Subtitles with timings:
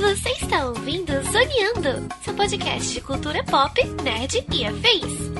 [0.00, 5.32] Você está ouvindo Zoneando, seu podcast de cultura pop, nerd e afins.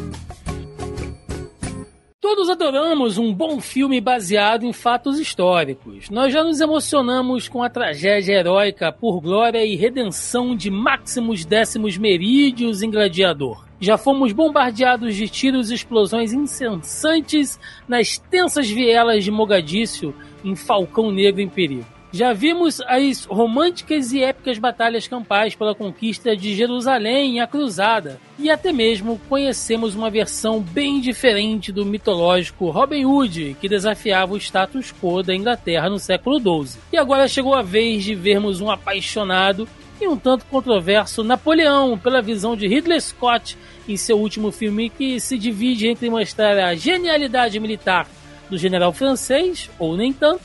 [2.21, 6.09] Todos adoramos um bom filme baseado em fatos históricos.
[6.09, 11.99] Nós já nos emocionamos com a tragédia heróica por glória e redenção de Maximus Décimos
[11.99, 13.72] Merídios em Gladiador.
[13.83, 17.59] Já fomos bombardeados de tiros e explosões incessantes
[17.89, 20.15] nas tensas vielas de Mogadíscio
[20.45, 21.85] em Falcão Negro em Perigo.
[22.13, 28.21] Já vimos as românticas e épicas batalhas campais pela conquista de Jerusalém e a Cruzada,
[28.39, 34.37] e até mesmo conhecemos uma versão bem diferente do mitológico Robin Hood, que desafiava o
[34.37, 36.79] status quo da Inglaterra no século XII.
[36.93, 39.67] E agora chegou a vez de vermos um apaixonado
[40.03, 43.57] e um tanto controverso Napoleão, pela visão de Ridley Scott
[43.89, 48.07] em seu último filme, que se divide entre mostrar a genialidade militar
[48.49, 50.43] do general francês, ou nem tanto,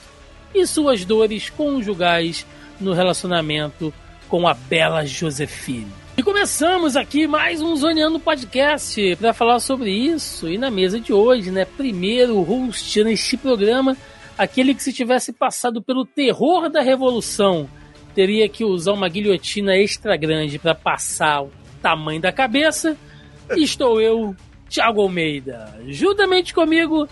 [0.53, 2.45] e suas dores conjugais
[2.79, 3.93] no relacionamento
[4.29, 5.91] com a bela Josefine.
[6.17, 10.49] E começamos aqui mais um Zoneando Podcast para falar sobre isso.
[10.49, 13.95] E na mesa de hoje, né, primeiro host neste programa,
[14.35, 17.69] aquele que se tivesse passado pelo terror da revolução,
[18.15, 21.51] teria que usar uma guilhotina extra grande para passar o
[21.83, 22.97] tamanho da cabeça.
[23.55, 24.35] Estou eu,
[24.69, 25.73] Thiago Almeida.
[25.87, 27.07] Juntamente comigo,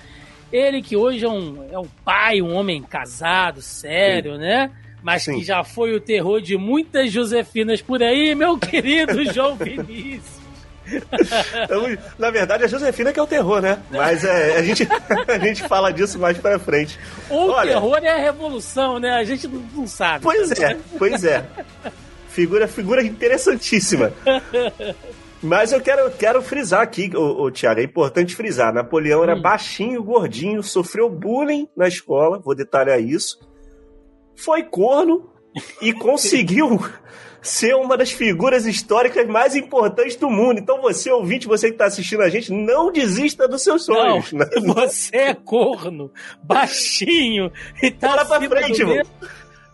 [0.52, 4.39] ele que hoje é um, é um pai, um homem casado, sério, Sim.
[4.39, 4.72] né?
[5.02, 5.38] Mas Sim.
[5.38, 10.45] que já foi o terror de muitas Josefinas por aí, meu querido João Vinícius.
[11.63, 13.80] Então, na verdade, a Josefina que é o terror, né?
[13.89, 14.88] Mas é, a, gente,
[15.28, 17.00] a gente fala disso mais pra frente.
[17.30, 19.11] O Olha, terror é a revolução, né?
[19.11, 20.23] A gente não sabe.
[20.23, 21.44] Pois é, pois é.
[22.30, 24.11] Figura, figura interessantíssima.
[25.45, 28.73] Mas eu quero, quero frisar aqui, o, o Thiago, é importante frisar.
[28.73, 29.41] Napoleão era hum.
[29.41, 33.39] baixinho, gordinho, sofreu bullying na escola, vou detalhar isso.
[34.35, 35.29] Foi corno
[35.81, 36.79] e conseguiu
[37.44, 40.59] ser uma das figuras históricas mais importantes do mundo.
[40.59, 44.34] Então você, ouvinte, você que está assistindo a gente, não desista dos seus sonhos.
[44.34, 44.47] Não, né?
[44.73, 46.11] Você é corno,
[46.41, 47.51] baixinho
[47.84, 49.03] e tá Bora pra frente, mano.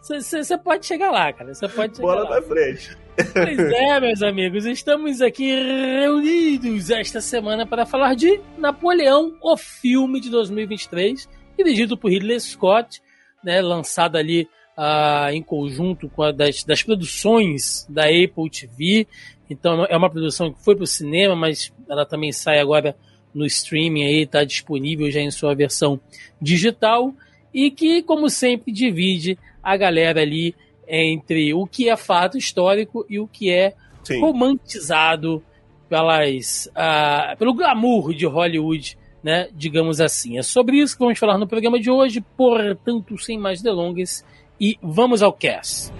[0.02, 1.54] Você pode chegar lá, cara.
[1.54, 2.28] Você pode chegar Bola lá.
[2.28, 2.98] pra frente.
[3.34, 10.20] Pois é, meus amigos, estamos aqui reunidos esta semana para falar de Napoleão, o filme
[10.20, 13.02] de 2023, dirigido por Ridley Scott,
[13.44, 19.08] né, lançado ali uh, em conjunto com a das, das produções da Apple TV.
[19.50, 22.96] Então é uma produção que foi para o cinema, mas ela também sai agora
[23.34, 26.00] no streaming aí, está disponível já em sua versão
[26.42, 27.14] digital
[27.54, 30.56] e que, como sempre, divide a galera ali
[30.92, 34.20] entre o que é fato histórico e o que é Sim.
[34.20, 35.42] romantizado
[35.88, 39.48] pelas, uh, pelo glamour de Hollywood, né?
[39.54, 40.38] Digamos assim.
[40.38, 44.26] É sobre isso que vamos falar no programa de hoje, portanto, sem mais delongas,
[44.60, 45.94] e vamos ao cast.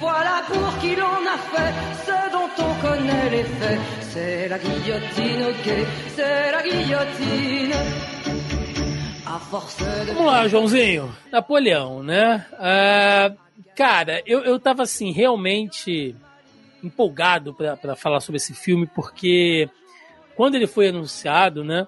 [0.00, 3.80] Voilà pour qui l'on a fait ce dont on connaît les faits.
[4.10, 5.86] C'est la guillotine, ok,
[6.16, 8.07] c'est la guillotine.
[10.06, 11.14] Vamos lá, Joãozinho.
[11.30, 12.46] Napoleão, né?
[12.52, 13.36] Uh,
[13.74, 16.14] cara, eu, eu tava assim, realmente
[16.82, 19.68] empolgado para falar sobre esse filme, porque
[20.36, 21.86] quando ele foi anunciado, né?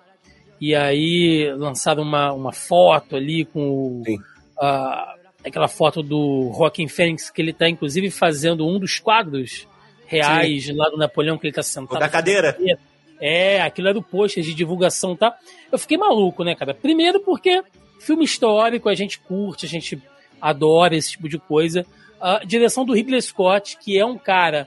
[0.60, 7.40] E aí lançaram uma, uma foto ali com uh, aquela foto do Joaquim Fênix, que
[7.40, 9.66] ele tá inclusive fazendo um dos quadros
[10.06, 10.74] reais Sim.
[10.74, 11.96] lá do Napoleão, que ele tá sentado.
[11.96, 12.52] O da cadeira.
[12.52, 12.78] cadeira.
[13.20, 15.36] É, aquilo era o pôster de divulgação, tá?
[15.70, 16.72] Eu fiquei maluco, né, cara?
[16.72, 17.62] Primeiro porque
[18.00, 20.00] filme histórico a gente curte, a gente
[20.41, 21.84] adora esse tipo de coisa.
[22.20, 24.66] A direção do Ridley Scott, que é um cara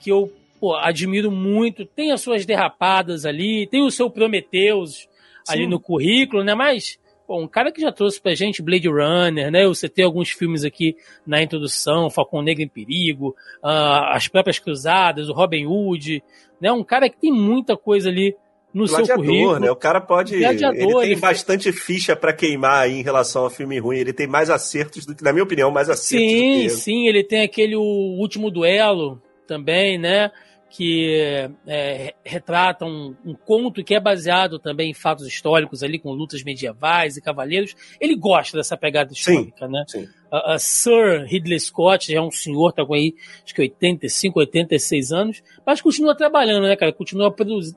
[0.00, 5.08] que eu pô, admiro muito, tem as suas derrapadas ali, tem o seu Prometheus
[5.48, 6.54] ali no currículo, né?
[6.54, 9.66] Mas Bom, um cara que já trouxe pra gente Blade Runner, né?
[9.66, 10.96] Você tem alguns filmes aqui
[11.26, 16.22] na introdução, Falcão Negro em Perigo, uh, As Próprias Cruzadas, o Robin Hood,
[16.60, 16.70] né?
[16.70, 18.36] Um cara que tem muita coisa ali
[18.74, 19.58] no Gladiador, seu currículo.
[19.60, 19.70] né?
[19.70, 20.36] O cara pode.
[20.36, 23.98] Gladiador, ele tem ele bastante ficha para queimar aí em relação ao filme ruim.
[23.98, 26.70] Ele tem mais acertos do que, na minha opinião, mais acertos sim, do que ele.
[26.70, 27.80] Sim, ele tem aquele o
[28.18, 30.30] último duelo também, né?
[30.76, 36.10] Que é, retrata um, um, conto que é baseado também em fatos históricos ali, com
[36.10, 37.76] lutas medievais e cavaleiros.
[38.00, 39.84] Ele gosta dessa pegada histórica, sim, né?
[39.86, 40.08] Sim.
[40.32, 44.40] Uh, uh, Sir Ridley Scott já é um senhor, tá com aí, acho que 85,
[44.40, 46.92] 86 anos, mas continua trabalhando, né, cara?
[46.92, 47.76] Continua produzi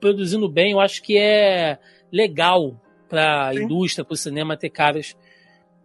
[0.00, 0.72] produzindo bem.
[0.72, 1.78] Eu acho que é
[2.10, 2.76] legal
[3.08, 5.16] para a indústria, para o cinema ter caras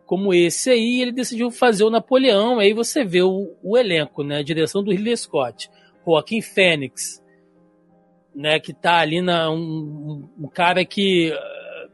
[0.08, 1.04] como esse aí.
[1.04, 2.58] Ele decidiu fazer o Napoleão.
[2.58, 4.40] Aí você vê o, o elenco, né?
[4.40, 5.70] A direção do Ridley Scott
[6.12, 7.24] Joaquim Fênix,
[8.36, 11.92] né, que tá ali na um, um cara que uh,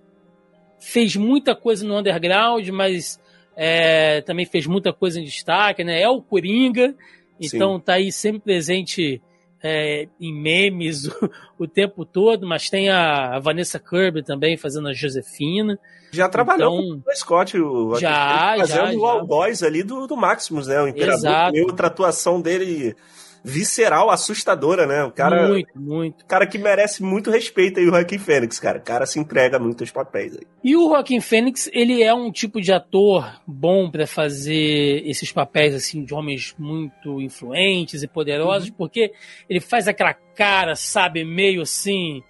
[0.79, 3.19] fez muita coisa no underground, mas
[3.55, 6.01] é, também fez muita coisa em destaque, né?
[6.01, 6.95] É o Coringa,
[7.39, 7.81] então Sim.
[7.81, 9.21] tá aí sempre presente
[9.63, 11.29] é, em memes o,
[11.59, 15.79] o, tempo todo, mas tem a, a, Vanessa Kirby também fazendo a Josefina.
[16.11, 20.05] Já trabalhou então, com o Scott, o já, fazendo já, o All Boys ali do,
[20.05, 20.81] do Maximus, né?
[20.81, 21.15] O Imperador.
[21.15, 21.57] Exato.
[21.57, 22.95] E outra atuação dele
[23.43, 25.03] visceral, assustadora, né?
[25.03, 25.47] O cara.
[25.49, 26.25] Muito, muito.
[26.25, 28.79] cara que merece muito respeito aí, o Joaquim Fênix, cara.
[28.79, 30.47] O cara se entrega muito aos papéis aí.
[30.63, 35.75] E o Joaquim Fênix, ele é um tipo de ator bom para fazer esses papéis,
[35.75, 38.75] assim, de homens muito influentes e poderosos, uhum.
[38.77, 39.11] porque
[39.49, 42.23] ele faz aquela cara, sabe, meio assim,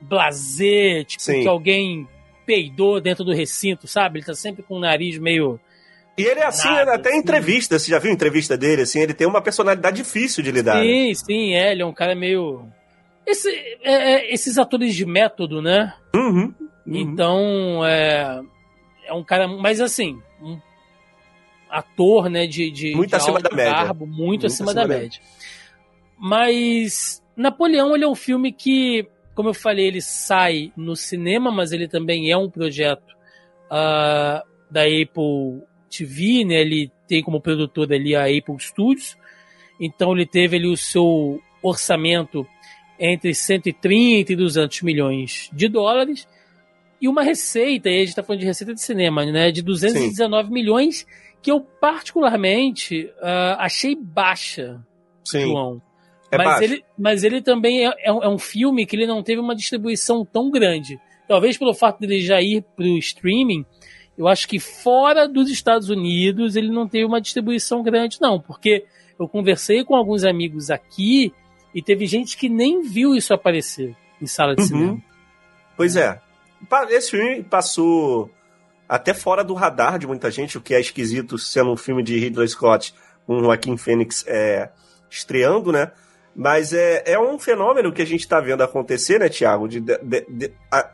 [0.00, 1.42] blazer, tipo, Sim.
[1.42, 2.08] que alguém
[2.46, 4.20] peidou dentro do recinto, sabe?
[4.20, 5.58] Ele tá sempre com o nariz meio
[6.18, 9.00] e ele é assim, Nada, até em entrevista, você já viu a entrevista dele, assim,
[9.00, 10.82] ele tem uma personalidade difícil de lidar.
[10.82, 11.14] Sim, né?
[11.14, 12.66] sim, é, ele é um cara meio.
[13.26, 13.50] Esse,
[13.82, 15.92] é, é, esses atores de método, né?
[16.14, 16.96] Uhum, uhum.
[16.96, 18.40] Então, é,
[19.06, 19.46] é um cara.
[19.46, 20.58] Mas assim, um
[21.68, 22.70] ator, né, de.
[22.70, 23.72] de muito de acima da média.
[23.72, 25.02] Garbo, muito, muito acima, acima, da, média.
[25.02, 25.20] média.
[26.18, 27.22] Mas.
[27.36, 31.86] Napoleão, ele é um filme que, como eu falei, ele sai no cinema, mas ele
[31.86, 33.12] também é um projeto
[33.66, 35.62] uh, da Apple
[35.98, 36.60] TV, né?
[36.60, 39.16] Ele tem como produtor ali a Apple Studios.
[39.80, 42.46] Então ele teve ali o seu orçamento
[42.98, 46.26] entre 130 e 200 milhões de dólares
[47.00, 50.48] e uma receita, e a gente está falando de receita de cinema, né, de 219
[50.48, 50.54] Sim.
[50.54, 51.06] milhões,
[51.42, 54.80] que eu particularmente uh, achei baixa,
[55.24, 55.42] Sim.
[55.42, 55.82] João.
[56.30, 59.54] É mas, ele, mas ele também é, é, um filme que ele não teve uma
[59.54, 60.98] distribuição tão grande.
[61.28, 63.64] Talvez pelo fato dele já ir para o streaming,
[64.16, 68.84] eu acho que fora dos Estados Unidos ele não teve uma distribuição grande, não, porque
[69.18, 71.32] eu conversei com alguns amigos aqui
[71.74, 74.68] e teve gente que nem viu isso aparecer em sala de uhum.
[74.68, 75.02] cinema.
[75.76, 76.20] Pois é.
[76.88, 78.30] Esse filme passou
[78.88, 82.18] até fora do radar de muita gente, o que é esquisito sendo um filme de
[82.18, 82.94] Ridley Scott
[83.26, 84.70] com Joaquim Phoenix é,
[85.10, 85.90] estreando, né?
[86.34, 89.66] Mas é, é um fenômeno que a gente está vendo acontecer, né, Tiago?
[89.66, 90.90] De, de, de, a,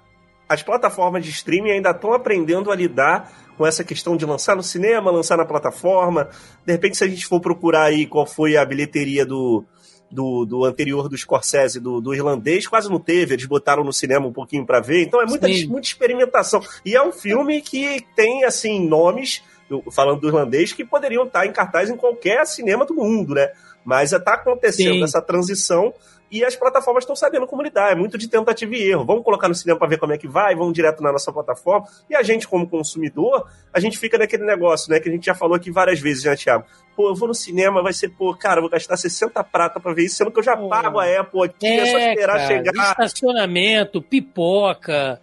[0.52, 4.62] as plataformas de streaming ainda estão aprendendo a lidar com essa questão de lançar no
[4.62, 6.28] cinema, lançar na plataforma.
[6.64, 9.64] De repente, se a gente for procurar aí qual foi a bilheteria do,
[10.10, 14.26] do, do anterior do Scorsese, do, do irlandês, quase não teve, eles botaram no cinema
[14.26, 15.04] um pouquinho para ver.
[15.04, 16.60] Então é muita, muita experimentação.
[16.84, 19.42] E é um filme que tem, assim, nomes,
[19.90, 23.48] falando do irlandês, que poderiam estar em cartaz em qualquer cinema do mundo, né?
[23.84, 25.04] Mas está acontecendo Sim.
[25.04, 25.92] essa transição
[26.32, 27.92] e as plataformas estão sabendo como lidar.
[27.92, 29.04] É muito de tentativa e erro.
[29.04, 31.86] Vamos colocar no cinema para ver como é que vai, vamos direto na nossa plataforma.
[32.08, 34.98] E a gente, como consumidor, a gente fica naquele negócio, né?
[34.98, 36.64] Que a gente já falou aqui várias vezes, né, Thiago?
[36.96, 40.04] Pô, eu vou no cinema, vai ser, pô, cara, vou gastar 60 prata para ver
[40.04, 42.72] isso, sendo que eu já pago a Apple aqui, é, é só esperar cara, chegar.
[42.72, 45.20] Estacionamento, pipoca.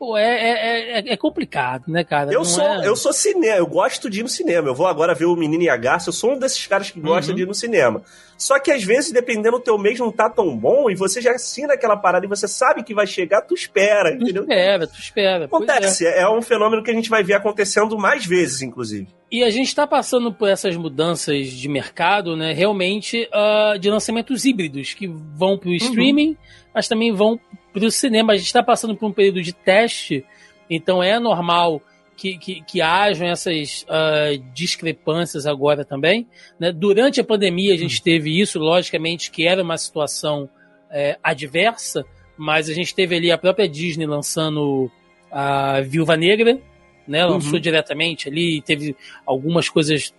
[0.00, 2.32] Pô, é, é, é, é, complicado, né, cara?
[2.32, 2.88] Eu Não sou, é...
[2.88, 4.66] eu sou cinema, eu gosto de ir no cinema.
[4.66, 6.98] Eu vou agora ver o Menino e a Garça, eu sou um desses caras que
[6.98, 7.36] gosta uhum.
[7.36, 8.02] de ir no cinema.
[8.38, 11.32] Só que às vezes, dependendo do teu mês, não tá tão bom e você já
[11.32, 14.44] assina aquela parada e você sabe que vai chegar, tu espera, tu entendeu?
[14.44, 15.44] espera, tu espera.
[15.44, 16.20] Acontece, é.
[16.20, 19.06] é um fenômeno que a gente vai ver acontecendo mais vezes, inclusive.
[19.30, 22.54] E a gente está passando por essas mudanças de mercado, né?
[22.54, 25.76] Realmente, uh, de lançamentos híbridos que vão para o uhum.
[25.76, 26.36] streaming, uhum.
[26.74, 27.38] mas também vão
[27.72, 28.32] para o cinema.
[28.32, 30.24] A gente está passando por um período de teste,
[30.68, 31.82] então é normal
[32.16, 36.26] que, que, que hajam essas uh, discrepâncias agora também.
[36.58, 36.70] Né?
[36.70, 38.04] Durante a pandemia a gente uhum.
[38.04, 40.48] teve isso, logicamente que era uma situação
[40.90, 42.04] é, adversa,
[42.36, 44.90] mas a gente teve ali a própria Disney lançando
[45.30, 46.58] a Viúva Negra,
[47.06, 47.24] né?
[47.24, 47.60] Lançou uhum.
[47.60, 50.12] diretamente ali, teve algumas coisas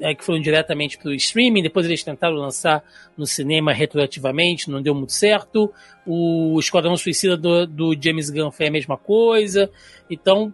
[0.00, 2.82] é, que foram diretamente para o streaming, depois eles tentaram lançar
[3.16, 5.72] no cinema retroativamente, não deu muito certo.
[6.06, 9.70] O Esquadrão Suicida do, do James Gunn foi a mesma coisa.
[10.10, 10.52] Então,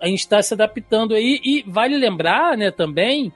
[0.00, 1.40] a gente está se adaptando aí.
[1.44, 3.32] E vale lembrar, né, também,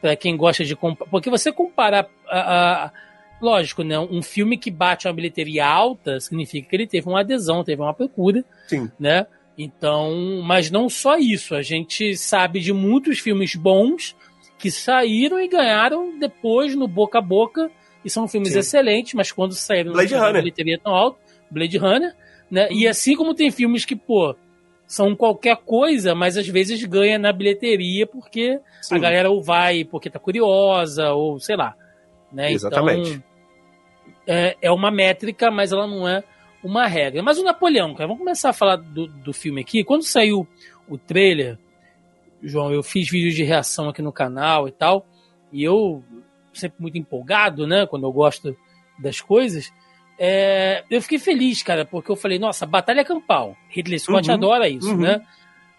[0.00, 2.92] para quem gosta de comparar, porque você comparar a, a,
[3.40, 7.64] lógico, né, um filme que bate uma bilheteria alta significa que ele teve uma adesão,
[7.64, 8.90] teve uma procura, Sim.
[8.98, 9.26] né?
[9.58, 14.14] Então, mas não só isso, a gente sabe de muitos filmes bons
[14.58, 17.70] que saíram e ganharam depois no boca a boca,
[18.04, 18.60] e são filmes Sim.
[18.60, 20.42] excelentes, mas quando saíram Blade não Runner.
[20.42, 21.18] bilheteria tão alta,
[21.50, 22.14] Blade Runner,
[22.50, 22.68] né?
[22.70, 24.34] E assim como tem filmes que, pô,
[24.86, 28.94] são qualquer coisa, mas às vezes ganha na bilheteria porque Sim.
[28.94, 31.74] a galera ou vai porque tá curiosa, ou sei lá.
[32.32, 32.52] Né?
[32.52, 33.10] Exatamente.
[33.10, 33.22] Então,
[34.26, 36.22] é, é uma métrica, mas ela não é
[36.62, 37.22] uma regra.
[37.22, 39.84] Mas o Napoleão, cara, vamos começar a falar do, do filme aqui.
[39.84, 40.46] Quando saiu
[40.88, 41.58] o trailer,
[42.42, 45.06] João, eu fiz vídeos de reação aqui no canal e tal,
[45.52, 46.02] e eu
[46.52, 48.56] sempre muito empolgado, né, quando eu gosto
[48.98, 49.72] das coisas,
[50.18, 53.54] É, eu fiquei feliz, cara, porque eu falei, nossa, batalha campal.
[53.68, 55.02] Ridley Scott uhum, adora isso, uhum.
[55.02, 55.20] né?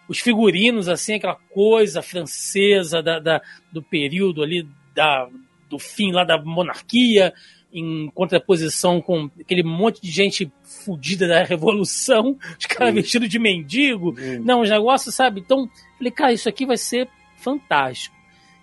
[0.08, 5.28] Os figurinos, assim, aquela coisa francesa da, da, do período ali, da,
[5.68, 7.34] do fim lá da monarquia,
[7.72, 14.14] em contraposição com aquele monte de gente fudida da revolução, os caras vestidos de mendigo.
[14.42, 15.40] Não, os negócios, sabe?
[15.40, 18.16] Então, falei, cara, isso aqui vai ser fantástico.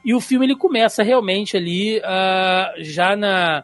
[0.04, 3.64] E o filme ele começa realmente ali uh, já na,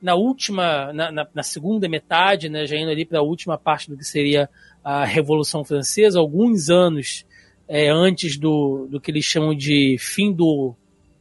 [0.00, 3.90] na última, na, na, na, segunda metade, né, já indo ali para a última parte
[3.90, 4.48] do que seria
[4.84, 7.26] a Revolução Francesa, alguns anos
[7.66, 10.74] é, antes do, do que eles chamam de fim do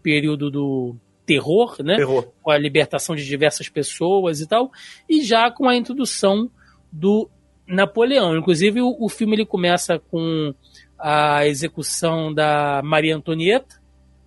[0.03, 0.95] período do
[1.25, 1.95] terror, né?
[1.95, 2.27] Terror.
[2.41, 4.71] Com a libertação de diversas pessoas e tal,
[5.09, 6.49] e já com a introdução
[6.91, 7.29] do
[7.67, 8.37] Napoleão.
[8.37, 10.53] Inclusive, o, o filme ele começa com
[10.97, 13.81] a execução da Maria Antonieta,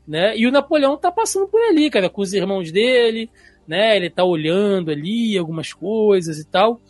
[0.07, 0.37] né?
[0.37, 3.31] E o Napoleão tá passando por ali, cara, com os irmãos dele,
[3.67, 3.97] né?
[3.97, 6.81] Ele tá olhando ali algumas coisas e tal.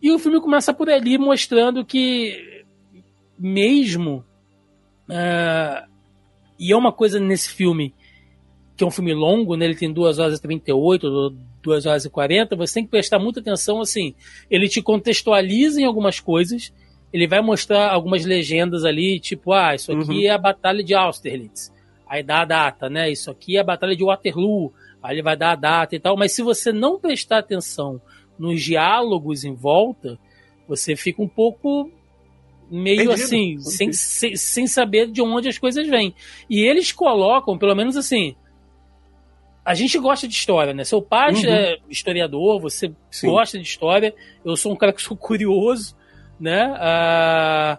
[0.00, 2.62] E o filme começa por ali mostrando que
[3.38, 4.24] mesmo
[5.08, 5.94] uh,
[6.58, 7.94] e é uma coisa nesse filme
[8.76, 9.66] que é um filme longo, né?
[9.66, 13.40] Ele tem 2 horas e 38, 2 horas e 40, você tem que prestar muita
[13.40, 14.14] atenção, assim,
[14.50, 16.72] ele te contextualiza em algumas coisas,
[17.12, 20.22] ele vai mostrar algumas legendas ali, tipo, ah, isso aqui uhum.
[20.22, 21.72] é a Batalha de Austerlitz
[22.14, 23.10] aí dá a data, né?
[23.10, 26.16] Isso aqui é a Batalha de Waterloo, aí ele vai dar a data e tal.
[26.16, 28.00] Mas se você não prestar atenção
[28.38, 30.18] nos diálogos em volta,
[30.68, 31.90] você fica um pouco
[32.70, 33.12] meio Entendido.
[33.12, 36.14] assim, sem, sem, sem saber de onde as coisas vêm.
[36.48, 38.34] E eles colocam, pelo menos assim,
[39.64, 40.84] a gente gosta de história, né?
[40.84, 41.48] Seu pai uhum.
[41.48, 43.28] é historiador, você Sim.
[43.28, 45.96] gosta de história, eu sou um cara que sou curioso,
[46.38, 46.66] né?
[46.68, 47.78] Uh,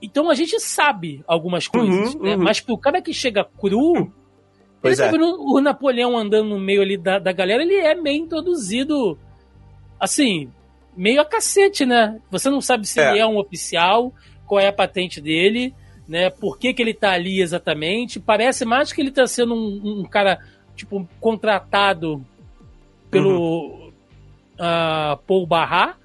[0.00, 2.36] então a gente sabe algumas coisas, uhum, né?
[2.36, 2.42] uhum.
[2.42, 4.12] mas pro cara que chega cru,
[4.80, 5.10] pois ele é.
[5.10, 9.18] tá vendo o Napoleão andando no meio ali da, da galera, ele é meio introduzido,
[9.98, 10.48] assim,
[10.96, 12.20] meio a cacete, né?
[12.30, 13.10] Você não sabe se é.
[13.10, 14.12] ele é um oficial,
[14.46, 15.74] qual é a patente dele,
[16.08, 16.30] né?
[16.30, 18.20] Por que, que ele tá ali exatamente.
[18.20, 20.38] Parece mais que ele tá sendo um, um cara,
[20.76, 22.24] tipo, contratado
[23.10, 23.92] pelo uhum.
[24.58, 25.96] uh, Paul Barra,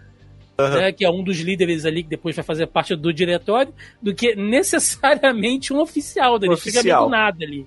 [0.60, 0.70] uhum.
[0.70, 4.14] né, que é um dos líderes ali que depois vai fazer parte do diretório, do
[4.14, 6.38] que necessariamente um oficial.
[6.38, 6.84] Ele oficial.
[6.84, 7.66] fica meio nada ali.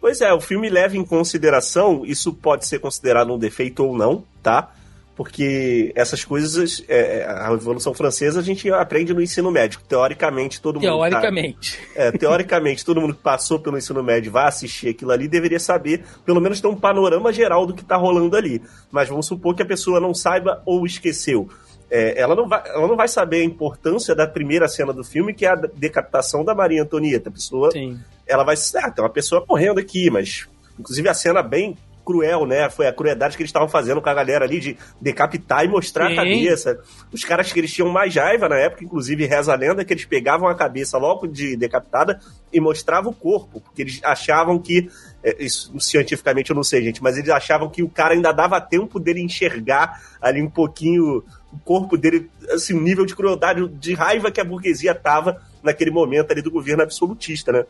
[0.00, 4.22] Pois é, o filme leva em consideração, isso pode ser considerado um defeito ou não,
[4.40, 4.72] tá?
[5.18, 9.80] Porque essas coisas, é, é a Revolução Francesa a gente aprende no ensino médio.
[9.88, 10.84] Teoricamente, todo mundo.
[10.84, 11.76] Tá- teoricamente.
[11.76, 15.58] Tá, é, teoricamente, todo mundo que passou pelo ensino médio vai assistir aquilo ali deveria
[15.58, 18.62] saber, pelo menos ter um panorama geral do que tá rolando ali.
[18.92, 21.48] Mas vamos supor que a pessoa não saiba ou esqueceu
[21.90, 25.34] é, ela, não vai, ela não vai saber a importância da primeira cena do filme,
[25.34, 27.28] que é a decapitação da Maria Antonieta.
[27.28, 27.98] A pessoa, Sim.
[28.26, 30.46] ela vai, ah, tem uma pessoa correndo aqui, mas
[30.78, 31.76] inclusive a cena bem
[32.08, 32.70] cruel, né?
[32.70, 36.06] Foi a crueldade que eles estavam fazendo com a galera ali de decapitar e mostrar
[36.06, 36.14] Sim.
[36.14, 36.80] a cabeça.
[37.12, 40.06] Os caras que eles tinham mais raiva na época, inclusive reza a lenda, que eles
[40.06, 42.18] pegavam a cabeça logo de decapitada
[42.50, 44.88] e mostravam o corpo, porque eles achavam que
[45.22, 48.58] é, isso cientificamente eu não sei, gente, mas eles achavam que o cara ainda dava
[48.58, 51.22] tempo dele enxergar ali um pouquinho
[51.52, 55.90] o corpo dele, assim, o nível de crueldade, de raiva que a burguesia tava naquele
[55.90, 57.64] momento ali do governo absolutista, né?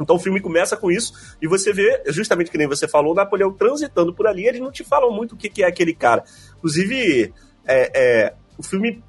[0.00, 3.52] Então o filme começa com isso e você vê, justamente que nem você falou, Napoleão
[3.52, 6.24] transitando por ali, eles não te falam muito o que, que é aquele cara.
[6.58, 7.32] Inclusive,
[7.66, 9.02] é, é, o filme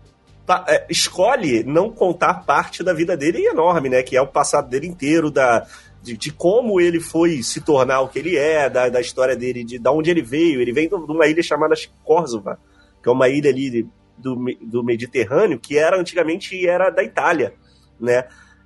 [0.67, 4.01] é, escolhe não contar parte da vida dele enorme, né?
[4.01, 5.67] Que é o passado dele inteiro, da,
[6.01, 9.63] de, de, como ele foi se tornar o que ele é, da, da história dele,
[9.63, 10.61] de, de onde ele veio.
[10.61, 12.59] Ele vem de uma ilha chamada Córdoba,
[13.01, 17.53] que é uma ilha ali do, do Mediterrâneo, que era antigamente era da Itália,
[17.99, 18.25] né?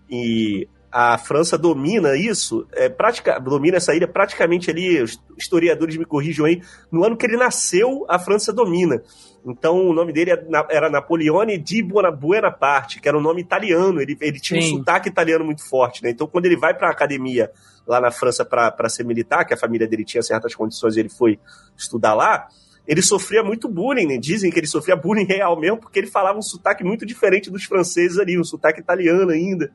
[0.09, 6.05] E a França domina isso, é, pratica, domina essa ilha praticamente ali, os historiadores me
[6.05, 9.01] corrijam aí, no ano que ele nasceu, a França domina.
[9.43, 14.15] Então o nome dele é era Napoleone di Buonaparte, que era um nome italiano, ele,
[14.21, 14.75] ele tinha Sim.
[14.75, 16.11] um sotaque italiano muito forte, né?
[16.11, 17.49] Então quando ele vai para a academia
[17.87, 21.09] lá na França para ser militar, que a família dele tinha certas condições e ele
[21.09, 21.39] foi
[21.75, 22.47] estudar lá,
[22.87, 24.17] ele sofria muito bullying, né?
[24.17, 27.63] dizem que ele sofria bullying real mesmo, porque ele falava um sotaque muito diferente dos
[27.63, 29.71] franceses ali, um sotaque italiano ainda.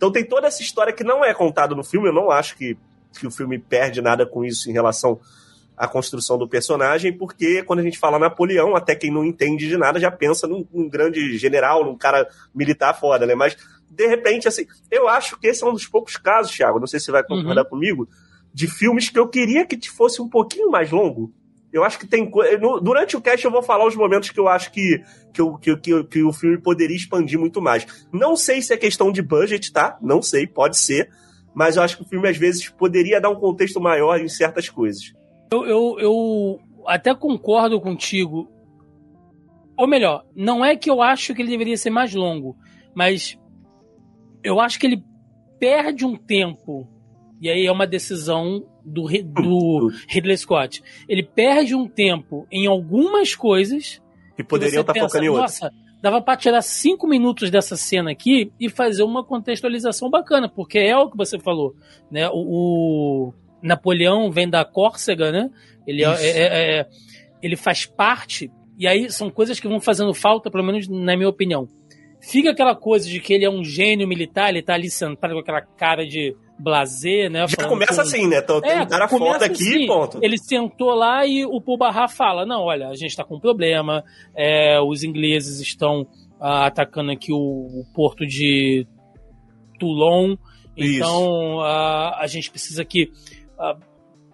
[0.00, 2.74] Então tem toda essa história que não é contada no filme, eu não acho que,
[3.18, 5.20] que o filme perde nada com isso em relação
[5.76, 9.76] à construção do personagem, porque quando a gente fala Napoleão, até quem não entende de
[9.76, 13.34] nada já pensa num, num grande general, num cara militar foda, né?
[13.34, 13.54] Mas,
[13.90, 16.98] de repente, assim, eu acho que esse é um dos poucos casos, Thiago, não sei
[16.98, 17.68] se você vai concordar uhum.
[17.68, 18.08] comigo,
[18.54, 21.30] de filmes que eu queria que fosse um pouquinho mais longo.
[21.72, 22.28] Eu acho que tem.
[22.82, 26.04] Durante o cast eu vou falar os momentos que eu acho que, que, que, que,
[26.04, 27.86] que o filme poderia expandir muito mais.
[28.12, 29.96] Não sei se é questão de budget, tá?
[30.02, 31.08] Não sei, pode ser.
[31.54, 34.68] Mas eu acho que o filme, às vezes, poderia dar um contexto maior em certas
[34.68, 35.12] coisas.
[35.52, 38.50] Eu, eu, eu até concordo contigo.
[39.76, 42.56] Ou melhor, não é que eu acho que ele deveria ser mais longo,
[42.94, 43.38] mas
[44.44, 45.02] eu acho que ele
[45.58, 46.88] perde um tempo.
[47.40, 50.82] E aí é uma decisão do, do Ridley Scott.
[51.08, 54.00] Ele perde um tempo em algumas coisas.
[54.38, 55.60] E poderiam estar tá focando em outras.
[55.60, 60.78] Nossa, dava para tirar cinco minutos dessa cena aqui e fazer uma contextualização bacana, porque
[60.78, 61.74] é o que você falou,
[62.10, 62.28] né?
[62.30, 65.50] O, o Napoleão vem da Córcega, né?
[65.86, 66.86] Ele, é, é, é, é,
[67.42, 71.28] ele faz parte, e aí são coisas que vão fazendo falta, pelo menos na minha
[71.28, 71.68] opinião.
[72.20, 75.40] Fica aquela coisa de que ele é um gênio militar, ele tá ali sentado com
[75.40, 77.46] aquela cara de blazer, né?
[77.48, 78.00] Já começa com...
[78.02, 78.40] assim, né?
[78.42, 79.86] Tem é, cara foda aqui assim.
[79.86, 80.18] ponto.
[80.22, 84.04] Ele sentou lá e o Pubarra fala, não, olha, a gente tá com um problema,
[84.36, 86.06] é, os ingleses estão
[86.40, 88.86] ah, atacando aqui o, o, porto de
[89.78, 90.36] Toulon,
[90.76, 93.10] então ah, a gente precisa que
[93.58, 93.76] ah,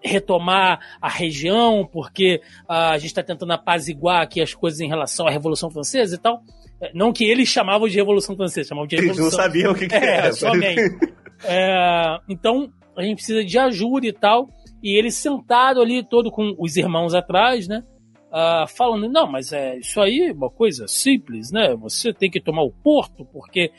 [0.03, 5.27] retomar a região, porque ah, a gente está tentando apaziguar aqui as coisas em relação
[5.27, 6.41] à Revolução Francesa e tal.
[6.79, 9.25] É, não que eles chamavam de Revolução Francesa, chamavam de Revolução.
[9.25, 10.33] Eles não sabiam o que, que é, era.
[10.33, 10.99] Somente.
[11.43, 14.49] É, então, a gente precisa de ajuda e tal.
[14.81, 17.83] E ele sentado ali, todo com os irmãos atrás, né?
[18.27, 21.75] Uh, falando, não, mas é isso aí é uma coisa simples, né?
[21.75, 23.71] Você tem que tomar o porto, porque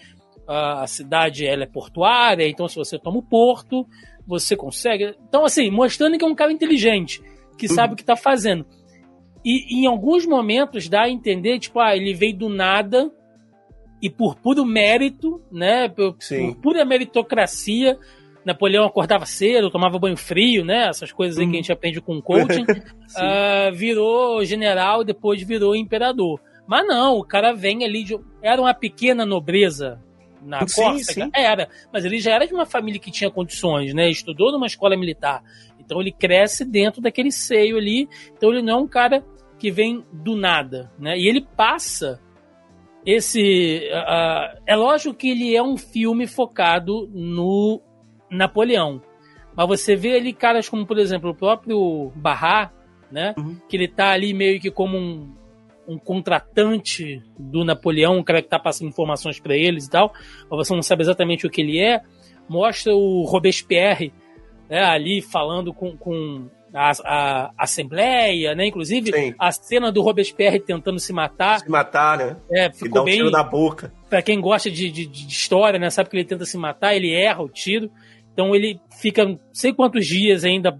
[0.48, 3.86] uh, a cidade ela é portuária, então se você toma o porto,
[4.26, 5.14] você consegue.
[5.28, 7.22] Então, assim, mostrando que é um cara inteligente,
[7.58, 8.66] que sabe o que está fazendo.
[9.44, 13.12] E em alguns momentos dá a entender, tipo, ah, ele veio do nada
[14.00, 15.88] e por puro mérito, né?
[15.88, 17.98] Por, por pura meritocracia,
[18.44, 20.88] Napoleão acordava cedo, tomava banho frio, né?
[20.88, 21.50] Essas coisas aí hum.
[21.50, 22.62] que a gente aprende com coaching.
[22.62, 26.40] uh, virou general, depois virou imperador.
[26.66, 28.18] Mas não, o cara vem ali de.
[28.42, 30.00] Era uma pequena nobreza
[30.42, 31.24] na sim, Córcega?
[31.26, 31.30] Sim.
[31.34, 31.68] Era.
[31.92, 34.08] Mas ele já era de uma família que tinha condições, né?
[34.08, 35.42] Estudou numa escola militar.
[35.78, 38.08] Então ele cresce dentro daquele seio ali.
[38.36, 39.24] Então ele não é um cara
[39.58, 41.18] que vem do nada, né?
[41.18, 42.20] E ele passa
[43.04, 43.88] esse.
[43.92, 47.80] Uh, é lógico que ele é um filme focado no
[48.30, 49.00] Napoleão.
[49.56, 52.72] Mas você vê ali caras como, por exemplo, o próprio Barra,
[53.10, 53.34] né?
[53.36, 53.56] Uhum.
[53.68, 55.34] Que ele tá ali meio que como um,
[55.86, 60.12] um contratante do Napoleão, um cara que tá passando informações para eles e tal,
[60.50, 62.02] mas você não sabe exatamente o que ele é.
[62.48, 64.12] Mostra o Robespierre
[64.68, 68.66] né, ali falando com, com a, a, Assembleia, né?
[68.66, 69.34] Inclusive, Sim.
[69.38, 71.60] a cena do Robespierre tentando se matar.
[71.60, 72.36] Se matar, né?
[72.50, 73.16] É, ficou dá um bem.
[73.16, 73.92] Tiro na boca.
[74.08, 75.90] Pra quem gosta de, de, de, história, né?
[75.90, 77.90] Sabe que ele tenta se matar, ele erra o tiro.
[78.32, 80.78] Então ele fica não sei quantos dias ainda.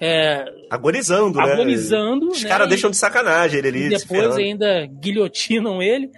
[0.00, 1.52] É, agonizando, né?
[1.52, 2.28] Agonizando.
[2.28, 2.48] Os né?
[2.48, 3.86] caras deixam de sacanagem ele ali.
[3.86, 6.10] E depois ainda guilhotinam ele.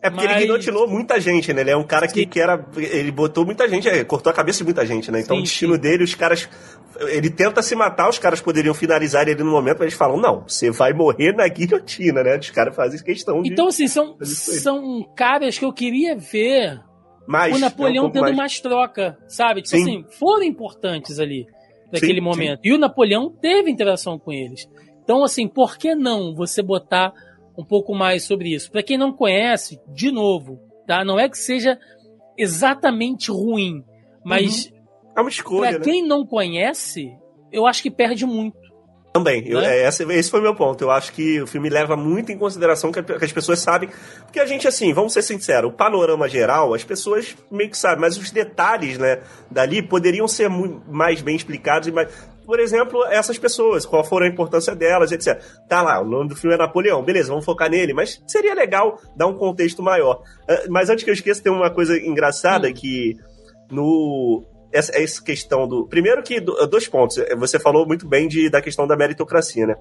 [0.00, 0.36] É porque Mas...
[0.36, 1.60] ele guilhotinou muita gente, né?
[1.62, 2.64] Ele é um cara que, que era.
[2.76, 5.20] Ele botou muita gente, é, cortou a cabeça de muita gente, né?
[5.20, 5.80] Então sim, o destino sim.
[5.80, 6.48] dele, os caras.
[7.00, 10.44] Ele tenta se matar, os caras poderiam finalizar ele no momento, mas eles falam: não,
[10.46, 12.38] você vai morrer na guilhotina, né?
[12.38, 13.52] Os caras fazem questão de.
[13.52, 16.80] Então, assim, são, são caras que eu queria ver
[17.26, 18.36] mais, o Napoleão é um tendo mais.
[18.36, 18.60] mais.
[18.60, 19.62] troca, sabe?
[19.62, 19.82] Tipo sim.
[19.82, 21.46] assim, foram importantes ali
[21.92, 22.60] naquele momento.
[22.64, 24.68] E o Napoleão teve interação com eles.
[25.02, 27.12] Então, assim, por que não você botar
[27.58, 28.70] um pouco mais sobre isso.
[28.70, 31.04] Para quem não conhece, de novo, tá?
[31.04, 31.76] Não é que seja
[32.36, 33.84] exatamente ruim,
[34.24, 34.78] mas uhum.
[35.16, 35.70] é uma escolha.
[35.70, 35.84] Para né?
[35.84, 37.12] quem não conhece,
[37.50, 38.67] eu acho que perde muito.
[39.12, 39.86] Também, eu, né?
[39.86, 40.84] esse, esse foi o meu ponto.
[40.84, 43.88] Eu acho que o filme leva muito em consideração que, que, as pessoas sabem.
[44.24, 48.00] Porque a gente, assim, vamos ser sinceros, o panorama geral, as pessoas meio que sabem,
[48.00, 52.08] mas os detalhes, né, dali poderiam ser muito, mais bem explicados e mais
[52.48, 55.38] por exemplo, essas pessoas, qual for a importância delas, etc.
[55.68, 58.98] Tá lá, o nome do filme é Napoleão, beleza, vamos focar nele, mas seria legal
[59.14, 60.22] dar um contexto maior.
[60.48, 62.72] Ah, mas antes que eu esqueça, tem uma coisa engraçada hum.
[62.72, 63.18] que
[63.70, 65.86] no essa, essa questão do.
[65.86, 67.16] Primeiro que dois pontos.
[67.38, 69.76] Você falou muito bem de, da questão da meritocracia, né?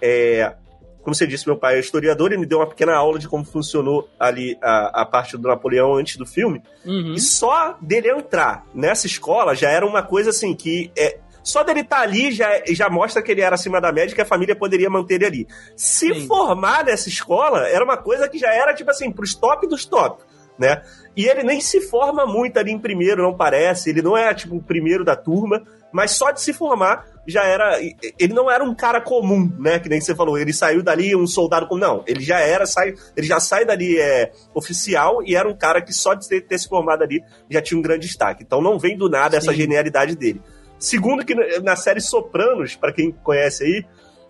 [0.00, 0.54] É,
[1.02, 3.44] como você disse, meu pai é historiador e me deu uma pequena aula de como
[3.44, 6.62] funcionou ali a, a parte do Napoleão antes do filme.
[6.84, 7.14] Uhum.
[7.14, 11.80] E só dele entrar nessa escola já era uma coisa assim que é, só dele
[11.80, 14.26] estar tá ali já, já mostra que ele era acima da média e que a
[14.26, 15.48] família poderia manter ele ali.
[15.74, 16.26] Se Sim.
[16.26, 20.22] formar nessa escola, era uma coisa que já era, tipo assim, pros top dos top,
[20.60, 20.82] né?
[21.16, 23.90] E ele nem se forma muito ali em primeiro, não parece.
[23.90, 27.80] Ele não é, tipo, o primeiro da turma, mas só de se formar já era.
[28.18, 29.78] Ele não era um cara comum, né?
[29.78, 30.38] Que nem você falou.
[30.38, 31.80] Ele saiu dali um soldado comum.
[31.80, 35.80] Não, ele já era, sai, ele já sai dali é, oficial e era um cara
[35.80, 38.42] que só de ter, ter se formado ali já tinha um grande destaque.
[38.42, 39.48] Então não vem do nada Sim.
[39.48, 40.40] essa genialidade dele.
[40.78, 43.84] Segundo, que na série Sopranos, para quem conhece aí,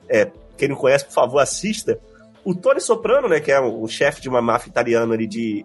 [0.09, 1.99] é, quem não conhece, por favor, assista.
[2.45, 5.65] O Tony Soprano, né, que é o chefe de uma máfia italiana ali de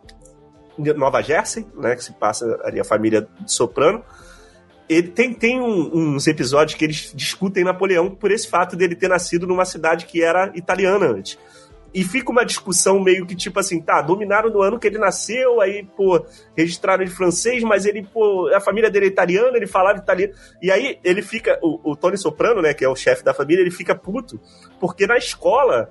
[0.78, 4.04] Nova Jersey, né, que se passa ali a família Soprano,
[4.88, 9.08] ele tem, tem um, uns episódios que eles discutem Napoleão por esse fato dele ter
[9.08, 11.40] nascido numa cidade que era italiana antes.
[11.96, 15.62] E fica uma discussão meio que tipo assim, tá, dominaram no ano que ele nasceu,
[15.62, 16.24] aí, pô,
[16.56, 20.34] registraram ele francês, mas ele, pô, a família dele é italiana, ele falava italiano.
[20.62, 23.62] E aí ele fica, o, o Tony Soprano, né, que é o chefe da família,
[23.62, 24.38] ele fica puto,
[24.78, 25.90] porque na escola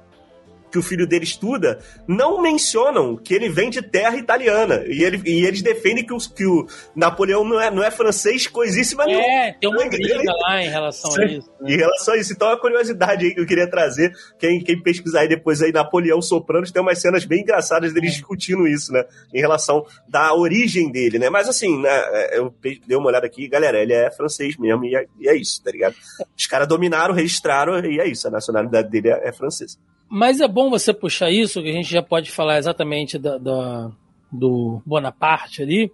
[0.74, 4.82] que o filho dele estuda, não mencionam que ele vem de terra italiana.
[4.88, 8.48] E, ele, e eles defendem que, os, que o Napoleão não é, não é francês
[8.48, 9.24] coisíssima nenhuma.
[9.24, 11.48] É, tem uma briga lá em relação a isso.
[11.60, 11.74] Né?
[11.74, 12.32] Em relação a isso.
[12.32, 16.20] Então, a curiosidade aí que eu queria trazer, quem, quem pesquisar aí depois aí, Napoleão
[16.20, 18.12] Sopranos, tem umas cenas bem engraçadas deles é.
[18.14, 19.04] discutindo isso, né?
[19.32, 21.30] Em relação da origem dele, né?
[21.30, 24.96] Mas assim, né, é, eu dei uma olhada aqui, galera, ele é francês mesmo, e
[24.96, 25.94] é, e é isso, tá ligado?
[26.36, 29.78] Os caras dominaram, registraram, e é isso, a nacionalidade dele é, é francesa.
[30.08, 33.90] Mas é bom você puxar isso, que a gente já pode falar exatamente da, da,
[34.30, 35.90] do Bonaparte ali,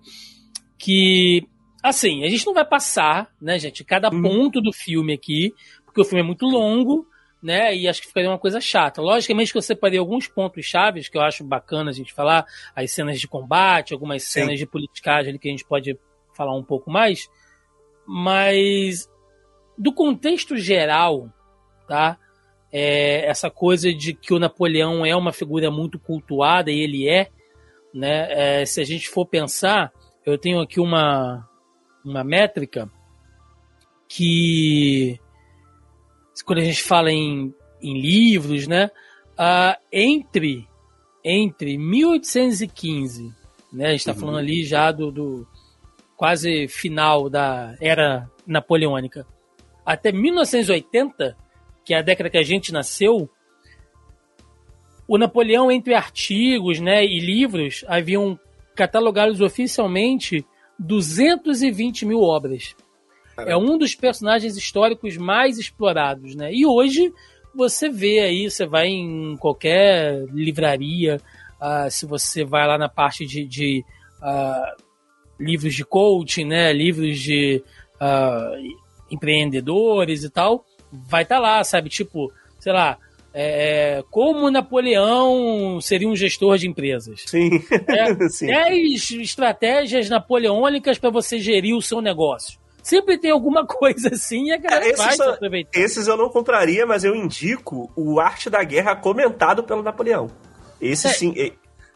[0.79, 1.47] que,
[1.83, 4.23] assim, a gente não vai passar, né, gente, cada uhum.
[4.23, 5.53] ponto do filme aqui,
[5.85, 7.07] porque o filme é muito longo,
[7.43, 9.01] né, e acho que ficaria uma coisa chata.
[9.01, 12.91] Logicamente que eu separei alguns pontos chaves que eu acho bacana a gente falar, as
[12.91, 14.41] cenas de combate, algumas Sim.
[14.41, 15.99] cenas de politicagem ali que a gente pode
[16.35, 17.29] falar um pouco mais,
[18.07, 19.09] mas
[19.77, 21.33] do contexto geral,
[21.89, 22.19] tá?
[22.73, 27.31] É, essa coisa de que o Napoleão é uma figura muito cultuada, e ele é,
[27.93, 28.61] né?
[28.61, 29.93] É, se a gente for pensar,
[30.25, 31.49] eu tenho aqui uma,
[32.05, 32.91] uma métrica
[34.09, 35.19] que,
[36.45, 38.91] quando a gente fala em, em livros, né?
[39.33, 40.69] Uh, entre,
[41.25, 43.33] entre 1815,
[43.73, 43.87] né?
[43.87, 44.19] A gente está uhum.
[44.19, 45.47] falando ali já do, do
[46.17, 49.27] quase final da era napoleônica,
[49.85, 51.37] até 1980
[51.91, 53.29] que é a década que a gente nasceu,
[55.09, 58.39] o Napoleão, entre artigos né, e livros, haviam
[58.77, 60.47] catalogados oficialmente
[60.79, 62.77] 220 mil obras.
[63.35, 63.53] Caramba.
[63.53, 66.55] É um dos personagens históricos mais explorados, né?
[66.55, 67.13] E hoje
[67.53, 71.21] você vê aí, você vai em qualquer livraria,
[71.61, 73.85] uh, se você vai lá na parte de, de
[74.23, 74.81] uh,
[75.41, 76.73] livros de coaching, né?
[76.73, 77.61] Livros de
[77.97, 78.79] uh,
[79.11, 81.89] empreendedores e tal, vai estar tá lá, sabe?
[81.89, 82.99] Tipo, sei lá,
[83.33, 87.25] é, é, como Napoleão seria um gestor de empresas.
[87.27, 87.63] Sim.
[87.89, 88.47] É, Sim.
[88.47, 92.59] Dez estratégias napoleônicas para você gerir o seu negócio.
[92.83, 95.79] Sempre tem alguma coisa assim e a galera é, vai são, aproveitar.
[95.79, 100.29] Esses eu não compraria, mas eu indico o Arte da Guerra comentado pelo Napoleão.
[100.81, 101.11] Esse é.
[101.11, 101.53] sim, é,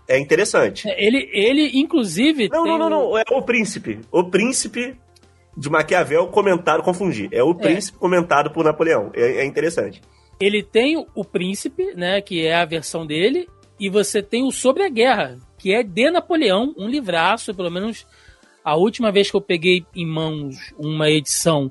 [0.07, 0.89] é interessante.
[0.89, 2.49] É, ele, ele inclusive.
[2.49, 3.19] Não, não, não, não.
[3.19, 4.01] É o Príncipe.
[4.13, 4.97] O Príncipe
[5.57, 7.29] de Maquiavel comentado, confundir.
[7.33, 7.55] É o é.
[7.55, 9.11] príncipe comentado por Napoleão.
[9.15, 10.01] É, é, interessante.
[10.41, 14.83] Ele tem o príncipe, né, que é a versão dele, e você tem o Sobre
[14.83, 18.07] a Guerra, que é de Napoleão, um livraço, pelo menos
[18.65, 21.71] a última vez que eu peguei em mãos uma edição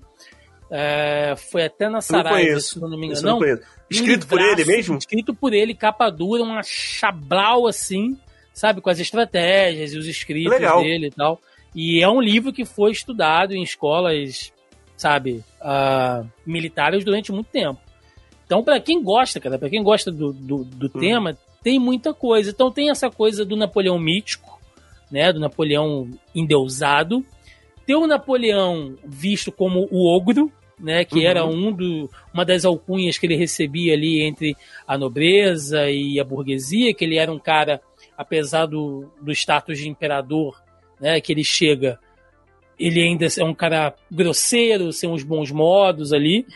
[0.75, 3.21] é, foi até na Saraiva, se não me engano.
[3.21, 4.97] Não, não escrito um por ele mesmo?
[4.97, 8.17] Escrito por ele, capa dura, uma chablau assim,
[8.53, 10.81] sabe, com as estratégias e os escritos Legal.
[10.81, 11.39] dele e tal.
[11.75, 14.53] E é um livro que foi estudado em escolas,
[14.95, 17.79] sabe, uh, militares durante muito tempo.
[18.45, 20.99] Então, para quem gosta, cara, para quem gosta do, do, do hum.
[20.99, 22.51] tema, tem muita coisa.
[22.51, 24.59] Então, tem essa coisa do Napoleão mítico,
[25.11, 27.25] né, do Napoleão endeusado.
[27.85, 31.25] Tem o Napoleão visto como o ogro, né, que uhum.
[31.25, 34.55] era um do, uma das alcunhas que ele recebia ali entre
[34.87, 37.81] a nobreza e a burguesia, que ele era um cara,
[38.17, 40.62] apesar do, do status de imperador,
[41.03, 41.19] né?
[41.19, 41.99] Que ele chega,
[42.79, 46.47] ele ainda é um cara grosseiro, sem uns bons modos ali.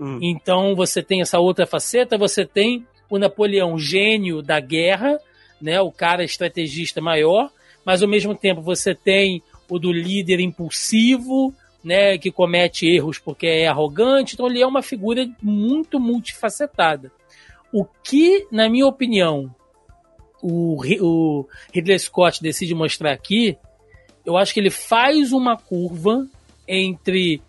[0.00, 0.18] Hum.
[0.22, 5.20] Então você tem essa outra faceta, você tem o Napoleão gênio da guerra,
[5.60, 5.78] né?
[5.82, 7.50] O cara estrategista maior,
[7.84, 13.46] mas ao mesmo tempo você tem o do líder impulsivo, né, que comete erros porque
[13.46, 17.12] é arrogante, então ele é uma figura muito multifacetada.
[17.72, 19.54] O que, na minha opinião,
[20.42, 23.56] o, o Ridley Scott decide mostrar aqui
[24.30, 26.26] eu acho que ele faz uma curva
[26.66, 27.42] entre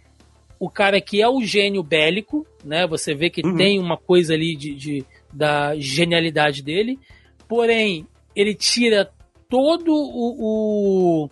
[0.60, 2.86] o cara que é o gênio bélico, né?
[2.88, 3.56] Você vê que uhum.
[3.56, 7.00] tem uma coisa ali de, de, da genialidade dele,
[7.48, 9.12] porém ele tira
[9.48, 11.30] todo o, o,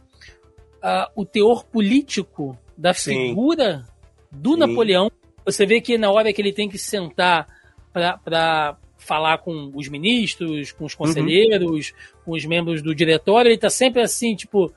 [0.81, 3.85] a, o teor político da figura Sim.
[4.31, 4.59] do Sim.
[4.59, 5.11] Napoleão.
[5.45, 7.47] Você vê que na hora que ele tem que sentar
[7.91, 10.97] para falar com os ministros, com os uhum.
[10.97, 12.21] conselheiros, uhum.
[12.25, 14.71] com os membros do diretório, ele tá sempre assim, tipo,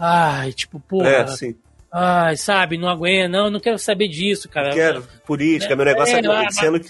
[0.00, 1.08] Ai, tipo, porra.
[1.08, 1.54] É, sim.
[1.92, 4.70] Ai, sabe, não aguento, não, não quero saber disso, cara.
[4.70, 6.88] Quero política, é, meu negócio é, é sendo que.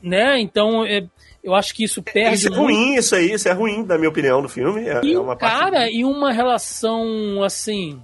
[0.00, 1.04] Né, então, é,
[1.44, 2.36] eu acho que isso perde.
[2.36, 2.62] Isso é muito.
[2.62, 4.88] ruim, isso aí, isso é ruim, na minha opinião, no filme.
[4.88, 5.96] É, e é uma cara, parte...
[5.96, 8.00] e uma relação assim.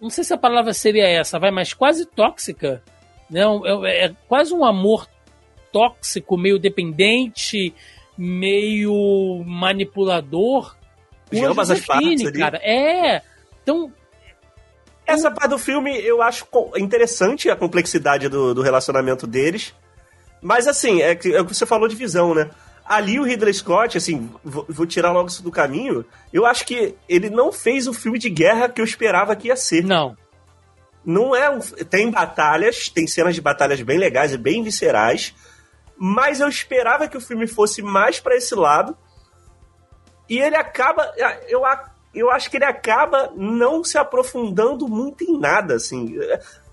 [0.00, 2.82] não sei se a palavra seria essa, vai, mas quase tóxica.
[3.28, 3.42] Né?
[3.84, 5.06] É, é quase um amor
[5.72, 7.74] tóxico, meio dependente,
[8.16, 10.76] meio manipulador.
[11.30, 12.58] De ambas as partes cara.
[12.58, 13.22] É.
[13.68, 13.92] Então,
[15.06, 19.74] essa parte do filme eu acho interessante a complexidade do, do relacionamento deles.
[20.40, 22.50] Mas assim, é, é o que você falou de visão, né?
[22.82, 26.02] Ali o Ridley Scott, assim, vou, vou, tirar logo isso do caminho.
[26.32, 29.56] Eu acho que ele não fez o filme de guerra que eu esperava que ia
[29.56, 29.84] ser.
[29.84, 30.16] Não.
[31.04, 35.34] Não é um, tem batalhas, tem cenas de batalhas bem legais e bem viscerais,
[35.98, 38.96] mas eu esperava que o filme fosse mais para esse lado.
[40.26, 41.12] E ele acaba,
[41.48, 41.62] eu,
[42.14, 46.16] eu acho que ele acaba não se aprofundando muito em nada, assim.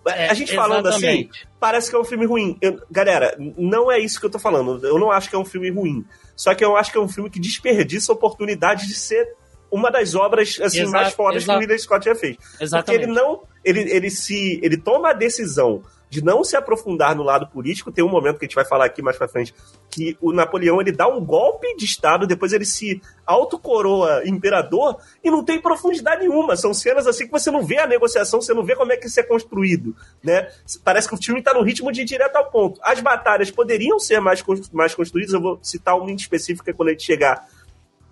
[0.08, 2.58] É, a gente falando assim, parece que é um filme ruim.
[2.62, 4.86] Eu, galera, não é isso que eu tô falando.
[4.86, 6.06] Eu não acho que é um filme ruim.
[6.36, 9.28] Só que eu acho que é um filme que desperdiça a oportunidade de ser
[9.72, 11.52] uma das obras assim, exato, mais fodas exato.
[11.52, 12.38] que o Ridley Scott já fez.
[12.60, 12.86] Exatamente.
[12.86, 13.44] Porque ele não.
[13.64, 14.60] Ele, ele se.
[14.62, 15.84] Ele toma a decisão
[16.16, 17.92] de não se aprofundar no lado político.
[17.92, 19.54] Tem um momento que a gente vai falar aqui mais pra frente
[19.90, 25.30] que o Napoleão ele dá um golpe de Estado, depois ele se autocoroa imperador e
[25.30, 26.56] não tem profundidade nenhuma.
[26.56, 29.08] São cenas assim que você não vê a negociação, você não vê como é que
[29.08, 30.50] isso é construído, né?
[30.86, 32.80] Parece que o filme tá no ritmo de ir direto ao ponto.
[32.82, 37.04] As batalhas poderiam ser mais, mais construídas, eu vou citar uma específica quando a gente
[37.04, 37.46] chegar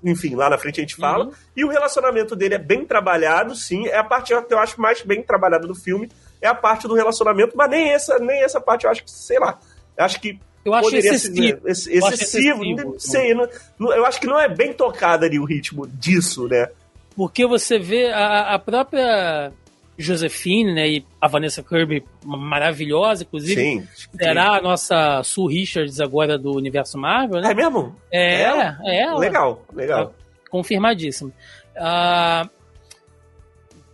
[0.03, 1.27] enfim, lá na frente a gente fala.
[1.27, 1.31] Uhum.
[1.55, 3.87] E o relacionamento dele é bem trabalhado, sim.
[3.87, 6.09] É a parte que eu acho mais bem trabalhada do filme
[6.43, 9.39] é a parte do relacionamento, mas nem essa, nem essa parte eu acho que, sei
[9.39, 9.58] lá,
[9.97, 11.62] acho que eu acho excessivo.
[11.73, 12.08] Ser, excessivo.
[12.08, 12.95] excessivo.
[12.97, 16.69] Sei, não, eu acho que não é bem tocado ali o ritmo disso, né?
[17.15, 19.51] Porque você vê a, a própria
[19.97, 23.62] Josephine, né, e a Vanessa Kirby maravilhosa, inclusive.
[23.62, 23.88] Sim.
[24.17, 27.51] Será a nossa Sue Richards agora do universo Marvel, né?
[27.51, 27.95] É mesmo?
[28.12, 29.19] É, é, é ela.
[29.19, 30.08] Legal, legal.
[30.08, 30.13] Tá
[30.49, 31.32] confirmadíssimo.
[31.75, 32.49] Uh,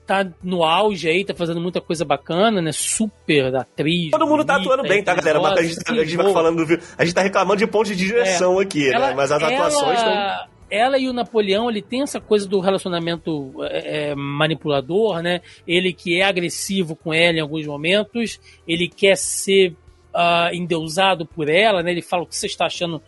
[0.09, 2.71] tá no auge aí, tá fazendo muita coisa bacana, né?
[2.71, 4.09] Super atriz.
[4.09, 5.39] Todo mundo tá atuando bem, tá, galera?
[5.39, 7.95] Mas a gente, tá, a gente vai falando do A gente tá reclamando de pontos
[7.95, 8.95] de direção é, aqui, né?
[8.95, 9.13] ela, né?
[9.15, 10.49] Mas as atuações estão.
[10.71, 15.41] Ela e o Napoleão, ele tem essa coisa do relacionamento é, é, manipulador, né?
[15.67, 19.75] Ele que é agressivo com ela em alguns momentos, ele quer ser
[20.13, 21.91] uh, endeusado por ela, né?
[21.91, 22.99] Ele fala o que você está achando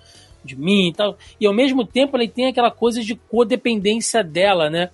[0.44, 1.18] de mim e tal.
[1.40, 4.90] E ao mesmo tempo ele tem aquela coisa de codependência dela, né?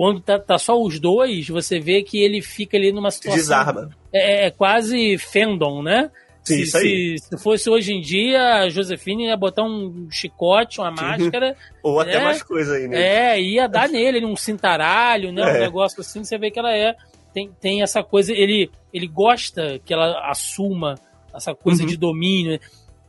[0.00, 3.38] Quando tá, tá, só os dois, você vê que ele fica ali numa situação.
[3.38, 3.90] Desarma.
[4.10, 6.10] É, é quase fandom, né?
[6.42, 10.90] Sim, se, se, se, fosse hoje em dia, a Josefine ia botar um chicote, uma
[10.90, 11.54] máscara.
[11.84, 12.24] Ou até né?
[12.24, 13.34] mais coisa aí, né?
[13.34, 15.42] É, ia dar nele, um cintaralho, né?
[15.42, 15.58] É.
[15.58, 16.96] Um negócio assim, você vê que ela é.
[17.34, 20.94] Tem, tem essa coisa, ele, ele gosta que ela assuma
[21.34, 21.88] essa coisa uhum.
[21.88, 22.58] de domínio.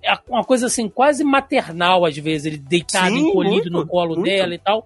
[0.04, 4.16] É uma coisa assim, quase maternal, às vezes, ele deitado, Sim, encolhido muito, no colo
[4.16, 4.86] muito, dela e tal.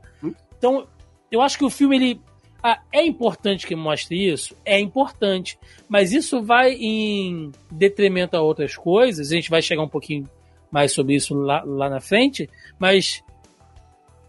[0.55, 0.85] Então,
[1.31, 2.21] eu acho que o filme ele
[2.63, 5.57] ah, é importante que mostre isso, é importante,
[5.87, 9.31] mas isso vai em detrimento a outras coisas.
[9.31, 10.27] A gente vai chegar um pouquinho
[10.71, 13.23] mais sobre isso lá, lá na frente, mas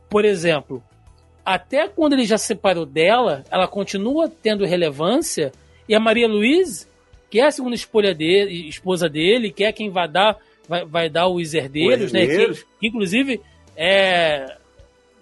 [0.09, 0.83] por exemplo,
[1.45, 5.53] até quando ele já separou dela, ela continua tendo relevância
[5.89, 6.89] e a Maria Luiz,
[7.31, 10.37] que é a segunda esposa dele, esposa dele, que é quem vai dar
[10.69, 12.27] vai, vai dar os herdeiros, né?
[12.27, 13.41] Que, que, inclusive
[13.77, 14.57] é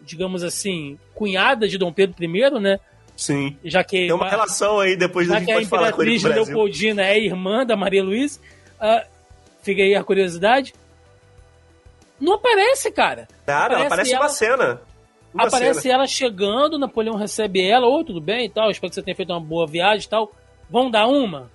[0.04, 2.78] digamos assim, cunhada de Dom Pedro I, né?
[3.16, 3.56] Sim.
[3.64, 7.64] Já que tem uma relação aí depois da gente que a imperatriz Leopoldina é irmã
[7.64, 8.40] da Maria Luísa,
[8.80, 9.06] uh,
[9.62, 10.74] fica aí a curiosidade.
[12.20, 13.28] Não aparece, cara.
[13.46, 14.82] Nada, aparece, aparece ela, uma cena.
[15.32, 15.94] Uma aparece cena.
[15.94, 19.16] ela chegando, Napoleão recebe ela, ou oh, tudo bem e tal, espero que você tenha
[19.16, 20.32] feito uma boa viagem e tal.
[20.68, 21.50] Vão dar uma?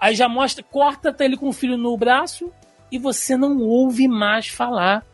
[0.00, 2.52] Aí já mostra, corta, tá ele com o filho no braço
[2.90, 5.04] e você não ouve mais falar.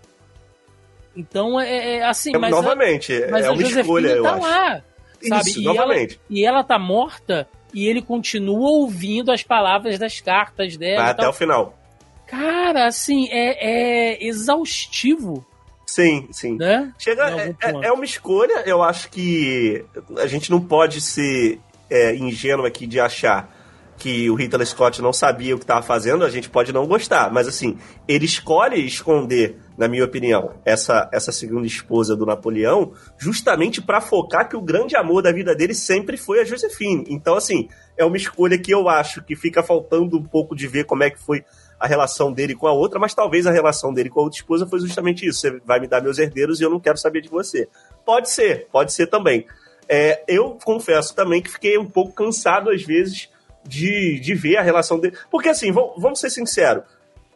[1.16, 4.34] Então é, é, é assim, é, mas novamente, a, mas é uma escolha, eu tá
[4.34, 4.42] acho.
[4.42, 4.82] lá,
[5.28, 5.50] sabe?
[5.50, 6.14] Isso, e novamente.
[6.14, 11.02] Ela, e ela tá morta e ele continua ouvindo as palavras das cartas dela.
[11.02, 11.78] Vai até o final.
[12.26, 15.44] Cara, assim, é, é exaustivo.
[15.86, 16.56] Sim, sim.
[16.56, 16.92] Né?
[16.98, 19.84] Chega, é, é, é, uma escolha, eu acho que
[20.18, 23.52] a gente não pode ser é, ingênuo aqui de achar
[23.96, 27.32] que o Ridley Scott não sabia o que estava fazendo, a gente pode não gostar,
[27.32, 33.82] mas assim, ele escolhe esconder, na minha opinião, essa, essa segunda esposa do Napoleão, justamente
[33.82, 37.04] para focar que o grande amor da vida dele sempre foi a Josephine.
[37.08, 40.84] Então, assim, é uma escolha que eu acho que fica faltando um pouco de ver
[40.84, 41.44] como é que foi
[41.78, 44.66] a relação dele com a outra, mas talvez a relação dele com a outra esposa
[44.66, 45.40] foi justamente isso.
[45.40, 47.68] Você vai me dar meus herdeiros e eu não quero saber de você.
[48.04, 49.46] Pode ser, pode ser também.
[49.88, 53.28] É, eu confesso também que fiquei um pouco cansado às vezes
[53.66, 55.16] de, de ver a relação dele.
[55.30, 56.84] Porque assim, vamos ser sinceros,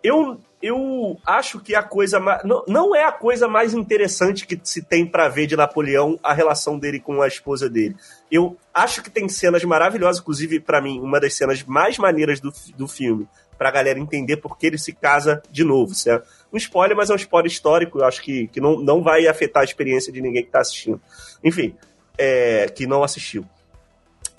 [0.02, 4.58] eu, eu acho que a coisa mais, não, não é a coisa mais interessante que
[4.64, 7.94] se tem para ver de Napoleão a relação dele com a esposa dele.
[8.30, 12.52] Eu acho que tem cenas maravilhosas, inclusive para mim uma das cenas mais maneiras do,
[12.76, 16.28] do filme, pra galera entender por que ele se casa de novo, certo?
[16.52, 19.62] Um spoiler, mas é um spoiler histórico, eu acho que, que não, não vai afetar
[19.62, 21.00] a experiência de ninguém que tá assistindo.
[21.44, 21.76] Enfim,
[22.16, 23.44] é, que não assistiu.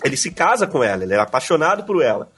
[0.04, 2.30] Ele se casa com ela, ele é apaixonado por ela.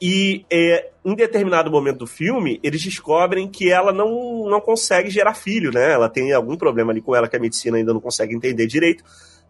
[0.00, 5.34] E é, em determinado momento do filme, eles descobrem que ela não, não consegue gerar
[5.34, 5.92] filho, né?
[5.92, 9.02] Ela tem algum problema ali com ela que a medicina ainda não consegue entender direito.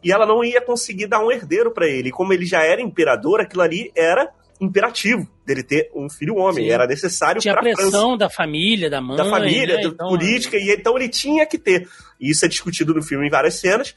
[0.02, 2.08] E ela não ia conseguir dar um herdeiro para ele.
[2.08, 4.30] E como ele já era imperador, aquilo ali era
[4.60, 6.66] imperativo dele ter um filho homem.
[6.66, 6.70] Sim.
[6.70, 8.16] Era necessário Tinha pressão França.
[8.16, 9.16] da família, da mãe.
[9.16, 9.82] Da família, né?
[9.82, 11.88] da então, política, e então ele tinha que ter.
[12.20, 13.94] E isso é discutido no filme em várias cenas.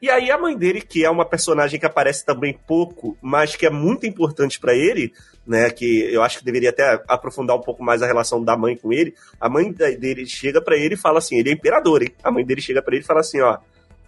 [0.00, 3.64] E aí a mãe dele, que é uma personagem que aparece também pouco, mas que
[3.64, 5.12] é muito importante para ele,
[5.46, 8.76] né, que eu acho que deveria até aprofundar um pouco mais a relação da mãe
[8.76, 9.14] com ele.
[9.40, 12.12] A mãe dele chega para ele e fala assim, ele é imperador, hein?
[12.22, 13.58] A mãe dele chega para ele e fala assim, ó,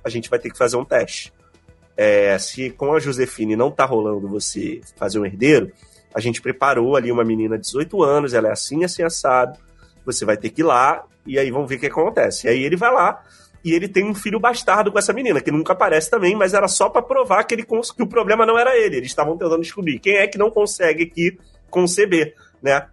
[0.05, 1.33] a gente vai ter que fazer um teste.
[1.97, 5.73] É, se com a Josefine não tá rolando você fazer um herdeiro,
[6.15, 9.59] a gente preparou ali uma menina de 18 anos, ela é assim, assim, assado,
[10.05, 12.47] você vai ter que ir lá, e aí vamos ver o que acontece.
[12.47, 13.23] E aí ele vai lá,
[13.69, 16.67] e ele tem um filho bastardo com essa menina, que nunca aparece também, mas era
[16.67, 18.97] só para provar que, ele, que o problema não era ele.
[18.97, 21.39] Eles estavam tentando descobrir quem é que não consegue aqui
[21.71, 22.87] conceber, né?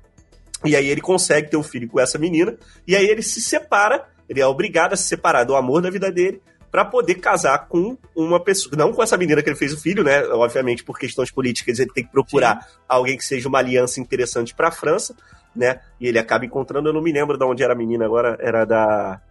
[0.66, 4.06] E aí ele consegue ter um filho com essa menina, e aí ele se separa,
[4.28, 7.98] ele é obrigado a se separar do amor da vida dele para poder casar com
[8.14, 10.26] uma pessoa, não com essa menina que ele fez o filho, né?
[10.26, 12.78] Obviamente por questões políticas ele tem que procurar Sim.
[12.90, 15.16] alguém que seja uma aliança interessante para a França,
[15.56, 15.80] né?
[16.02, 18.66] E ele acaba encontrando, eu não me lembro de onde era a menina agora, era
[18.66, 19.22] da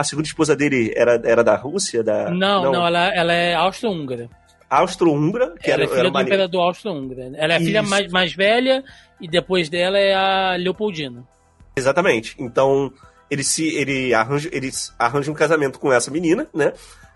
[0.00, 2.02] a segunda esposa dele era, era da Rússia?
[2.02, 2.30] Da...
[2.30, 4.28] Não, não, não ela, ela é austro-húngara.
[4.68, 7.32] Austro-húngara, que ela era, é filha era do imperador austro-húngara.
[7.34, 8.82] Ela é a filha mais, mais velha
[9.20, 11.24] e depois dela é a Leopoldina.
[11.76, 12.34] Exatamente.
[12.38, 12.90] Então,
[13.30, 16.72] ele se ele arranja, eles arranjam um casamento com essa menina, né?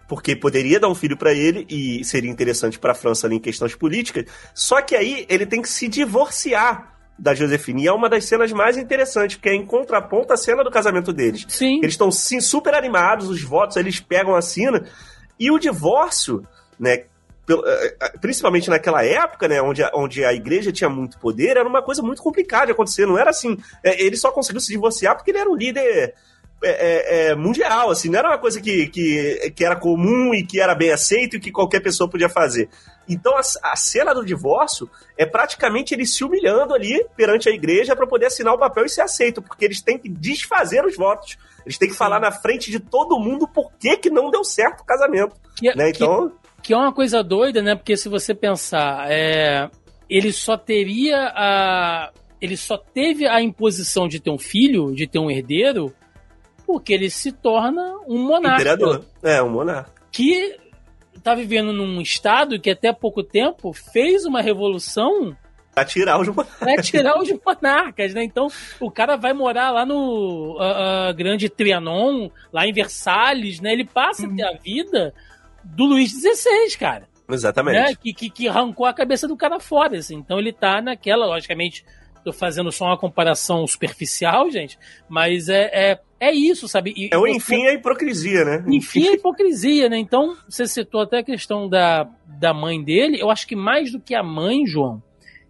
[0.06, 3.40] Porque poderia dar um filho para ele e seria interessante para a França ali em
[3.40, 4.26] questões políticas.
[4.52, 7.84] Só que aí ele tem que se divorciar da Josefine.
[7.84, 11.12] E é uma das cenas mais interessantes, porque é em contraponto à cena do casamento
[11.12, 11.44] deles.
[11.48, 11.78] Sim.
[11.78, 14.84] Eles estão, sim, super animados, os votos, eles pegam a cena.
[15.38, 16.46] E o divórcio,
[16.78, 17.04] né,
[17.48, 21.68] eh, eh, principalmente naquela época, né, onde a, onde a igreja tinha muito poder, era
[21.68, 23.06] uma coisa muito complicada de acontecer.
[23.06, 23.56] Não era assim.
[23.82, 26.14] É, ele só conseguiu se divorciar porque ele era um líder
[26.62, 30.42] é, é, é, mundial, assim, não era uma coisa que, que, que era comum e
[30.44, 32.70] que era bem aceito e que qualquer pessoa podia fazer.
[33.08, 37.94] Então a, a cena do divórcio é praticamente ele se humilhando ali perante a igreja
[37.94, 41.36] para poder assinar o papel e ser aceito, porque eles têm que desfazer os votos.
[41.64, 41.98] Eles têm que Sim.
[41.98, 45.34] falar na frente de todo mundo por que, que não deu certo o casamento.
[45.56, 45.90] Que, né?
[45.90, 46.28] Então.
[46.28, 47.74] Que, que, é uma coisa doida, né?
[47.74, 49.70] Porque se você pensar, é,
[50.08, 52.12] ele só teria a.
[52.40, 55.94] Ele só teve a imposição de ter um filho, de ter um herdeiro,
[56.66, 58.60] porque ele se torna um monarca.
[58.60, 59.04] Imperador.
[59.22, 59.90] É, um monarca.
[60.12, 60.56] Que
[61.24, 65.36] tá vivendo num estado que até pouco tempo fez uma revolução
[65.74, 66.58] Pra tirar os monarcas.
[66.58, 68.22] Pra tirar os monarcas, né?
[68.22, 68.46] Então,
[68.78, 73.72] o cara vai morar lá no uh, uh, Grande Trianon, lá em Versalhes, né?
[73.72, 74.36] Ele passa uhum.
[74.40, 75.12] a vida
[75.64, 77.08] do Luís XVI, cara.
[77.28, 77.74] Exatamente.
[77.74, 77.94] Né?
[78.00, 80.14] Que, que, que arrancou a cabeça do cara fora, assim.
[80.14, 81.84] Então ele tá naquela, logicamente,
[82.24, 86.94] tô fazendo só uma comparação superficial, gente, mas é, é, é isso, sabe?
[86.96, 88.64] E, é o enfim a hipocrisia, né?
[88.68, 89.98] Enfim a hipocrisia, né?
[89.98, 94.00] Então, você citou até a questão da, da mãe dele, eu acho que mais do
[94.00, 95.02] que a mãe, João,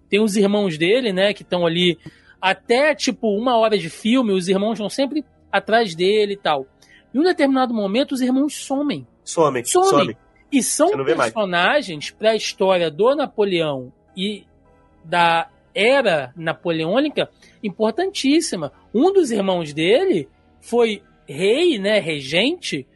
[0.08, 1.98] tem os irmãos dele, né, que estão ali
[2.40, 6.66] até, tipo, uma hora de filme, os irmãos estão sempre atrás dele e tal.
[7.12, 9.06] Em um determinado momento, os irmãos somem.
[9.24, 9.88] Somem, somem.
[9.88, 10.16] somem.
[10.52, 14.44] E são personagens para a história do Napoleão e
[15.02, 17.28] da era napoleônica
[17.62, 18.72] importantíssima.
[18.94, 20.28] Um dos irmãos dele
[20.64, 22.86] foi rei, né, regente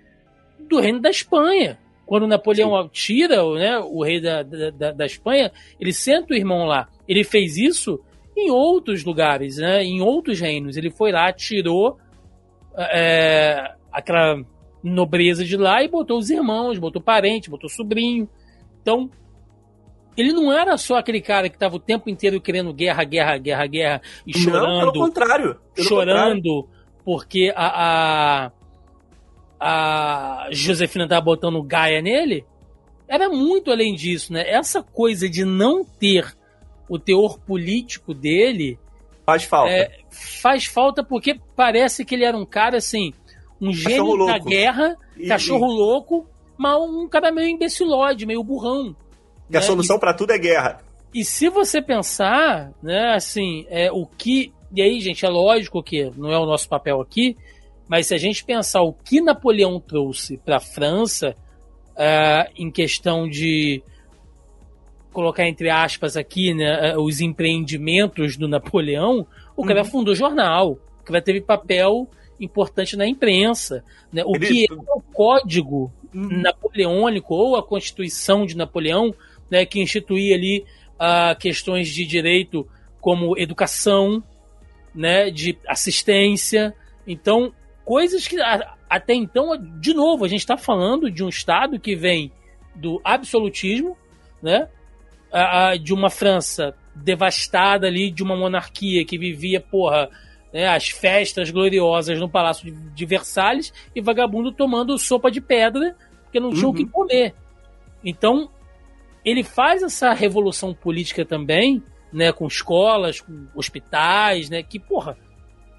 [0.68, 1.78] do reino da Espanha.
[2.06, 2.88] Quando Napoleão Sim.
[2.90, 6.88] tira né, o rei da, da, da Espanha, ele senta o irmão lá.
[7.06, 8.00] Ele fez isso
[8.36, 10.76] em outros lugares, né, em outros reinos.
[10.76, 11.98] Ele foi lá, tirou
[12.76, 14.42] é, aquela
[14.82, 18.28] nobreza de lá e botou os irmãos, botou parente, botou sobrinho.
[18.80, 19.10] Então,
[20.16, 23.66] ele não era só aquele cara que estava o tempo inteiro querendo guerra, guerra, guerra,
[23.66, 24.66] guerra e chorando.
[24.66, 25.56] Não, pelo contrário.
[25.74, 26.77] Pelo chorando contrário.
[27.08, 28.50] Porque a,
[29.58, 32.44] a, a Josefina estava botando Gaia nele.
[33.08, 34.44] Era muito além disso, né?
[34.46, 36.36] Essa coisa de não ter
[36.86, 38.78] o teor político dele.
[39.24, 39.72] Faz falta.
[39.72, 40.00] É,
[40.42, 43.14] faz falta porque parece que ele era um cara assim,
[43.58, 45.76] um gênio da guerra, e, cachorro e...
[45.78, 46.26] louco,
[46.58, 48.94] mas um cara meio imbecilóide, meio burrão.
[49.46, 49.60] Que né?
[49.60, 50.82] a solução para tudo é guerra.
[51.14, 56.10] E se você pensar, né, assim, é, o que E aí, gente, é lógico que
[56.16, 57.36] não é o nosso papel aqui,
[57.88, 61.34] mas se a gente pensar o que Napoleão trouxe para a França,
[61.98, 63.82] uh, em questão de
[65.12, 69.86] colocar entre aspas aqui né, uh, os empreendimentos do Napoleão, o cara uhum.
[69.86, 72.08] fundou jornal, o cara teve papel
[72.38, 73.82] importante na imprensa.
[74.12, 74.22] Né?
[74.24, 74.46] O Ele...
[74.46, 76.40] que é o código uhum.
[76.40, 79.12] napoleônico ou a Constituição de Napoleão,
[79.50, 80.64] né, que instituía ali
[80.94, 82.68] uh, questões de direito
[83.00, 84.22] como educação,
[84.98, 86.74] né, de assistência.
[87.06, 87.52] Então,
[87.84, 88.36] coisas que
[88.90, 92.32] até então, de novo, a gente está falando de um Estado que vem
[92.74, 93.96] do absolutismo,
[94.42, 94.68] né?
[95.82, 100.08] de uma França devastada ali, de uma monarquia que vivia, porra,
[100.52, 105.94] né, as festas gloriosas no Palácio de Versalhes e vagabundo tomando sopa de pedra
[106.24, 106.70] porque não tinha uhum.
[106.70, 106.88] o que uhum.
[106.88, 107.34] comer.
[108.04, 108.50] Então,
[109.24, 111.82] ele faz essa revolução política também,
[112.12, 115.16] né, com escolas, com hospitais, né, que, porra,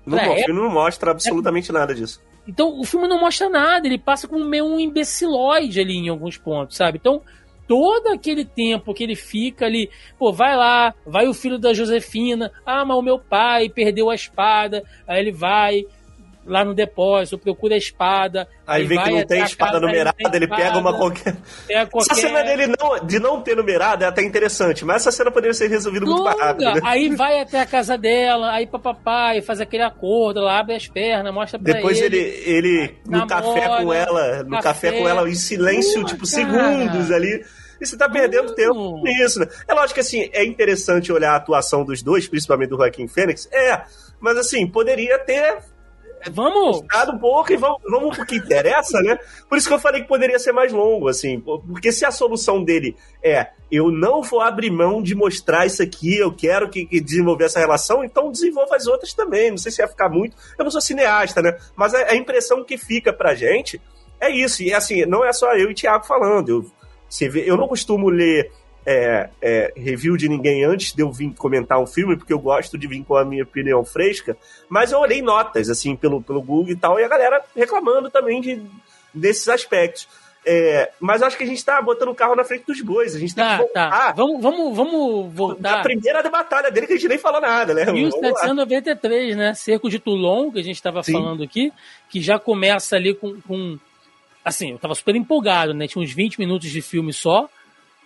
[0.05, 1.73] não, o filme não mostra absolutamente é...
[1.73, 2.21] nada disso.
[2.47, 6.35] Então, o filme não mostra nada, ele passa como meio um imbecilóide ali em alguns
[6.35, 6.97] pontos, sabe?
[6.97, 7.21] Então,
[7.67, 12.51] todo aquele tempo que ele fica ali, pô, vai lá, vai o filho da Josefina,
[12.65, 15.85] ah, mas o meu pai perdeu a espada, aí ele vai,
[16.49, 18.47] lá no depósito, procura a espada.
[18.65, 21.37] Aí, aí vê que não tem espada numerada, ele espada, pega uma qualquer...
[21.67, 22.11] Pega qualquer...
[22.11, 25.53] Essa cena dele não, de não ter numerada é até interessante, mas essa cena poderia
[25.53, 26.73] ser resolvida muito mais rápido.
[26.73, 26.81] Né?
[26.83, 31.33] Aí vai até a casa dela, aí papapá, faz aquele acordo, lá abre as pernas,
[31.33, 32.19] mostra pra Depois ele.
[32.19, 36.03] Depois ele, ele no namora, café com ela, no café, café com ela em silêncio,
[36.03, 36.27] tipo, cara.
[36.27, 37.45] segundos ali.
[37.81, 39.47] E você tá perdendo tempo com isso, né?
[39.65, 43.47] É lógico que, assim, é interessante olhar a atuação dos dois, principalmente do Joaquim Fênix.
[43.53, 43.83] É,
[44.19, 45.59] mas, assim, poderia ter
[46.31, 46.81] Vamos.
[47.13, 49.17] Um pouco e vamos, vamos pro que interessa, né?
[49.47, 51.39] Por isso que eu falei que poderia ser mais longo, assim.
[51.39, 56.17] Porque se a solução dele é eu não vou abrir mão de mostrar isso aqui,
[56.17, 59.51] eu quero que, que desenvolver essa relação, então desenvolva as outras também.
[59.51, 60.35] Não sei se vai ficar muito.
[60.57, 61.55] Eu não sou cineasta, né?
[61.75, 63.79] Mas a, a impressão que fica pra gente
[64.19, 64.63] é isso.
[64.63, 66.49] E assim, não é só eu e Thiago falando.
[66.49, 66.71] Eu,
[67.07, 68.51] você vê, eu não costumo ler
[68.85, 72.77] é, é, review de ninguém antes de eu vir comentar um filme, porque eu gosto
[72.77, 76.71] de vir com a minha opinião fresca, mas eu olhei notas, assim, pelo, pelo Google
[76.71, 78.61] e tal, e a galera reclamando também de,
[79.13, 80.07] desses aspectos.
[80.45, 83.15] É, mas acho que a gente tá botando o carro na frente dos bois.
[83.15, 83.89] A gente tem tá, que voltar.
[83.89, 84.11] Tá.
[84.13, 85.79] Vamos, vamos, vamos voltar.
[85.79, 87.85] A primeira batalha dele que a gente nem falou nada, né?
[87.91, 89.53] 1793, né?
[89.53, 91.73] Cerco de Toulon, que a gente estava falando aqui,
[92.09, 93.77] que já começa ali com, com.
[94.43, 95.87] Assim, eu tava super empolgado, né?
[95.87, 97.49] Tinha uns 20 minutos de filme só.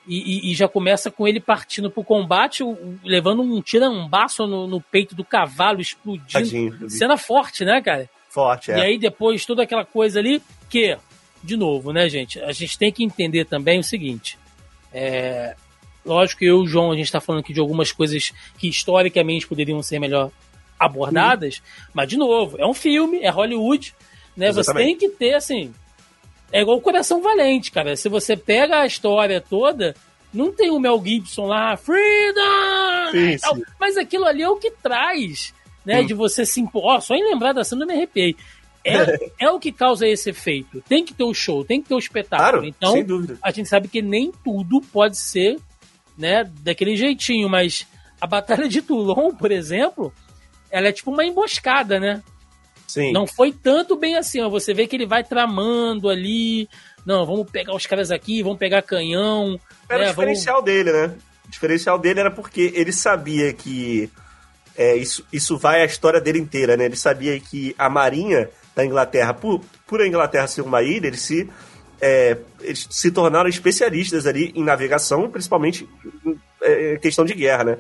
[0.05, 2.61] E, e, e, já começa com ele partindo pro combate,
[3.05, 6.31] levando um tirambaço no, no peito do cavalo, explodindo.
[6.31, 8.09] Tadinho, Cena forte, né, cara?
[8.29, 8.77] Forte, é.
[8.77, 10.97] E aí depois toda aquela coisa ali, que,
[11.41, 12.39] de novo, né, gente?
[12.41, 14.37] A gente tem que entender também o seguinte.
[14.93, 15.55] É,
[16.05, 18.67] lógico que eu e o João, a gente tá falando aqui de algumas coisas que
[18.67, 20.31] historicamente poderiam ser melhor
[20.77, 21.91] abordadas, hum.
[21.93, 23.95] mas, de novo, é um filme, é Hollywood,
[24.35, 24.49] né?
[24.49, 24.65] Exatamente.
[24.65, 25.73] Você tem que ter, assim,
[26.53, 27.95] é igual o Coração Valente, cara.
[27.95, 29.95] Se você pega a história toda,
[30.31, 33.11] não tem o Mel Gibson lá, Freedom!
[33.11, 33.63] Sim, sim.
[33.79, 35.51] Mas aquilo ali é o que traz,
[35.83, 36.01] né?
[36.01, 36.05] Hum.
[36.05, 37.01] De você se impor.
[37.01, 38.35] só em lembrar da cena eu me arrepiei.
[38.85, 40.79] É, é o que causa esse efeito.
[40.87, 42.51] Tem que ter o show, tem que ter o espetáculo.
[42.51, 45.57] Claro, então, a gente sabe que nem tudo pode ser,
[46.15, 47.87] né, daquele jeitinho, mas
[48.21, 50.13] a Batalha de Toulon, por exemplo,
[50.69, 52.21] ela é tipo uma emboscada, né?
[52.93, 53.11] Sim.
[53.11, 54.47] Não foi tanto bem assim, ó.
[54.49, 56.69] Você vê que ele vai tramando ali.
[57.03, 59.59] Não, vamos pegar os caras aqui, vamos pegar canhão.
[59.89, 60.71] Era né, o diferencial vamos...
[60.71, 61.15] dele, né?
[61.47, 64.11] O diferencial dele era porque ele sabia que
[64.77, 66.85] é, isso, isso vai a história dele inteira, né?
[66.85, 71.21] Ele sabia que a marinha da Inglaterra, por, por a Inglaterra ser uma ilha, eles
[71.21, 71.49] se,
[71.99, 75.89] é, eles se tornaram especialistas ali em navegação, principalmente
[76.23, 77.77] em é, questão de guerra, né?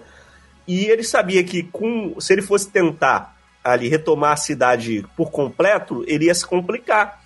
[0.67, 3.32] E ele sabia que com, se ele fosse tentar
[3.63, 7.21] ali retomar a cidade por completo, ele ia se complicar.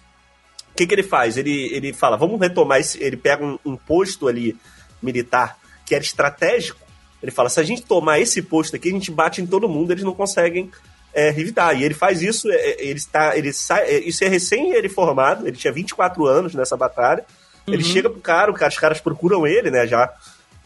[0.72, 1.38] O que, que ele faz?
[1.38, 3.02] Ele, ele fala, vamos retomar esse.
[3.02, 4.56] Ele pega um, um posto ali
[5.02, 6.80] militar que era estratégico.
[7.24, 9.92] Ele fala, se a gente tomar esse posto aqui, a gente bate em todo mundo,
[9.92, 10.70] eles não conseguem
[11.14, 11.76] é, revidar.
[11.80, 14.88] E ele faz isso, é, é ele está, ele sai, é, isso é recém ele
[14.88, 17.26] formado, ele tinha 24 anos nessa batalha.
[17.66, 17.74] Uhum.
[17.74, 20.14] Ele chega pro cara, o cara, os caras procuram ele, né, já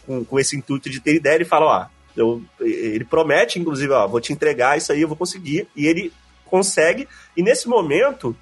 [0.05, 4.07] com, com esse intuito de ter ideia, ele fala, ó, eu, ele promete, inclusive, ó,
[4.07, 5.67] vou te entregar isso aí, eu vou conseguir.
[5.75, 6.11] E ele
[6.45, 7.07] consegue.
[7.35, 8.35] E nesse momento,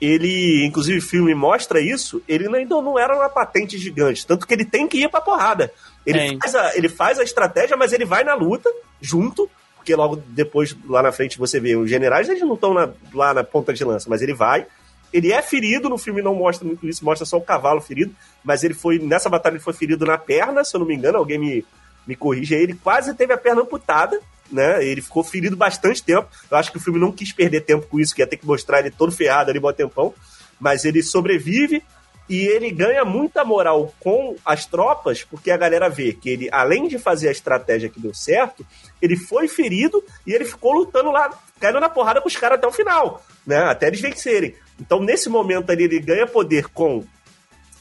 [0.00, 2.22] ele, inclusive, o filme mostra isso.
[2.28, 5.72] Ele ainda não era uma patente gigante, tanto que ele tem que ir pra porrada.
[6.04, 8.70] Ele, faz a, ele faz a estratégia, mas ele vai na luta
[9.00, 12.74] junto, porque logo depois, lá na frente, você vê os generais, eles não estão
[13.12, 14.66] lá na ponta de lança, mas ele vai.
[15.12, 18.64] Ele é ferido, no filme não mostra muito isso, mostra só o cavalo ferido, mas
[18.64, 21.38] ele foi, nessa batalha, ele foi ferido na perna, se eu não me engano, alguém
[21.38, 21.64] me,
[22.06, 24.84] me corrija, ele quase teve a perna amputada, né?
[24.84, 26.28] Ele ficou ferido bastante tempo.
[26.50, 28.46] Eu acho que o filme não quis perder tempo com isso, que ia ter que
[28.46, 30.14] mostrar ele todo ferrado ali, bom tempão.
[30.60, 31.82] Mas ele sobrevive
[32.28, 36.88] e ele ganha muita moral com as tropas, porque a galera vê que ele, além
[36.88, 38.64] de fazer a estratégia que deu certo,
[39.00, 41.30] ele foi ferido e ele ficou lutando lá,
[41.60, 43.58] caindo na porrada com os caras até o final, né?
[43.64, 44.54] Até eles vencerem.
[44.80, 47.04] Então, nesse momento ali, ele ganha poder com.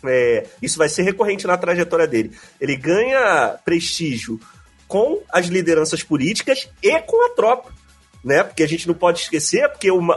[0.06, 2.32] É, isso vai ser recorrente na trajetória dele.
[2.60, 4.40] Ele ganha prestígio
[4.88, 7.72] com as lideranças políticas e com a tropa,
[8.24, 8.44] né?
[8.44, 10.16] Porque a gente não pode esquecer, porque uma,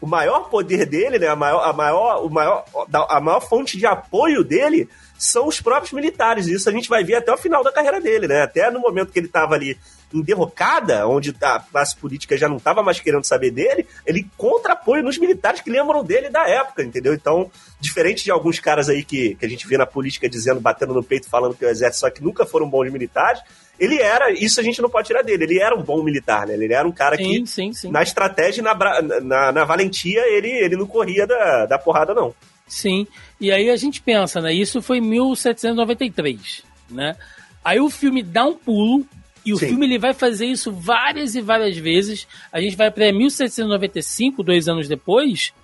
[0.00, 2.64] o maior poder dele, né, a maior, a maior, o maior,
[3.08, 6.46] a maior fonte de apoio dele são os próprios militares.
[6.46, 8.42] Isso a gente vai ver até o final da carreira dele, né?
[8.42, 9.78] Até no momento que ele estava ali
[10.12, 14.74] em derrocada, onde a classe política já não estava mais querendo saber dele, ele contra
[14.74, 17.12] apoio nos militares que lembram dele da época, entendeu?
[17.12, 17.50] Então,
[17.80, 21.02] diferente de alguns caras aí que, que a gente vê na política dizendo, batendo no
[21.02, 23.42] peito, falando que o exército só que nunca foram bons militares,
[23.78, 26.54] ele era, isso a gente não pode tirar dele, ele era um bom militar, né?
[26.54, 27.90] Ele era um cara sim, que, sim, sim.
[27.90, 28.74] na estratégia e na,
[29.20, 32.34] na, na, valentia, ele, ele não corria da, da porrada, não.
[32.66, 33.06] Sim,
[33.40, 34.52] e aí a gente pensa, né?
[34.52, 37.16] Isso foi em 1793, né?
[37.62, 39.04] Aí o filme dá um pulo,
[39.46, 39.68] e o Sim.
[39.68, 42.26] filme ele vai fazer isso várias e várias vezes.
[42.52, 45.54] A gente vai para 1795, dois anos depois,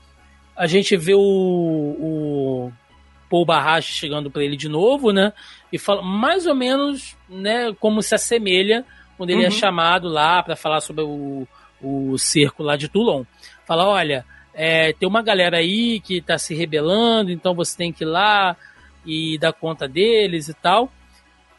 [0.56, 2.72] a gente vê o, o
[3.28, 5.32] Paul Barrache chegando para ele de novo, né?
[5.72, 8.84] E fala mais ou menos, né, como se assemelha
[9.16, 9.54] quando ele é uhum.
[9.54, 11.46] é chamado lá para falar sobre o,
[11.82, 13.24] o cerco lá de Toulon.
[13.66, 14.24] Fala, olha,
[14.54, 18.56] é, tem uma galera aí que está se rebelando, então você tem que ir lá
[19.04, 20.92] e dar conta deles e tal.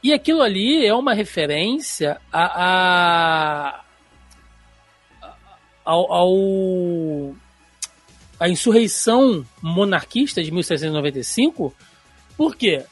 [0.03, 3.83] E aquilo ali é uma referência a, a
[5.85, 7.35] ao, ao,
[8.39, 11.73] a insurreição monarquista de 1795,
[12.37, 12.83] por quê?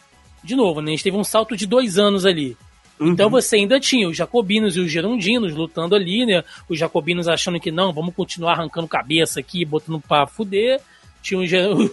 [0.43, 2.57] De novo, né, a gente teve um salto de dois anos ali.
[2.99, 3.09] Uhum.
[3.09, 6.43] Então você ainda tinha os jacobinos e os girondinos lutando ali, né?
[6.70, 10.80] Os jacobinos achando que não, vamos continuar arrancando cabeça aqui, botando pra fuder.
[11.22, 11.49] Tinha os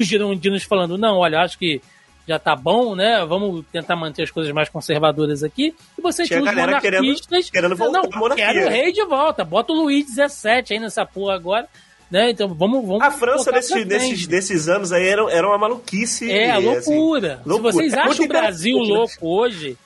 [0.06, 1.80] girondinos falando, não, olha, acho que
[2.28, 3.24] já tá bom, né?
[3.24, 5.74] Vamos tentar manter as coisas mais conservadoras aqui.
[5.98, 7.50] E você tinha, os monarquistas...
[7.50, 9.44] Querendo, querendo voltar não, quero o rei de volta.
[9.44, 11.66] Bota o Luís XVII aí nessa porra agora.
[12.10, 12.30] Né?
[12.30, 16.30] Então vamos, vamos A França nesse, nesses, nesses anos aí era, era uma maluquice.
[16.30, 17.34] É, a loucura.
[17.34, 17.72] Assim, loucura.
[17.72, 19.78] Se vocês é acham o Brasil louco hoje,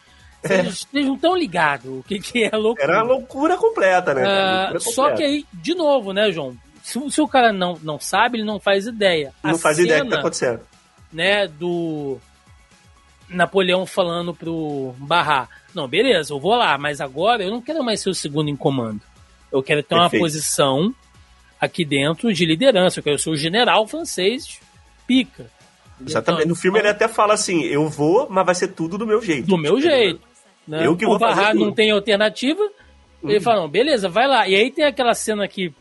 [0.43, 0.63] é.
[0.63, 2.85] vocês não estão ligados o que, que é loucura.
[2.85, 4.23] Era uma loucura completa, né?
[4.23, 6.57] Uh, loucura só que aí, de novo, né, João?
[6.83, 9.33] Se, se, o cara não, não sabe, ele não faz ideia.
[9.43, 10.61] Não a faz cena, ideia do que tá acontecendo.
[11.13, 12.19] Né, do
[13.33, 18.01] Napoleão falando pro Barra, não, beleza, eu vou lá, mas agora eu não quero mais
[18.01, 19.01] ser o segundo em comando.
[19.51, 20.15] Eu quero ter Perfeito.
[20.15, 20.95] uma posição
[21.61, 23.01] aqui dentro de liderança.
[23.01, 24.59] Eu quero ser o general francês
[25.07, 25.51] pica.
[26.05, 26.49] Exatamente.
[26.49, 29.47] No filme ele até fala assim: eu vou, mas vai ser tudo do meu jeito.
[29.47, 30.21] Do meu jeito.
[30.67, 30.87] Né?
[30.87, 32.63] Eu que o vou Barra fazer não tem alternativa.
[33.23, 33.31] Uhum.
[33.31, 34.49] Ele fala: não, beleza, vai lá.
[34.49, 35.73] E aí tem aquela cena que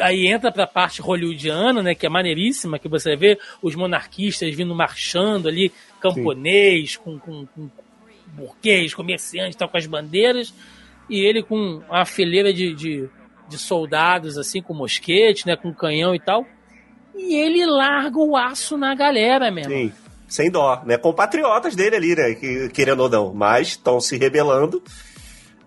[0.00, 4.74] aí entra pra parte hollywoodiana, né, que é maneiríssima, que você vê os monarquistas vindo
[4.74, 7.70] marchando ali, camponês, com, com, com
[8.28, 10.54] burguês, comerciante, tal, com as bandeiras,
[11.08, 13.10] e ele com uma fileira de, de
[13.48, 15.56] de soldados, assim, com mosquete, né?
[15.56, 16.46] Com canhão e tal.
[17.16, 19.72] E ele larga o aço na galera mesmo.
[19.72, 19.92] Sim,
[20.28, 20.98] sem dó, né?
[20.98, 22.34] Compatriotas dele ali, né?
[22.34, 24.82] Que, querendo ou não, mas estão se rebelando.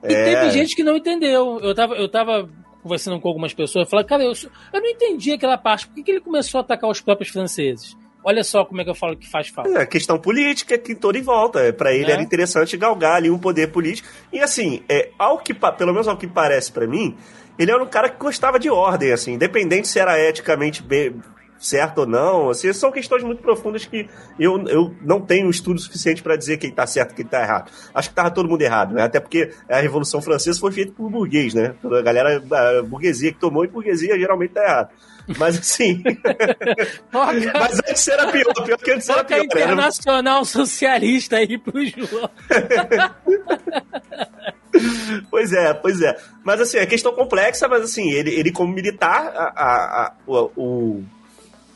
[0.04, 0.36] E é...
[0.36, 1.60] teve gente que não entendeu.
[1.62, 2.50] Eu tava, eu tava
[2.82, 5.88] conversando com algumas pessoas, falando, cara, eu, eu não entendi aquela parte.
[5.88, 7.98] Por que, que ele começou a atacar os próprios franceses?
[8.24, 9.70] Olha só como é que eu falo que faz falta.
[9.82, 11.74] É, questão política que toda em volta.
[11.74, 12.14] Para ele é.
[12.14, 14.08] era interessante galgar ali um poder político.
[14.32, 17.18] E assim, é, ao que, pelo menos ao que parece para mim,
[17.58, 21.16] ele era um cara que gostava de ordem, assim, independente se era eticamente bem,
[21.62, 22.50] certo ou não.
[22.50, 24.10] Assim, são questões muito profundas que
[24.40, 27.72] eu, eu não tenho estudo suficiente para dizer quem está certo e quem está errado.
[27.94, 29.04] Acho que estava todo mundo errado, né?
[29.04, 31.76] Até porque a Revolução Francesa foi feita por burguês, né?
[31.84, 34.90] A galera, a burguesia que tomou e burguesia geralmente está errado.
[35.38, 36.02] Mas assim.
[37.14, 39.38] mas antes era pior, pior que antes era pior.
[39.38, 39.46] Né?
[39.46, 42.28] internacional socialista aí pro João.
[45.30, 46.18] pois é, pois é.
[46.44, 51.04] Mas assim, é questão complexa, mas assim, ele, ele como militar, a, a, a o,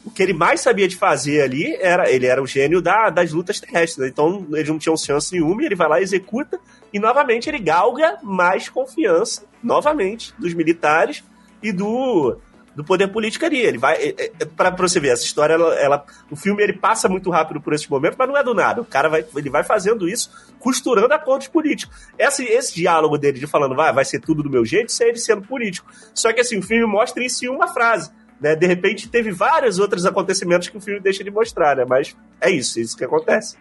[0.05, 3.31] o que ele mais sabia de fazer ali era ele era o gênio da, das
[3.31, 3.97] lutas terrestres.
[3.97, 4.07] Né?
[4.07, 6.59] Então eles não tinham chance nenhuma, e ele vai lá, executa,
[6.93, 11.23] e novamente ele galga mais confiança, novamente, dos militares
[11.61, 12.37] e do,
[12.75, 13.57] do poder político ali.
[13.57, 13.95] Ele vai.
[13.95, 17.59] É, é, para você ver, essa história, ela, ela, o filme ele passa muito rápido
[17.59, 18.81] por esse momento, mas não é do nada.
[18.81, 20.29] O cara vai, ele vai fazendo isso,
[20.59, 21.97] costurando acordos políticos.
[22.17, 25.07] Esse, esse diálogo dele de falando, vai, vai ser tudo do meu jeito, isso é
[25.07, 25.89] ele sendo político.
[26.13, 28.11] Só que assim, o filme mostra isso em uma frase.
[28.39, 28.55] Né?
[28.55, 31.85] De repente teve vários outros acontecimentos que o filme deixa de mostrar, né?
[31.87, 33.57] Mas é isso, é isso que acontece.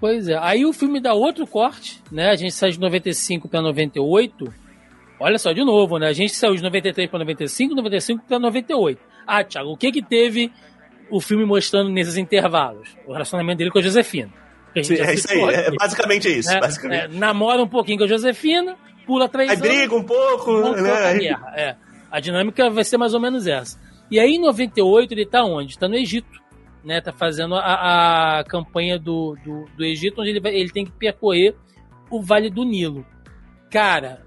[0.00, 0.38] Pois é.
[0.40, 2.30] Aí o filme dá outro corte, né?
[2.30, 4.52] A gente sai de 95 para 98
[5.20, 6.08] Olha só, de novo, né?
[6.08, 9.00] A gente saiu de 93 para 95, 95 para 98.
[9.26, 10.52] Ah, Thiago, o que que teve
[11.10, 12.96] o filme mostrando nesses intervalos?
[13.06, 14.30] O relacionamento dele com a Josefina.
[14.80, 16.52] Sim, é isso aí, é, basicamente isso.
[16.52, 17.00] É, basicamente.
[17.00, 19.68] É, namora um pouquinho com a Josefina, pula três aí anos.
[19.68, 20.92] Aí briga um pouco, né?
[20.92, 21.26] Aí...
[21.56, 21.74] É.
[22.10, 23.78] A dinâmica vai ser mais ou menos essa.
[24.10, 25.78] E aí, em 98, ele tá onde?
[25.78, 26.46] Tá no Egito.
[26.84, 30.86] Né, tá fazendo a, a campanha do, do, do, Egito, onde ele, vai, ele tem
[30.86, 31.54] que percorrer
[32.08, 33.04] o Vale do Nilo.
[33.68, 34.24] Cara,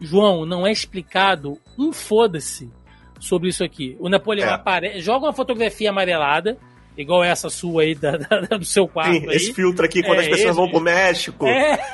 [0.00, 2.70] João, não é explicado um foda-se
[3.18, 3.96] sobre isso aqui.
[3.98, 4.52] O Napoleão é.
[4.52, 6.56] aparece, joga uma fotografia amarelada,
[6.96, 9.12] igual essa sua aí da, da, do seu quarto.
[9.12, 9.36] Sim, aí.
[9.36, 10.56] esse filtro aqui quando é, as pessoas esse...
[10.56, 11.46] vão pro México.
[11.46, 11.78] É.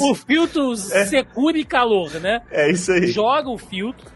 [0.00, 1.06] O filtro é.
[1.06, 2.42] secura e calor, né?
[2.50, 3.06] É isso aí.
[3.06, 4.06] Joga o filtro,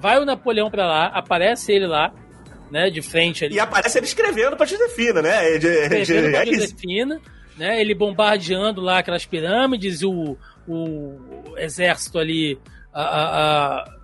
[0.00, 2.12] vai o Napoleão pra lá, aparece ele lá,
[2.70, 3.54] né, de frente ali.
[3.54, 5.58] E aparece ele escrevendo pra Josefina, né?
[5.58, 7.20] De, escrevendo de, pra é Josefina,
[7.56, 7.80] né?
[7.80, 10.36] Ele bombardeando lá aquelas pirâmides, o,
[10.66, 11.18] o
[11.56, 12.58] exército ali.
[12.92, 13.98] A, a, a...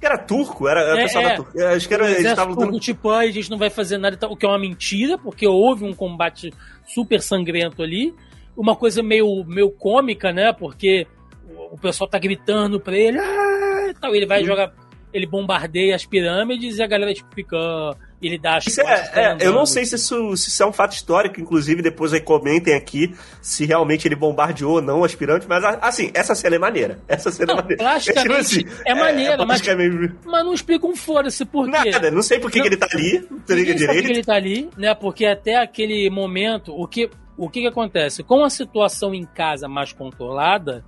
[0.00, 1.68] Era turco, era, era é, pessoal é, da Turquia.
[1.70, 2.10] Acho que era.
[2.10, 2.78] Eles estavam lutando.
[2.78, 5.94] Tipo, a gente não vai fazer nada, o que é uma mentira, porque houve um
[5.94, 6.52] combate
[6.86, 8.14] super sangrento ali.
[8.54, 10.52] Uma coisa meio, meio cômica, né?
[10.52, 11.06] Porque
[11.74, 14.46] o pessoal tá gritando pra ele, ah, tal, ele vai hum.
[14.46, 14.72] jogar
[15.12, 17.56] ele bombardeia as pirâmides e a galera tipo, fica.
[18.20, 20.72] Ele dá as isso é, é Eu não sei se isso, se isso é um
[20.72, 25.46] fato histórico, inclusive depois aí comentem aqui se realmente ele bombardeou ou não as pirâmides,
[25.46, 26.98] mas assim, essa cena é maneira.
[27.06, 27.82] Essa cena não, é maneira.
[27.84, 29.62] Plasticamente é, assim, é maneira, é, mas,
[30.24, 31.90] mas não explica um foda-se por quê.
[31.90, 34.00] Nada, não sei por que, que ele tá ali, não liga direito.
[34.00, 34.94] Por que ele tá ali, né?
[34.94, 38.24] Porque até aquele momento, o que, o que, que acontece?
[38.24, 40.82] Com a situação em casa mais controlada,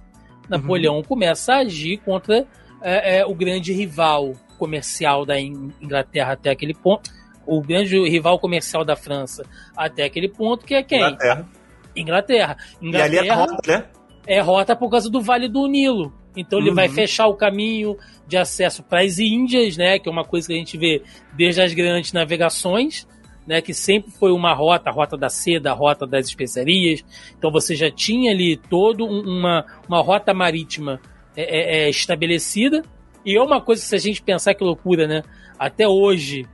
[0.49, 1.03] Napoleão uhum.
[1.03, 2.47] começa a agir contra
[2.83, 7.11] é, é, o grande rival comercial da Inglaterra até aquele ponto,
[7.47, 9.45] o grande rival comercial da França
[9.77, 10.99] até aquele ponto, que é quem?
[10.99, 11.49] Inglaterra.
[11.95, 12.57] Inglaterra.
[12.83, 13.85] Inglaterra e ali é rota, né?
[14.27, 16.13] É rota por causa do Vale do Nilo.
[16.37, 16.75] Então ele uhum.
[16.75, 19.99] vai fechar o caminho de acesso para as Índias, né?
[19.99, 21.03] Que é uma coisa que a gente vê
[21.35, 23.07] desde as grandes navegações,
[23.47, 23.61] né?
[23.61, 27.05] Que sempre foi uma rota, a rota da seda, a rota das especiarias.
[27.39, 31.01] Então você já tinha ali toda uma, uma rota marítima
[31.37, 32.83] é, é, é, estabelecida.
[33.25, 35.23] E é uma coisa, se a gente pensar que loucura, né?
[35.59, 36.47] Até hoje,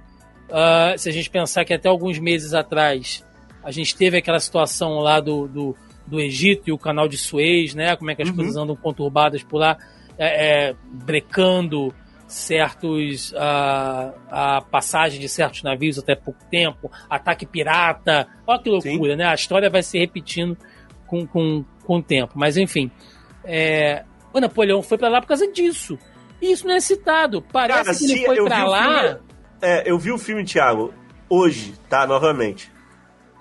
[0.49, 3.25] uh, se a gente pensar que até alguns meses atrás
[3.63, 5.77] a gente teve aquela situação lá do, do,
[6.07, 7.95] do Egito e o canal de Suez, né?
[7.97, 8.37] Como é que as uhum.
[8.37, 9.77] coisas andam conturbadas por lá,
[10.19, 11.95] é, é, brecando
[12.33, 19.13] certos a, a passagem de certos navios até pouco tempo, ataque pirata, olha que loucura,
[19.13, 19.19] Sim.
[19.19, 19.27] né?
[19.27, 20.57] A história vai se repetindo
[21.07, 22.91] com, com, com o tempo, mas enfim,
[23.45, 25.99] é, o Napoleão foi para lá por causa disso.
[26.41, 27.43] E isso não é citado.
[27.53, 29.01] Parece Cara, que ele foi para lá.
[29.01, 29.21] Filme,
[29.61, 30.93] é, eu vi o filme, Thiago,
[31.29, 32.05] hoje, tá?
[32.07, 32.73] Novamente.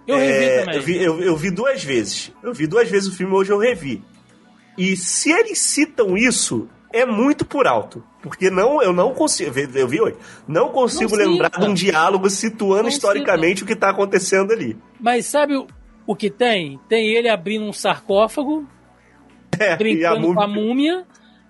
[0.07, 0.75] Eu revi é, também.
[0.75, 2.31] Eu vi, eu, eu vi duas vezes.
[2.43, 4.03] Eu vi duas vezes o filme, hoje eu revi.
[4.77, 8.03] E se eles citam isso, é muito por alto.
[8.21, 9.51] Porque não, eu não consigo.
[9.73, 10.15] Eu vi hoje.
[10.47, 13.63] Não consigo não lembrar de um diálogo situando não historicamente cita.
[13.63, 14.77] o que está acontecendo ali.
[14.99, 15.67] Mas sabe o,
[16.05, 16.79] o que tem?
[16.87, 18.67] Tem ele abrindo um sarcófago
[19.59, 21.05] é, brincando a com a múmia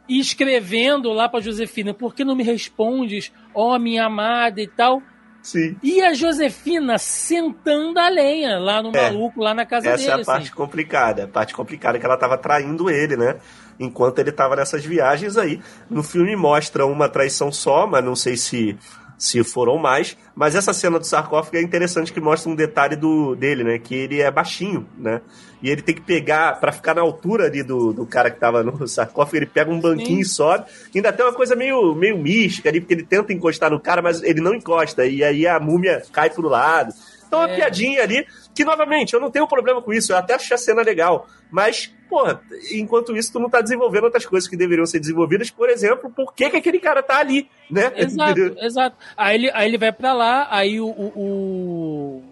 [0.07, 4.67] e escrevendo lá para Josefina: por que não me respondes, ó oh, minha amada e
[4.67, 5.01] tal?
[5.41, 5.75] Sim.
[5.81, 10.11] E a Josefina sentando a lenha lá no é, maluco, lá na casa essa dele.
[10.11, 10.55] Essa é a parte assim.
[10.55, 11.23] complicada.
[11.23, 13.37] A parte complicada é que ela tava traindo ele, né?
[13.81, 15.59] Enquanto ele tava nessas viagens aí.
[15.89, 18.77] No filme mostra uma traição só, mas não sei se
[19.21, 20.17] se foram mais.
[20.33, 23.77] Mas essa cena do sarcófago é interessante que mostra um detalhe do dele, né?
[23.77, 25.21] Que ele é baixinho, né?
[25.61, 28.63] E ele tem que pegar, para ficar na altura ali do, do cara que tava
[28.63, 30.21] no sarcófago, ele pega um banquinho Sim.
[30.21, 30.65] e sobe.
[30.95, 34.23] Ainda tem uma coisa meio, meio mística ali, porque ele tenta encostar no cara, mas
[34.23, 35.05] ele não encosta.
[35.05, 36.91] E aí a múmia cai pro lado.
[37.27, 37.55] Então, uma é.
[37.55, 40.81] piadinha ali, que novamente, eu não tenho problema com isso, eu até achei a cena
[40.81, 41.27] legal.
[41.49, 42.41] Mas, porra,
[42.71, 46.33] enquanto isso, tu não tá desenvolvendo outras coisas que deveriam ser desenvolvidas, por exemplo, por
[46.33, 47.91] que, que aquele cara tá ali, né?
[47.95, 48.97] Exato, exato.
[49.15, 52.23] Aí ele, aí ele vai para lá, aí o, o, o,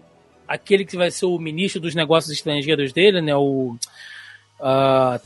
[0.46, 3.34] aquele que vai ser o ministro dos negócios estrangeiros dele, né?
[3.34, 3.76] O.
[4.60, 5.20] Uh,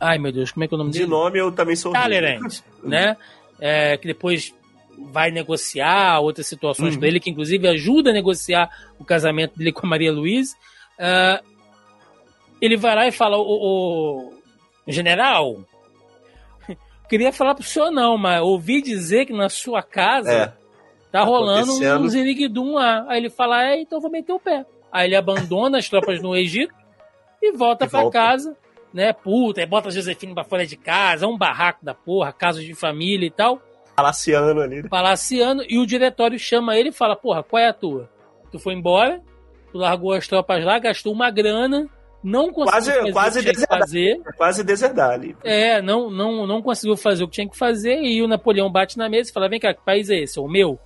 [0.00, 1.10] ai meu Deus, como é que é o nome De dele?
[1.10, 1.92] De nome eu também sou.
[1.92, 2.40] Talleyrand,
[2.82, 3.16] né?
[3.58, 4.52] É, que depois
[4.98, 7.00] vai negociar outras situações uhum.
[7.00, 10.52] para ele, que inclusive ajuda a negociar o casamento dele com a Maria Luiz.
[10.98, 11.44] Uh,
[12.60, 14.32] ele vai lá e fala: o,
[14.86, 15.58] o general,
[17.08, 20.52] queria falar pro senhor não, mas ouvi dizer que na sua casa é,
[21.10, 23.04] tá rolando um ziriguidum lá.
[23.08, 24.64] Aí ele fala: é, então vou meter o pé.
[24.90, 26.74] Aí ele abandona as tropas no Egito
[27.42, 28.56] e volta para casa,
[28.92, 29.12] né?
[29.12, 32.74] Puta, aí bota a Josefina pra fora de casa, um barraco da porra, casos de
[32.74, 33.60] família e tal.
[33.96, 34.88] Palaciano ali.
[34.88, 38.08] Palaciano, e o diretório chama ele e fala: Porra, qual é a tua?
[38.52, 39.20] Tu foi embora,
[39.72, 41.88] tu largou as tropas lá, gastou uma grana
[42.26, 44.20] não conseguiu quase, fazer quase o que tinha que fazer.
[44.36, 45.36] Quase deserdar ali.
[45.44, 48.98] É, não, não, não conseguiu fazer o que tinha que fazer e o Napoleão bate
[48.98, 50.36] na mesa e fala: vem cá, que país é esse?
[50.36, 50.76] É o meu?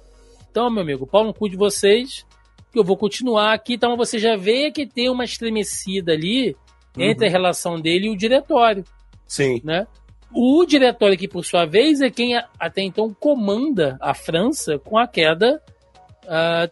[0.51, 2.27] Então, meu amigo, pau no cu de vocês,
[2.71, 3.75] que eu vou continuar aqui.
[3.75, 6.55] Então você já vê que tem uma estremecida ali
[6.99, 8.85] entre a relação dele e o diretório,
[9.27, 9.63] Sim.
[9.65, 9.87] né?
[10.33, 15.07] O diretório, que por sua vez é quem até então comanda a França com a
[15.07, 15.61] queda
[16.29, 16.69] ah,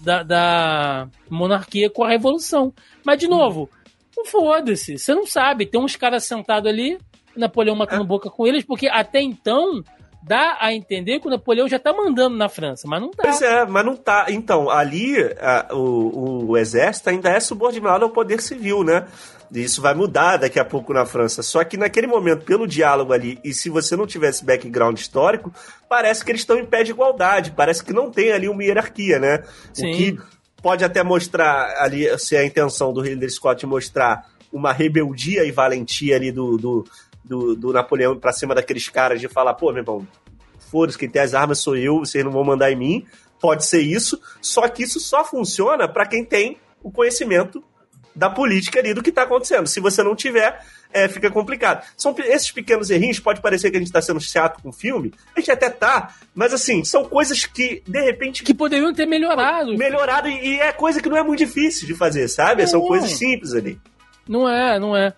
[0.00, 2.72] da, da monarquia com a revolução.
[3.04, 3.68] Mas, de novo,
[4.16, 5.66] não foda-se, você não sabe.
[5.66, 6.98] Tem uns caras sentados ali,
[7.36, 9.82] Napoleão matando boca com eles, porque até então
[10.22, 13.22] dá a entender que o Napoleão já tá mandando na França, mas não tá.
[13.24, 14.26] Pois é, mas não tá.
[14.28, 19.06] Então, ali a- o, o exército ainda é subordinado ao poder civil, né?
[19.52, 21.42] E Isso vai mudar daqui a pouco na França.
[21.42, 25.52] Só que naquele momento, pelo diálogo ali, e se você não tivesse background histórico,
[25.88, 27.52] parece que eles estão em pé de igualdade.
[27.52, 29.42] Parece que não tem ali uma hierarquia, né?
[29.72, 29.92] Sim.
[29.92, 30.18] O que
[30.62, 35.50] pode até mostrar ali, se é a intenção do Ridley Scott mostrar uma rebeldia e
[35.50, 36.84] valentia ali do, do,
[37.24, 40.06] do, do Napoleão pra cima daqueles caras de falar, pô, meu irmão,
[40.70, 43.06] foda-se, quem tem as armas sou eu, vocês não vão mandar em mim.
[43.40, 47.62] Pode ser isso, só que isso só funciona pra quem tem o conhecimento
[48.18, 49.66] da política ali do que tá acontecendo.
[49.68, 50.60] Se você não tiver,
[50.92, 51.86] é, fica complicado.
[51.96, 55.12] São esses pequenos errinhos, pode parecer que a gente tá sendo chato com o filme,
[55.36, 59.76] a gente até tá, mas assim, são coisas que, de repente, Que poderiam ter melhorado.
[59.78, 62.66] melhorado e e é coisa que não é muito difícil de fazer, sabe?
[62.66, 62.86] São Não.
[62.88, 63.78] coisas simples ali.
[64.28, 65.12] Não é, não é.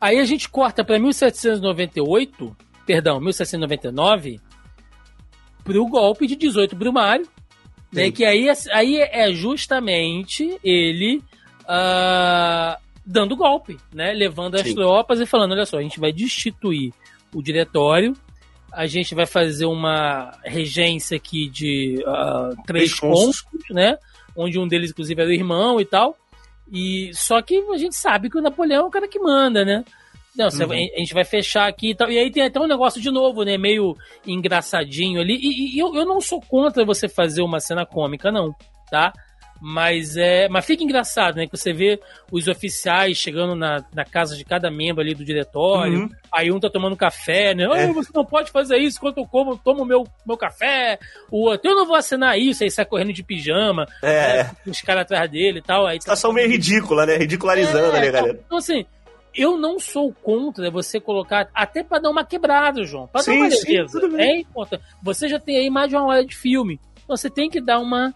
[0.00, 4.40] Aí a gente corta pra 1798, perdão, 1799,
[5.64, 7.26] pro golpe de 18 Brumário,
[7.92, 11.22] né, que aí, é- aí é justamente ele
[11.66, 14.74] ah, dando golpe, né, levando as Sim.
[14.74, 16.92] tropas e falando, olha só, a gente vai destituir
[17.34, 18.14] o diretório,
[18.72, 23.44] a gente vai fazer uma regência aqui de ah, três cônsules.
[23.70, 23.96] né,
[24.36, 26.16] onde um deles inclusive era o irmão e tal,
[26.72, 29.84] e só que a gente sabe que o Napoleão é o cara que manda, né?
[30.36, 30.72] Não, Uhum.
[30.72, 32.10] a gente vai fechar aqui e tal.
[32.10, 33.56] E aí tem até um negócio de novo, né?
[33.56, 33.96] Meio
[34.26, 35.34] engraçadinho ali.
[35.34, 38.54] E, e eu, eu não sou contra você fazer uma cena cômica, não,
[38.90, 39.14] tá?
[39.60, 40.48] Mas é.
[40.48, 41.46] Mas fica engraçado, né?
[41.46, 41.98] Que você vê
[42.30, 46.00] os oficiais chegando na, na casa de cada membro ali do diretório.
[46.00, 46.10] Uhum.
[46.32, 47.64] Aí um tá tomando café, né?
[47.64, 47.84] É.
[47.84, 50.98] "Ah, você não pode fazer isso enquanto eu como, tomo meu, meu café.
[51.30, 52.62] O outro, eu não vou assinar isso.
[52.62, 55.86] Aí sai correndo de pijama, É, né, os caras atrás dele e tal.
[55.86, 57.16] Aí tá situação meio ridícula, né?
[57.16, 58.40] Ridicularizando é, ali, galera.
[58.46, 58.84] Então, assim,
[59.34, 63.06] eu não sou contra você colocar, até pra dar uma quebrada, João.
[63.06, 64.00] Pra Sim, dar uma sim, leveza.
[64.00, 64.30] tudo bem.
[64.30, 64.82] É importante.
[65.02, 66.80] Você já tem aí mais de uma hora de filme.
[67.04, 68.12] Então, você tem que dar uma,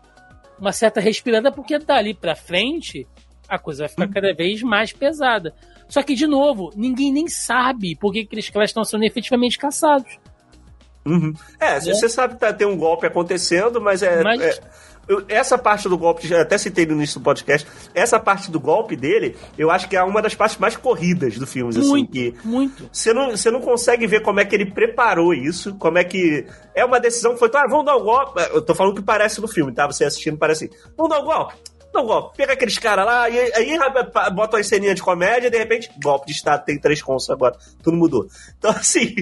[0.61, 3.07] uma certa respirada, porque dali pra frente
[3.49, 4.13] a coisa vai ficar Hum.
[4.13, 5.53] cada vez mais pesada.
[5.89, 10.19] Só que, de novo, ninguém nem sabe por que aqueles caras estão sendo efetivamente caçados.
[11.05, 11.33] Uhum.
[11.59, 11.81] É, Né?
[11.81, 14.23] você sabe que tá, tem um golpe acontecendo, mas é.
[14.23, 14.61] Mas- é-
[15.11, 18.59] eu- essa parte do golpe, já até citei no início do podcast, essa parte do
[18.61, 22.13] golpe dele, eu acho que é uma das partes mais corridas do filme, assim, Muito,
[22.13, 22.89] que muito.
[22.93, 26.47] você não, você não consegue ver como é que ele preparou isso, como é que.
[26.75, 28.41] É uma decisão que foi, ah, vamos dar um golpe.
[28.53, 29.87] Eu tô falando que parece no filme, tá?
[29.87, 31.55] Você assistindo parece assim, vamos dar um golpe.
[31.95, 32.37] Um golpe.
[32.37, 35.91] Pega aqueles caras lá, e aí aí bota uma ceninha de comédia, e de repente,
[36.01, 37.57] golpe de Estado, tem três consos agora.
[37.83, 38.29] Tudo mudou.
[38.57, 39.13] Então, assim,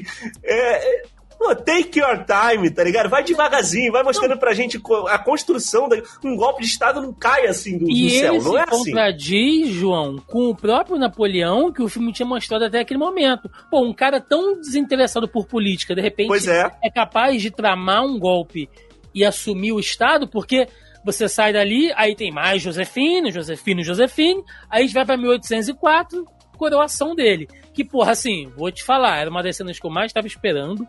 [0.45, 1.03] é, é,
[1.39, 3.09] pô, take your time, tá ligado?
[3.09, 5.89] Vai devagarzinho, vai mostrando pra gente a construção.
[5.89, 8.63] Da, um golpe de Estado não cai assim do, do E céu, ele não é
[8.63, 8.91] assim.
[8.91, 13.49] contradiz, João, com o próprio Napoleão que o filme tinha mostrado até aquele momento.
[13.71, 16.71] Pô, um cara tão desinteressado por política, de repente é.
[16.83, 18.69] é capaz de tramar um golpe
[19.15, 20.67] e assumir o Estado, porque
[21.05, 26.27] você sai dali, aí tem mais Josefine, Josefine, Josefine, aí a gente vai pra 1804,
[26.57, 27.49] coroação dele.
[27.73, 30.87] Que, porra, assim, vou te falar, era uma das cenas que eu mais estava esperando.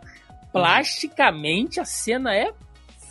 [0.52, 2.52] Plasticamente, a cena é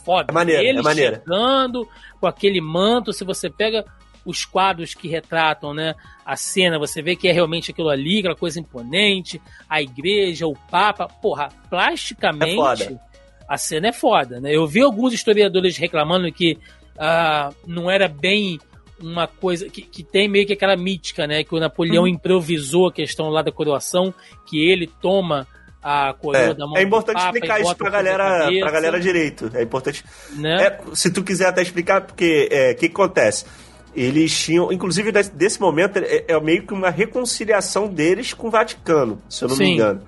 [0.06, 0.32] foda.
[0.32, 1.16] É maneiro, Ele é maneiro.
[1.18, 1.88] chegando
[2.20, 3.86] com aquele manto, se você pega
[4.26, 8.36] os quadros que retratam, né, a cena, você vê que é realmente aquilo ali, aquela
[8.36, 12.56] coisa imponente, a igreja, o papa, porra, plasticamente É
[12.88, 13.02] foda.
[13.48, 14.54] a cena é foda, né?
[14.56, 16.58] Eu vi alguns historiadores reclamando que
[16.98, 18.60] ah, não era bem
[19.02, 21.44] uma coisa que, que tem meio que aquela mítica, né?
[21.44, 22.10] Que o Napoleão Uhum.
[22.10, 24.14] improvisou a questão lá da coroação,
[24.46, 25.48] que ele toma
[25.82, 29.00] a coroa da mão É, é importante Papa explicar isso pra galera, cabeça, pra galera
[29.00, 29.52] direito.
[29.54, 30.04] É importante.
[30.36, 30.66] né?
[30.66, 33.46] É, se tu quiser até explicar, porque é, o que, que acontece?
[33.96, 39.22] Eles tinham, inclusive desse, momento, é, é meio que uma reconciliação deles com o Vaticano,
[39.28, 39.74] se eu não me Sim.
[39.74, 40.02] engano.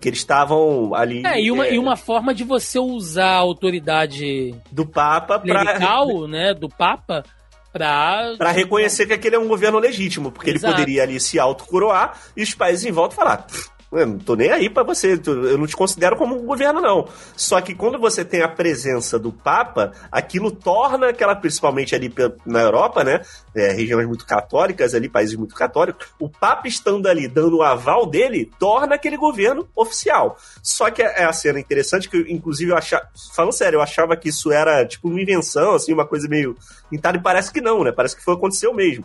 [0.00, 1.22] Que eles estavam ali.
[1.26, 5.64] É, e uma, é, e uma forma de você usar a autoridade do Papa pra,
[5.64, 7.24] clerical, né, do Papa,
[7.72, 8.34] pra...
[8.36, 10.66] pra reconhecer que aquele é um governo legítimo, porque Exato.
[10.66, 13.46] ele poderia ali se autocoroar e os países em volta falar.
[13.90, 16.80] "Pff, Eu não tô nem aí para você, eu não te considero como um governo,
[16.80, 17.08] não.
[17.36, 22.12] Só que quando você tem a presença do Papa, aquilo torna aquela, principalmente ali
[22.44, 23.22] na Europa, né?
[23.54, 28.06] É, regiões muito católicas ali, países muito católicos, o Papa estando ali, dando o aval
[28.06, 30.38] dele, torna aquele governo oficial.
[30.62, 33.08] Só que é a cena interessante que, inclusive, eu achava.
[33.34, 36.56] Falando sério, eu achava que isso era tipo uma invenção, assim, uma coisa meio.
[36.90, 37.92] E parece que não, né?
[37.92, 39.04] Parece que foi aconteceu mesmo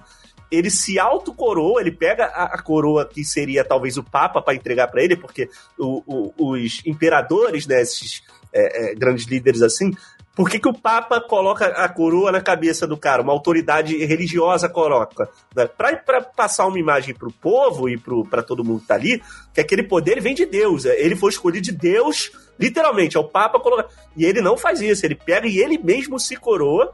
[0.51, 4.87] ele se autocoroa, ele pega a, a, coroa que seria talvez o Papa para entregar
[4.89, 5.49] para ele, porque
[5.79, 8.21] o, o, os imperadores, né, esses
[8.53, 9.93] é, é, grandes líderes assim,
[10.35, 13.21] por que, que o Papa coloca a coroa na cabeça do cara?
[13.21, 15.29] Uma autoridade religiosa coloca.
[15.53, 15.67] Né?
[15.67, 19.21] Para passar uma imagem para o povo e para todo mundo que tá ali,
[19.53, 20.85] que aquele poder vem de Deus.
[20.85, 23.17] É, ele foi escolhido de Deus, literalmente.
[23.17, 23.89] É o Papa colocar.
[24.15, 25.05] E ele não faz isso.
[25.05, 26.93] Ele pega e ele mesmo se coroa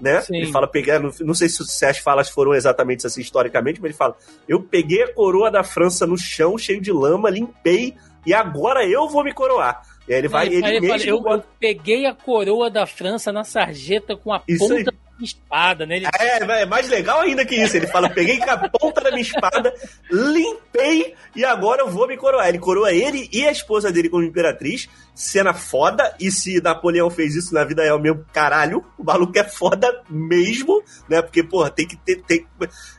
[0.00, 0.20] né?
[0.20, 0.36] Sim.
[0.36, 3.98] Ele fala pegar, não, não sei se as falas foram exatamente assim historicamente, mas ele
[3.98, 4.16] fala:
[4.48, 7.94] "Eu peguei a coroa da França no chão, cheio de lama, limpei
[8.26, 9.82] e agora eu vou me coroar".
[10.06, 11.22] E aí ele vai, ele, ele mesmo.
[11.22, 15.03] Fala, eu, eu, peguei a coroa da França na sarjeta com a Isso ponta aí
[15.20, 15.96] espada, né?
[15.96, 16.06] Ele...
[16.18, 17.76] É, é mais legal ainda que isso.
[17.76, 19.72] Ele fala: peguei com a ponta da minha espada,
[20.10, 22.48] limpei e agora eu vou me coroar.
[22.48, 24.88] Ele coroa ele e a esposa dele como imperatriz.
[25.14, 26.14] Cena foda.
[26.18, 30.02] E se Napoleão fez isso na vida é o mesmo caralho, o maluco é foda
[30.08, 31.22] mesmo, né?
[31.22, 32.22] Porque, porra, tem que ter.
[32.22, 32.46] Tem,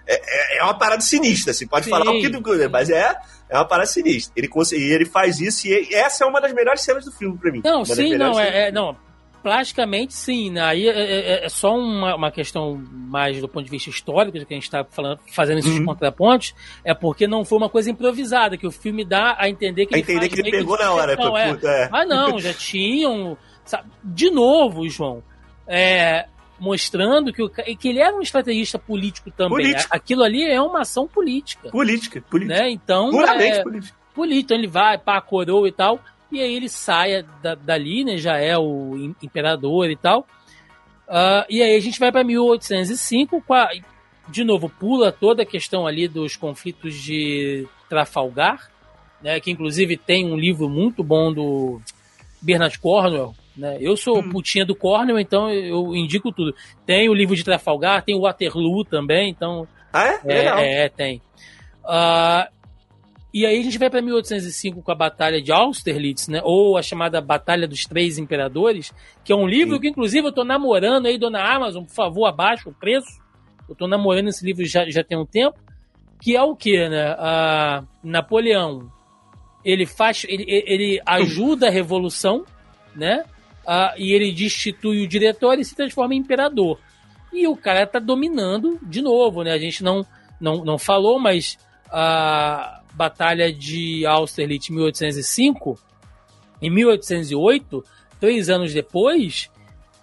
[0.08, 1.54] é, é uma parada sinistra.
[1.54, 1.92] Você pode Sim.
[1.92, 3.16] falar o que do mas é.
[3.48, 4.34] É uma parada sinistra.
[4.36, 7.62] Ele, ele faz isso e essa é uma das melhores cenas do filme pra mim.
[7.64, 8.98] Não, sim, não, é, é, não
[9.46, 10.50] plasticamente, sim.
[10.50, 10.60] Né?
[10.60, 14.54] Aí é, é, é só uma, uma, questão mais do ponto de vista histórico, que
[14.54, 14.84] a gente está
[15.32, 15.86] fazendo esses uhum.
[15.86, 19.94] contrapontos, é porque não foi uma coisa improvisada, que o filme dá a entender que
[19.94, 21.16] a ele entender que ele pegou na hora.
[21.16, 21.56] Não, é.
[21.64, 21.90] é.
[21.92, 23.38] Ah, não, já tinham.
[23.64, 23.88] Sabe?
[24.04, 25.22] De novo, João,
[25.68, 26.26] é,
[26.60, 29.58] mostrando que, o, que ele era um estrategista político também.
[29.58, 29.96] Político.
[29.96, 31.70] Aquilo ali é uma ação política.
[31.70, 32.62] Política, política.
[32.62, 32.72] Né?
[32.72, 33.98] Então, Puramente é, política.
[34.16, 36.00] Político, então ele vai, pá, coroa e tal.
[36.36, 38.18] E aí ele sai da, dali, né?
[38.18, 40.28] Já é o imperador e tal.
[41.08, 43.70] Uh, e aí a gente vai para 1805, a,
[44.28, 48.70] de novo, pula toda a questão ali dos conflitos de Trafalgar,
[49.22, 49.40] né?
[49.40, 51.82] Que inclusive tem um livro muito bom do
[52.42, 53.34] Bernard Cornwell.
[53.56, 53.78] Né?
[53.80, 54.30] Eu sou hum.
[54.30, 56.54] putinha do Cornwell, então eu indico tudo.
[56.86, 59.68] Tem o livro de Trafalgar, tem o Waterloo também, então.
[59.94, 60.20] Ah, é?
[60.26, 61.22] É, é tem.
[61.86, 62.52] Uh,
[63.36, 66.40] e aí a gente vai para 1805 com a Batalha de Austerlitz, né?
[66.42, 68.94] Ou a chamada Batalha dos Três Imperadores,
[69.26, 69.82] que é um livro Sim.
[69.82, 73.22] que, inclusive, eu tô namorando aí, dona Amazon, por favor, abaixa o preço.
[73.68, 75.60] Eu tô namorando esse livro já, já tem um tempo.
[76.22, 77.14] Que é o que, né?
[78.02, 78.90] Napoleão,
[79.66, 82.46] ele faz, ele, ele ajuda a revolução,
[82.96, 83.26] né?
[83.98, 86.80] e ele destitui o diretor e se transforma em imperador.
[87.34, 89.52] E o cara tá dominando de novo, né?
[89.52, 90.06] A gente não,
[90.40, 91.58] não, não falou, mas
[91.92, 95.80] a Batalha de Austerlitz em 1805,
[96.62, 97.84] em 1808,
[98.20, 99.52] três anos depois,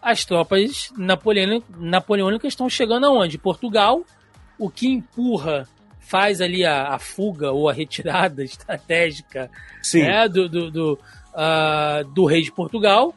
[0.00, 3.38] as tropas napoleônicas estão chegando aonde?
[3.38, 4.04] Portugal,
[4.58, 5.66] o que empurra,
[6.00, 9.50] faz ali a, a fuga ou a retirada estratégica
[9.94, 10.98] né, do, do, do,
[11.32, 13.14] uh, do rei de Portugal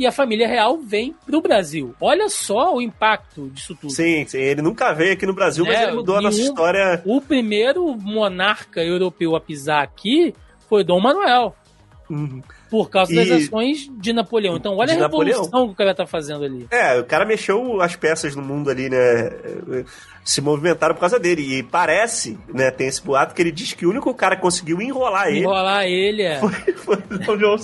[0.00, 1.94] e a família real vem pro Brasil.
[2.00, 3.92] Olha só o impacto disso tudo.
[3.92, 4.38] Sim, sim.
[4.38, 7.02] ele nunca veio aqui no Brasil, mas é, ele mudou a nossa história.
[7.04, 10.34] O primeiro monarca europeu a pisar aqui
[10.70, 11.54] foi Dom Manuel.
[12.08, 12.42] Uhum.
[12.70, 13.16] Por causa e...
[13.16, 14.56] das ações de Napoleão.
[14.56, 15.66] Então, olha de a revolução Napoleão.
[15.68, 16.66] que o cara tá fazendo ali.
[16.70, 19.86] É, o cara mexeu as peças no mundo ali, né?
[20.22, 21.58] Se movimentaram por causa dele.
[21.58, 22.70] E parece, né?
[22.70, 25.40] Tem esse boato que ele diz que o único cara que conseguiu enrolar ele.
[25.40, 26.40] Enrolar ele, é.
[26.40, 27.56] Foi, foi Dom João.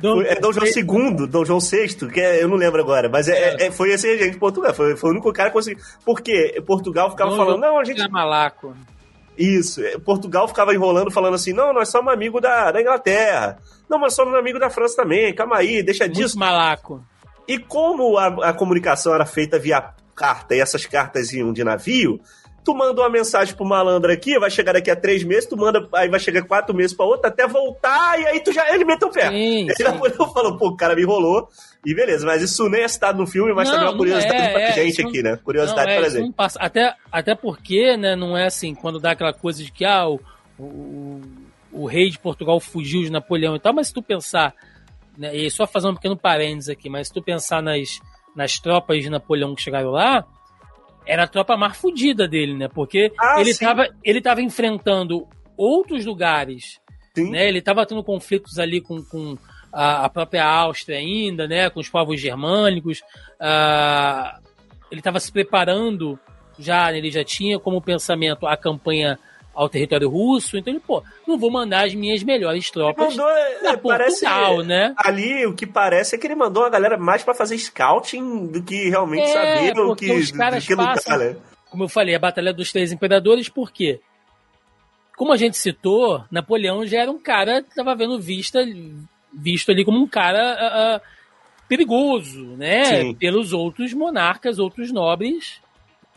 [0.00, 3.08] Dom, foi, é Dom João II, Dom João VI, que é, eu não lembro agora.
[3.08, 3.66] Mas é, é.
[3.66, 4.74] é foi esse regente de Portugal.
[4.74, 5.82] Foi, foi o único cara que conseguiu.
[6.04, 8.08] Porque Portugal ficava Dom falando, João não, a gente.
[8.10, 8.74] Malaco.
[9.36, 9.82] Isso.
[9.82, 13.58] É, Portugal ficava enrolando, falando assim: não, nós somos amigo da, da Inglaterra.
[13.88, 15.34] Não, mas somos amigo da França também.
[15.34, 16.38] Calma aí, deixa Muito disso.
[16.38, 17.02] malaco.
[17.46, 22.20] E como a, a comunicação era feita via carta e essas cartas iam de navio,
[22.64, 25.86] tu manda uma mensagem pro malandro aqui, vai chegar daqui a três meses, tu manda,
[25.94, 29.08] aí vai chegar quatro meses pra outra, até voltar, e aí tu já, ele meteu
[29.08, 29.28] o pé.
[29.28, 29.84] Sim, ele sim.
[30.32, 31.48] falou, pô, o cara me enrolou,
[31.84, 34.42] e beleza, mas isso nem é citado no filme, mas não, também é uma curiosidade
[34.42, 35.38] é, pra é, gente aqui, né?
[35.42, 36.32] Curiosidade não, é, pra gente.
[36.34, 40.06] Passa, até, até porque, né, não é assim, quando dá aquela coisa de que, ah,
[40.08, 40.20] o,
[40.58, 41.20] o,
[41.72, 44.54] o rei de Portugal fugiu de Napoleão e tal, mas se tu pensar,
[45.18, 48.00] né, e só fazer um pequeno parênteses aqui, mas se tu pensar nas,
[48.34, 50.24] nas tropas de Napoleão que chegaram lá,
[51.06, 52.68] era a tropa mais fodida dele, né?
[52.68, 55.26] Porque ah, ele, estava ele tava enfrentando
[55.56, 56.80] outros lugares,
[57.14, 57.30] sim.
[57.30, 57.48] né?
[57.48, 59.36] Ele estava tendo conflitos ali com, com
[59.72, 61.70] a, a, própria Áustria ainda, né?
[61.70, 63.00] Com os povos germânicos.
[63.40, 64.40] Uh,
[64.90, 66.18] ele estava se preparando
[66.58, 69.18] já, ele já tinha como pensamento a campanha
[69.54, 73.76] ao território russo, então ele, pô, não vou mandar as minhas melhores tropas mandou, pra
[73.76, 74.94] parece, Portugal, né?
[74.96, 78.62] Ali, o que parece é que ele mandou a galera mais pra fazer scouting do
[78.62, 81.36] que realmente É, saber o que, os caras que passam- né?
[81.70, 84.00] Como eu falei, a Batalha dos Três Imperadores, por quê?
[85.16, 88.58] Como a gente citou, Napoleão já era um cara que estava vendo vista,
[89.32, 91.00] visto ali como um cara ah, ah,
[91.68, 92.84] perigoso, né?
[92.84, 93.14] Sim.
[93.14, 95.61] Pelos outros monarcas, outros nobres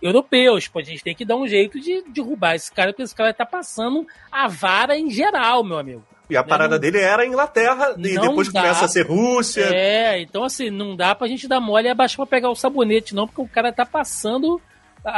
[0.01, 0.67] europeus.
[0.67, 3.33] Pô, a gente tem que dar um jeito de derrubar esse cara, porque esse cara
[3.33, 6.03] tá passando a vara em geral, meu amigo.
[6.29, 8.61] E a parada Não- dele era a Inglaterra, e Não depois dá.
[8.61, 9.69] começa a ser Rússia.
[9.71, 13.13] É, então assim, não dá pra gente dar mole e abaixar pra pegar o sabonete,
[13.13, 14.59] não, porque o cara tá passando
[15.03, 15.11] a,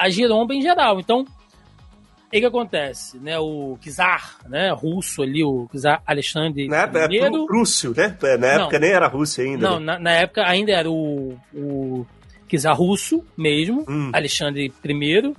[0.00, 1.00] a, a giromba em geral.
[1.00, 3.18] Então, o que, acontece?
[3.18, 6.90] Né, o czar, né, russo ali, o czar Alexandre Né?
[6.94, 8.16] É I, Prú- Prússio, né?
[8.22, 8.46] Na Não.
[8.62, 9.68] época nem era Rússia ainda.
[9.68, 9.86] não, né?
[9.94, 12.06] na, na época ainda era o, o
[12.48, 14.10] czar russo mesmo, Hum.
[14.12, 15.34] Alexandre I,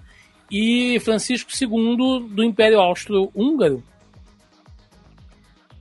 [0.49, 3.83] e Francisco II do Império Austro-Húngaro.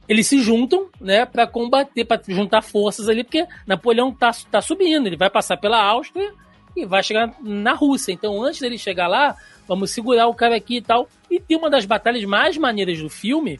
[0.08, 5.06] Eles se juntam, né, para combater, para juntar forças ali, porque Napoleão tá, tá subindo,
[5.06, 6.32] ele vai passar pela Áustria
[6.76, 8.12] e vai chegar na Rússia.
[8.12, 11.08] Então, antes dele chegar lá, vamos segurar o cara aqui e tal.
[11.28, 13.58] E tem uma das batalhas mais maneiras do filme,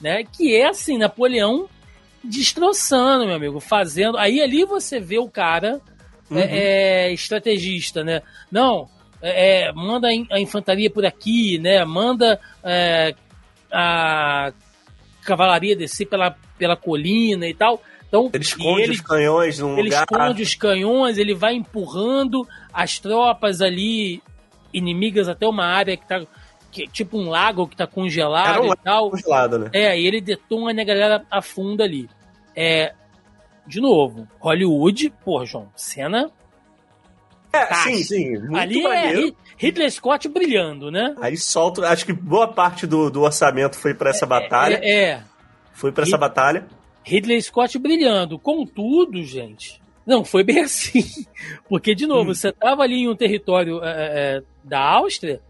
[0.00, 1.68] né, que é assim, Napoleão
[2.22, 4.16] destroçando, meu amigo, fazendo.
[4.16, 5.80] Aí ali você vê o cara
[6.32, 6.38] Uhum.
[6.38, 8.22] é, é, estrategista, né?
[8.50, 8.88] Não,
[9.20, 11.84] é, é, manda a in- a infantaria por aqui, né?
[11.84, 13.14] Manda é,
[13.70, 14.52] a
[15.24, 17.82] cavalaria descer pela, pela colina e tal.
[18.08, 20.02] Então, Ele esconde ele, os canhões num ele lugar.
[20.10, 24.22] esconde os canhões, ele vai empurrando as tropas ali
[24.72, 26.20] inimigas até uma área que tá
[26.70, 29.10] que, tipo um lago que tá congelado um e tal.
[29.10, 29.70] congelado, né?
[29.72, 32.08] É, e ele detona e a galera afunda ali.
[32.56, 32.92] É,
[33.66, 36.30] de novo, Hollywood, pô, João, cena
[37.52, 37.74] É, Tá.
[37.84, 38.30] sim, sim.
[38.38, 39.26] Muito ali é maneiro.
[39.28, 41.14] Hi- Hitler Scott brilhando, né?
[41.20, 41.86] Aí solta.
[41.88, 44.80] Acho que boa parte do, do orçamento foi pra essa batalha.
[44.82, 45.22] É, é,
[45.74, 46.66] Foi pra essa batalha.
[47.04, 48.38] Ridley Scott brilhando.
[48.38, 51.04] Contudo, gente, não foi bem assim.
[51.68, 52.34] Porque, de novo, Hum.
[52.34, 53.90] você tava ali em um território é,
[54.38, 55.40] é, da Áustria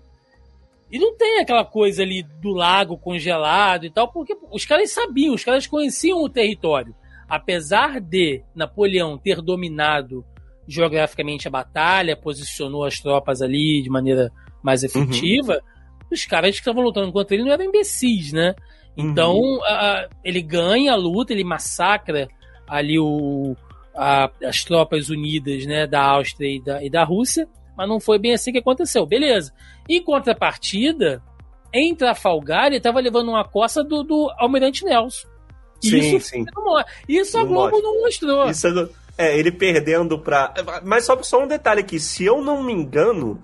[0.90, 5.34] e não tem aquela coisa ali do lago congelado e tal, porque os caras sabiam,
[5.34, 6.94] os caras conheciam o território.
[7.34, 10.22] Apesar de Napoleão ter dominado
[10.68, 14.30] geograficamente a batalha, posicionou as tropas ali de maneira
[14.62, 15.58] mais efetiva,
[16.12, 18.54] os caras que estavam lutando contra ele não eram imbecis, né?
[18.94, 19.68] Então, a-
[20.02, 22.28] a- ele ganha a luta, ele massacra
[22.68, 23.56] ali o,
[23.96, 28.18] a- as tropas unidas né, da Áustria e da, e da Rússia, mas não foi
[28.18, 29.06] bem assim que aconteceu.
[29.06, 29.54] Beleza.
[29.88, 31.22] Em contrapartida,
[31.72, 35.26] em Trafalgar, ele estava levando uma coça do, do Almirante Nelson.
[35.82, 36.44] Sim, isso, sim.
[36.56, 37.82] não isso a Não Globo mostra.
[37.82, 38.50] não mostrou.
[38.50, 40.52] Isso é, do- é, ele perdendo pra.
[40.84, 43.40] Mas só, só um detalhe aqui: se eu não me engano,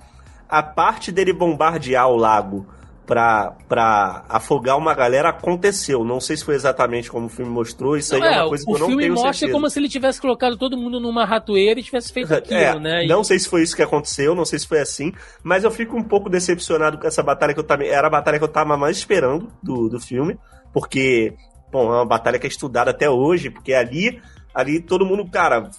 [0.49, 2.67] a parte dele bombardear o lago
[3.07, 6.05] pra, pra afogar uma galera aconteceu.
[6.05, 7.97] Não sei se foi exatamente como o filme mostrou.
[7.97, 9.53] Isso aí é, é, uma coisa que o eu não filme tenho mostra certeza.
[9.53, 13.05] como se ele tivesse colocado todo mundo numa ratoeira e tivesse feito aquilo, É, né?
[13.05, 15.13] E- Não sei se foi isso que aconteceu, não sei se foi assim,
[15.43, 17.89] mas eu fico um pouco decepcionado com essa batalha que eu também.
[17.89, 20.39] Era a batalha que eu tava mais esperando do, do filme,
[20.73, 21.35] porque,
[21.71, 24.21] bom, é uma batalha que é estudada até hoje, porque ali,
[24.55, 25.71] ali todo mundo, cara.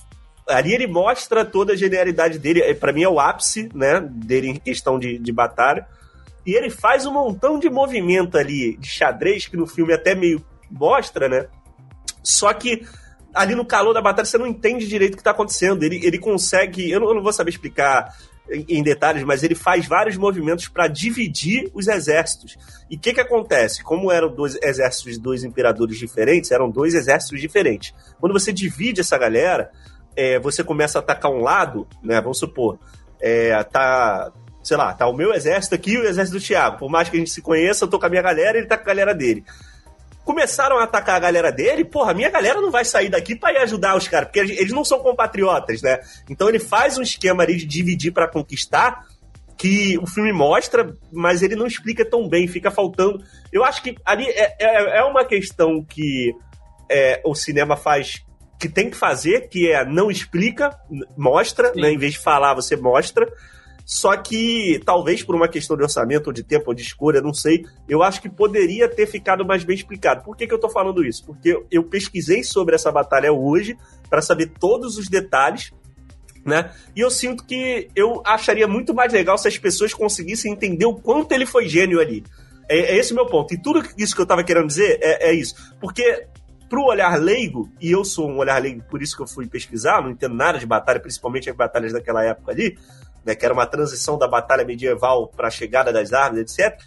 [0.47, 2.61] Ali ele mostra toda a genialidade dele.
[2.61, 4.01] É, Pra mim é o ápice, né?
[4.01, 5.87] Dele em questão de, de batalha.
[6.45, 10.43] E ele faz um montão de movimento ali de xadrez, que no filme até meio
[10.71, 11.47] mostra, né?
[12.23, 12.83] Só que
[13.33, 15.83] ali no calor da batalha você não entende direito o que tá acontecendo.
[15.83, 16.89] Ele, ele consegue.
[16.89, 18.15] Eu não, eu não vou saber explicar
[18.51, 22.57] em, detalhes, mas ele faz vários movimentos para dividir os exércitos.
[22.89, 23.83] E o que que acontece?
[23.83, 27.93] Como eram dois exércitos de dois imperadores diferentes, eram dois exércitos diferentes.
[28.19, 29.71] Quando você divide essa galera,
[30.15, 32.19] é, você começa a atacar um lado, né?
[32.21, 32.79] Vamos supor,
[33.19, 34.31] é, tá.
[34.61, 36.77] Sei lá, tá o meu exército aqui e o exército do Thiago.
[36.77, 38.67] Por mais que a gente se conheça, eu tô com a minha galera e ele
[38.67, 39.43] tá com a galera dele
[40.29, 43.57] começaram a atacar a galera dele, porra, minha galera não vai sair daqui pra ir
[43.57, 45.99] ajudar os caras, porque eles não são compatriotas, né?
[46.29, 49.07] Então ele faz um esquema ali de dividir pra conquistar,
[49.57, 53.23] que o filme mostra, mas ele não explica tão bem, fica faltando.
[53.51, 56.31] Eu acho que ali é, é, é uma questão que
[56.91, 58.23] é, o cinema faz
[58.59, 60.79] que tem que fazer, que é não explica,
[61.17, 61.81] mostra, Sim.
[61.81, 61.91] né?
[61.91, 63.27] Em vez de falar, você mostra.
[63.89, 67.33] Só que, talvez por uma questão de orçamento, ou de tempo, ou de escolha, não
[67.33, 70.23] sei, eu acho que poderia ter ficado mais bem explicado.
[70.23, 71.25] Por que, que eu tô falando isso?
[71.25, 73.75] Porque eu- pesquisei sobre essa batalha hoje,
[74.07, 75.73] para saber todos os detalhes,
[76.45, 76.71] né?
[76.95, 80.93] E eu sinto que eu acharia muito mais legal se as pessoas conseguissem entender o
[80.93, 82.23] quanto ele foi gênio ali.
[82.69, 83.55] É, é esse o meu ponto.
[83.55, 85.55] E tudo isso que eu tava querendo dizer é, é isso.
[85.81, 86.27] Porque
[86.69, 90.03] pro olhar leigo, e eu sou um olhar leigo, por isso que eu fui pesquisar,
[90.03, 92.77] não entendo nada de batalha, principalmente as batalhas daquela época ali,
[93.25, 96.79] né, que era uma transição da batalha medieval para a chegada das armas, etc.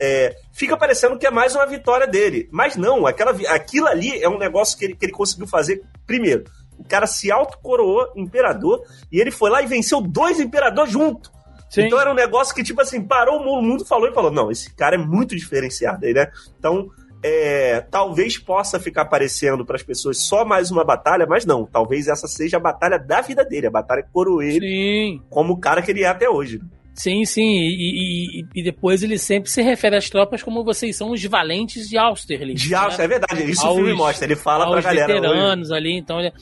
[0.00, 2.48] é, fica parecendo que é mais uma vitória dele.
[2.50, 6.44] Mas não, aquela, aquilo ali é um negócio que ele, que ele conseguiu fazer primeiro.
[6.78, 11.32] O cara se autocoroou imperador e ele foi lá e venceu dois imperadores junto.
[11.68, 11.82] Sim.
[11.82, 14.72] Então era um negócio que, tipo assim, parou o mundo, falou e falou: não, esse
[14.74, 16.30] cara é muito diferenciado aí, né?
[16.58, 16.88] Então,
[17.22, 21.66] é, talvez possa ficar parecendo para as pessoas só mais uma batalha, mas não.
[21.66, 25.60] Talvez essa seja a batalha da vida dele, a batalha que coroou ele como o
[25.60, 26.60] cara que ele é até hoje.
[26.94, 27.42] Sim, sim.
[27.42, 31.90] E, e, e, depois ele sempre se refere às tropas como vocês são os valentes
[31.90, 32.62] de Austerlitz.
[32.62, 33.04] De Austerlitz, né?
[33.04, 33.50] é verdade.
[33.50, 34.24] Isso aos, o filme mostra.
[34.24, 35.06] Ele fala pra galera.
[35.12, 35.78] veteranos hoje.
[35.78, 35.92] ali.
[35.92, 36.32] Então, ele...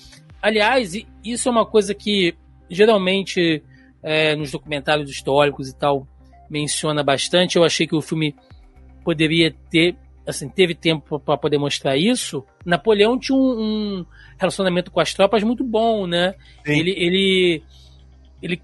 [0.40, 0.92] aliás,
[1.24, 2.36] isso é uma coisa que
[2.70, 3.64] geralmente
[4.00, 6.06] é, nos documentários históricos e tal
[6.48, 7.56] menciona bastante.
[7.56, 8.36] Eu achei que o filme
[9.04, 9.96] poderia ter,
[10.26, 12.44] assim, teve tempo para poder mostrar isso.
[12.64, 14.06] Napoleão tinha um, um,
[14.38, 16.34] relacionamento com as tropas muito bom, né?
[16.64, 16.78] Sim.
[16.78, 17.62] Ele, ele,
[18.42, 18.62] ele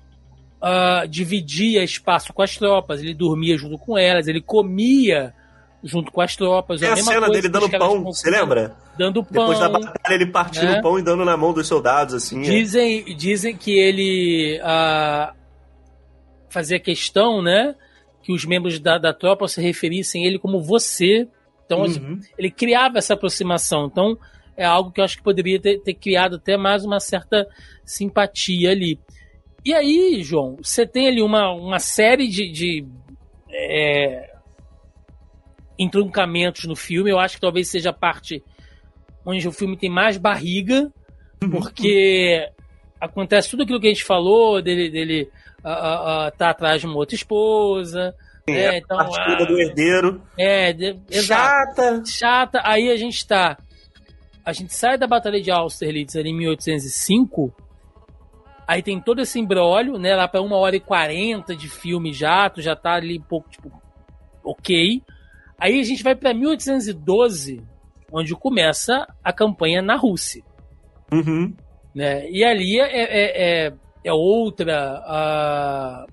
[0.63, 5.35] uh, dividia espaço com as tropas, ele dormia junto com elas, ele comia
[5.83, 6.83] junto com as tropas.
[6.83, 8.77] É a, a cena dele dando pão, você lembra?
[8.99, 9.49] Dando pão.
[9.49, 10.79] Depois da batalha, ele partindo né?
[10.79, 12.41] o pão e dando na mão dos soldados, assim.
[12.41, 12.43] É.
[12.43, 13.15] Dizem, é.
[13.15, 15.35] dizem que ele uh,
[16.51, 17.75] fazia questão, né?
[18.23, 21.29] Que os membros da, da tropa se referissem a ele como você.
[21.71, 22.21] Então, uhum.
[22.37, 23.87] ele criava essa aproximação.
[23.87, 24.19] Então,
[24.57, 27.47] é algo que eu acho que poderia ter, ter criado até mais uma certa
[27.85, 28.99] simpatia ali.
[29.65, 32.87] E aí, João, você tem ali uma, uma série de, de
[33.53, 34.35] é,
[35.79, 37.11] entroncamentos no filme.
[37.11, 38.43] Eu acho que talvez seja a parte
[39.25, 40.93] onde o filme tem mais barriga,
[41.41, 41.51] uhum.
[41.51, 42.49] porque
[43.01, 45.31] acontece tudo aquilo que a gente falou, dele, dele
[45.65, 48.13] uh, uh, tá atrás de uma outra esposa.
[48.53, 50.23] Sim, é, então, a partida do herdeiro.
[50.39, 52.03] É, de, chata.
[52.07, 52.61] Chata.
[52.65, 53.57] Aí a gente tá.
[54.45, 57.55] A gente sai da Batalha de Austerlitz ali em 1805
[58.71, 60.15] Aí tem todo esse embrólio, né?
[60.15, 63.51] Lá para uma hora e quarenta de filme já, tu já tá ali um pouco,
[63.51, 63.69] tipo,
[64.45, 65.03] ok.
[65.59, 67.65] Aí a gente vai para 1812,
[68.13, 70.45] onde começa a campanha na Rússia.
[71.11, 71.53] Uhum.
[71.93, 72.31] Né?
[72.31, 73.73] E ali é, é, é,
[74.05, 75.03] é outra.
[75.05, 76.13] Uh,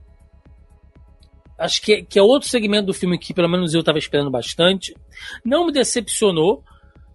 [1.58, 4.96] acho que, que é outro segmento do filme que, pelo menos, eu estava esperando bastante.
[5.44, 6.64] Não me decepcionou,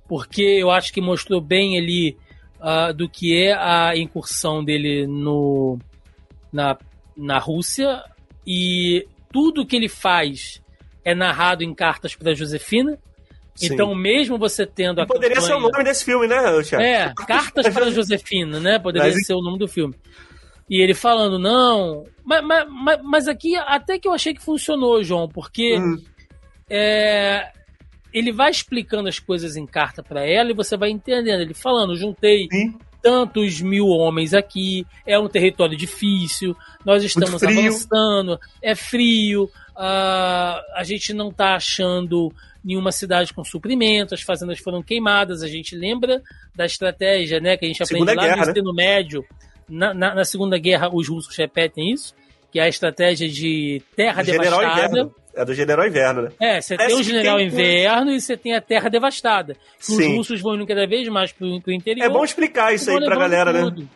[0.08, 2.16] porque eu acho que mostrou bem ali
[2.60, 5.78] uh, do que é a incursão dele no,
[6.52, 6.76] na,
[7.16, 8.02] na Rússia
[8.46, 10.60] e tudo que ele faz
[11.04, 12.98] é narrado em cartas para Josefina.
[13.54, 13.74] Sim.
[13.74, 15.06] Então, mesmo você tendo a.
[15.06, 15.46] Poderia campanha...
[15.46, 16.82] ser o nome desse filme, né, Thiago?
[16.82, 18.78] É, Cartas para Josefina, né?
[18.78, 19.26] Poderia mas...
[19.26, 19.94] ser o nome do filme.
[20.68, 22.04] E ele falando, não.
[22.24, 26.02] Mas, mas, mas aqui até que eu achei que funcionou, João, porque hum.
[26.70, 27.50] é,
[28.12, 31.40] ele vai explicando as coisas em carta para ela e você vai entendendo.
[31.40, 32.78] Ele falando, juntei Sim.
[33.02, 39.44] tantos mil homens aqui, é um território difícil, nós estamos avançando, é frio,
[39.76, 42.32] uh, a gente não está achando
[42.64, 46.22] nenhuma cidade com suprimento, as fazendas foram queimadas, a gente lembra
[46.54, 48.52] da estratégia né, que a gente aprende Segunda lá guerra, no né?
[48.52, 48.84] ensino né?
[48.84, 49.24] médio.
[49.72, 52.14] Na, na, na, Segunda Guerra, os russos repetem isso,
[52.50, 55.10] que é a estratégia de terra devastada.
[55.34, 56.30] É do General Inverno, né?
[56.38, 57.46] É, você tem o General tem...
[57.46, 59.56] Inverno e você tem a Terra Devastada.
[59.78, 59.96] Sim.
[59.96, 62.04] Os russos vão indo cada vez mais pro, pro interior.
[62.04, 63.62] É bom explicar isso aí pra galera, né?
[63.62, 63.80] tudo.
[63.80, 63.88] né?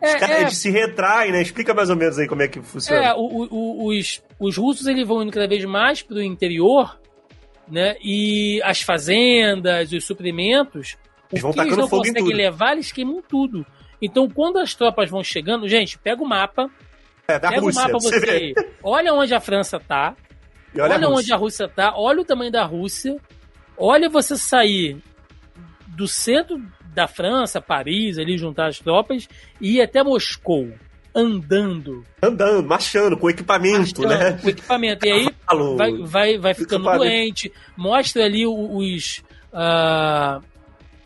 [0.00, 0.50] É, caras é...
[0.50, 1.40] se retraem, né?
[1.40, 3.00] Explica mais ou menos aí como é que funciona.
[3.00, 6.98] É, o, o, os, os russos eles vão indo cada vez mais pro interior,
[7.70, 7.94] né?
[8.02, 10.96] E as fazendas, os suprimentos,
[11.30, 13.64] eles o que eles não conseguem levar, eles queimam tudo.
[14.02, 16.68] Então, quando as tropas vão chegando, gente, pega o mapa.
[17.28, 20.16] É, pega Rússia, o mapa você, você olha onde a França tá,
[20.76, 23.16] olha, olha a onde a Rússia tá, olha o tamanho da Rússia,
[23.78, 25.00] olha você sair
[25.86, 26.60] do centro
[26.92, 29.28] da França, Paris, ali juntar as tropas
[29.60, 30.72] e ir até Moscou
[31.14, 32.04] andando.
[32.22, 34.32] Andando, marchando, com equipamento, marchando, né?
[34.32, 35.06] Com equipamento.
[35.06, 35.28] E aí
[35.76, 37.52] vai, vai, vai ficando doente.
[37.76, 39.22] Mostra ali os,
[39.52, 40.42] uh,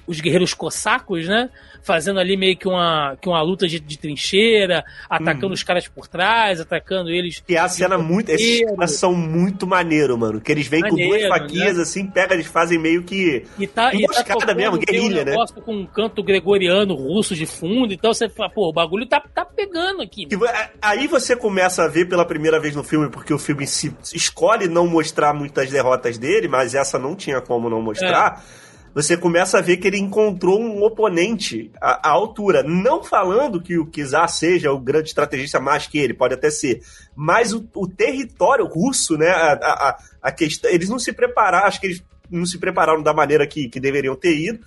[0.07, 1.51] os guerreiros cossacos, né?
[1.87, 5.53] Fazendo ali meio que uma, que uma luta de, de trincheira, atacando hum.
[5.53, 7.43] os caras por trás, atacando eles.
[7.49, 8.31] E a cena muito.
[8.31, 10.41] Esses caras são muito maneiro, mano.
[10.41, 11.83] Que eles vêm maneiro, com duas faquinhas né?
[11.83, 13.45] assim, pega, eles fazem meio que.
[13.57, 15.35] E tá, e tá mesmo, guerrilha, um né?
[15.65, 19.45] com um canto gregoriano russo de fundo, então você fala, pô, o bagulho tá, tá
[19.45, 20.25] pegando aqui.
[20.25, 20.37] E,
[20.83, 24.67] aí você começa a ver pela primeira vez no filme, porque o filme se escolhe
[24.67, 28.43] não mostrar muitas derrotas dele, mas essa não tinha como não mostrar.
[28.63, 28.66] É
[28.97, 32.63] você começa a ver que ele encontrou um oponente à, à altura.
[32.63, 36.81] Não falando que o Kizar seja o grande estrategista mais que ele, pode até ser.
[37.15, 39.29] Mas o, o território russo, né?
[39.29, 40.71] A, a, a, questão.
[40.71, 44.17] Eles não se prepararam, acho que eles não se prepararam da maneira que, que deveriam
[44.17, 44.61] ter ido.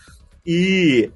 [0.46, 1.10] E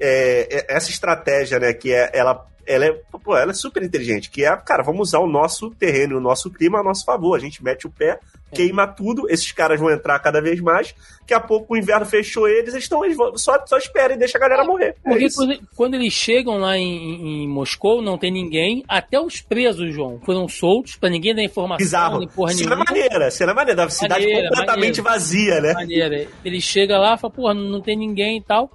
[0.00, 4.30] é, é essa estratégia, né, que é, ela ela é, pô, ela é super inteligente,
[4.30, 7.36] que é, cara, vamos usar o nosso terreno, o nosso clima a nosso favor.
[7.36, 8.18] A gente mete o pé,
[8.52, 10.94] queima tudo, esses caras vão entrar cada vez mais.
[11.20, 14.16] Daqui a pouco o inverno fechou eles, eles estão, eles vão, só, só espera e
[14.16, 14.96] deixa a galera morrer.
[15.04, 19.40] É Porque quando, quando, eles chegam lá em, em, Moscou, não tem ninguém, até os
[19.40, 21.84] presos, João, foram soltos pra ninguém dar informação.
[21.84, 22.18] Bizarro.
[22.20, 22.84] Nem porra cena nenhuma.
[22.88, 25.72] maneira, cena maneira, da cidade maneira, completamente maneira, vazia, né?
[25.72, 26.28] Maneira.
[26.44, 28.70] Ele chega lá e fala, porra, não tem ninguém e tal.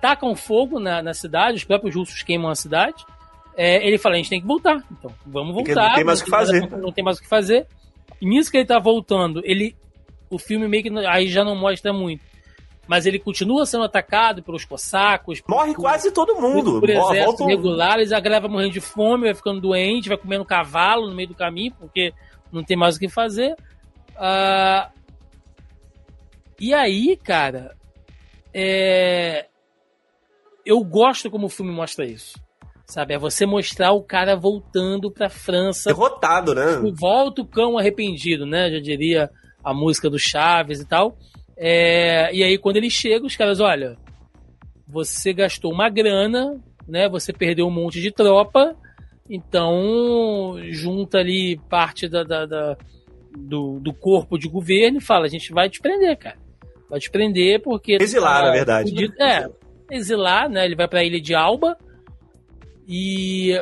[0.00, 3.04] Tacam fogo na, na cidade, os próprios russos queimam a cidade.
[3.62, 4.82] É, ele fala, a gente tem que voltar.
[4.90, 5.90] Então, vamos voltar.
[5.90, 6.70] Não tem mais o que fazer.
[6.70, 7.66] Não tem mais o que fazer.
[8.18, 9.76] E nisso que ele tá voltando, ele.
[10.30, 12.24] O filme meio que aí já não mostra muito.
[12.88, 15.42] Mas ele continua sendo atacado pelos cossacos.
[15.46, 16.80] Morre por, quase todo mundo.
[16.80, 21.10] Por exércitos regulares, a galera vai morrendo de fome, vai ficando doente, vai comendo cavalo
[21.10, 22.14] no meio do caminho, porque
[22.50, 23.52] não tem mais o que fazer.
[24.12, 24.90] Uh,
[26.58, 27.76] e aí, cara,
[28.54, 29.48] é...
[30.64, 32.40] eu gosto como o filme mostra isso.
[32.90, 33.14] Sabe?
[33.14, 35.90] É você mostrar o cara voltando pra França.
[35.90, 36.82] Derrotado, né?
[36.92, 38.68] Volta o cão arrependido, né?
[38.68, 39.30] Já diria
[39.62, 41.16] a música do Chaves e tal.
[41.56, 43.96] É, e aí, quando ele chega, os caras, olha,
[44.88, 47.08] você gastou uma grana, né?
[47.08, 48.74] Você perdeu um monte de tropa,
[49.28, 52.76] então junta ali parte da, da, da
[53.38, 56.38] do, do, corpo de governo e fala: a gente vai te prender, cara.
[56.88, 57.98] Vai te prender porque.
[58.00, 59.12] Exilar, tá, na verdade.
[59.20, 59.48] é,
[59.92, 60.64] exilar, né?
[60.64, 61.78] Ele vai pra ilha de Alba
[62.92, 63.56] e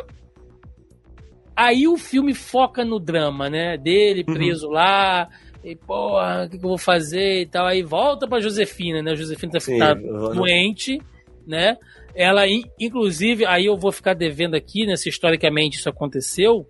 [1.54, 3.76] aí o filme foca no drama, né?
[3.76, 4.32] Dele uhum.
[4.32, 4.72] preso uhum.
[4.72, 5.28] lá.
[5.62, 7.66] E, porra, o que, que, eu vou fazer e tal.
[7.66, 9.10] Aí volta pra Josefina, né?
[9.10, 10.98] A Josefina tá, Sim, tá doente,
[11.46, 11.76] né?
[12.14, 12.44] Ela,
[12.80, 14.96] inclusive, aí eu vou ficar devendo aqui, né?
[14.96, 16.66] Se historicamente isso aconteceu.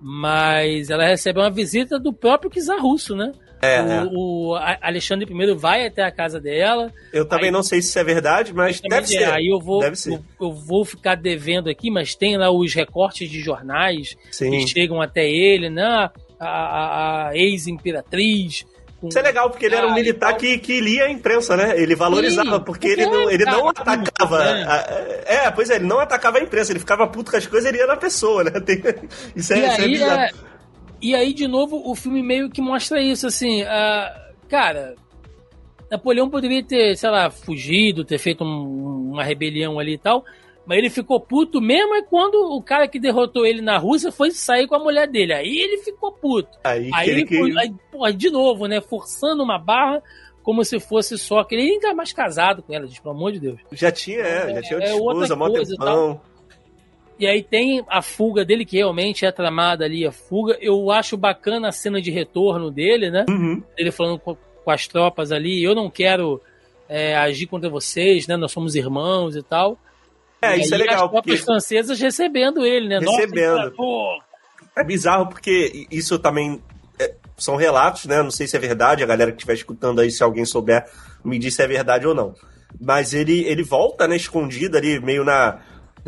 [0.00, 3.30] Mas ela recebe uma visita do próprio czar russo, né?
[3.60, 4.08] É, o, é.
[4.12, 6.92] o, Alexandre I vai até a casa dela.
[7.12, 9.24] Eu também aí, não sei se isso é verdade, mas deve ser.
[9.24, 9.82] Aí eu vou.
[9.82, 9.92] Eu,
[10.40, 14.50] eu, vou ficar devendo aqui, mas tem lá os recortes de jornais Sim.
[14.50, 16.10] que chegam até ele, né?
[16.38, 18.64] A, a, a ex-imperatriz.
[19.02, 21.80] Isso é legal, porque ele era um militar que, que lia a imprensa, né?
[21.80, 24.38] Ele valorizava, Sim, porque ele não, ele não atacava.
[24.38, 24.64] Né?
[24.66, 27.66] A, é, pois é, ele não atacava a imprensa, ele ficava puto com as coisas
[27.66, 28.50] e ele ia na pessoa, né?
[28.60, 28.82] Tem,
[29.36, 30.20] isso é, isso é bizarro.
[30.20, 30.47] É
[31.00, 34.96] e aí, de novo, o filme meio que mostra isso, assim, uh, cara,
[35.90, 40.24] Napoleão poderia ter, sei lá, fugido, ter feito um, uma rebelião ali e tal,
[40.66, 44.30] mas ele ficou puto mesmo é quando o cara que derrotou ele na Rússia foi
[44.30, 45.32] sair com a mulher dele.
[45.32, 46.58] Aí ele ficou puto.
[46.62, 50.02] Aí, aí ele, foi, aí, porra, de novo, né, forçando uma barra
[50.42, 53.40] como se fosse só que ele tá mais casado com ela, gente, pelo amor de
[53.40, 53.60] Deus.
[53.72, 56.20] Já tinha, é, já tinha é, outra esposa, mó tempão.
[57.18, 60.56] E aí tem a fuga dele, que realmente é tramada ali, a fuga.
[60.60, 63.24] Eu acho bacana a cena de retorno dele, né?
[63.28, 63.62] Uhum.
[63.76, 66.40] Ele falando com, com, as tropas ali, eu não quero
[66.88, 68.36] é, agir contra vocês, né?
[68.36, 69.76] Nós somos irmãos e tal.
[70.40, 70.94] É, e isso é legal.
[70.94, 71.36] As tropas porque...
[71.38, 73.00] francesas recebendo ele, né?
[73.00, 73.74] Recebendo.
[73.76, 74.24] Nossa,
[74.76, 76.62] é bizarro porque isso também
[77.00, 78.22] é, são relatos, né?
[78.22, 80.84] Não sei se é verdade, a galera que estiver escutando aí, se alguém souber,
[81.24, 82.32] me diz se é verdade ou não.
[82.80, 85.58] Mas ele, ele volta, né, escondido ali, meio na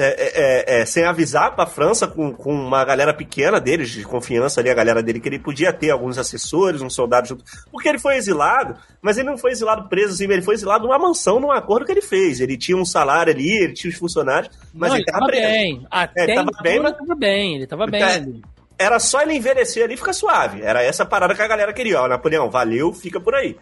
[0.03, 3.91] é, é, é, é, sem avisar para a França, com, com uma galera pequena deles,
[3.91, 7.45] de confiança ali, a galera dele, que ele podia ter alguns assessores, um soldado junto.
[7.71, 10.99] Porque ele foi exilado, mas ele não foi exilado preso assim, ele foi exilado numa
[10.99, 12.41] mansão, num acordo que ele fez.
[12.41, 15.87] Ele tinha um salário ali, ele tinha os funcionários, mas não, ele, estava bem.
[15.91, 16.97] Até ele tava bem, mas...
[16.97, 18.03] tava bem, ele tava bem.
[18.03, 18.41] Então,
[18.79, 20.63] era só ele envelhecer ali e ficar suave.
[20.63, 22.01] Era essa parada que a galera queria.
[22.01, 23.55] Ó, Napoleão, valeu, fica por aí.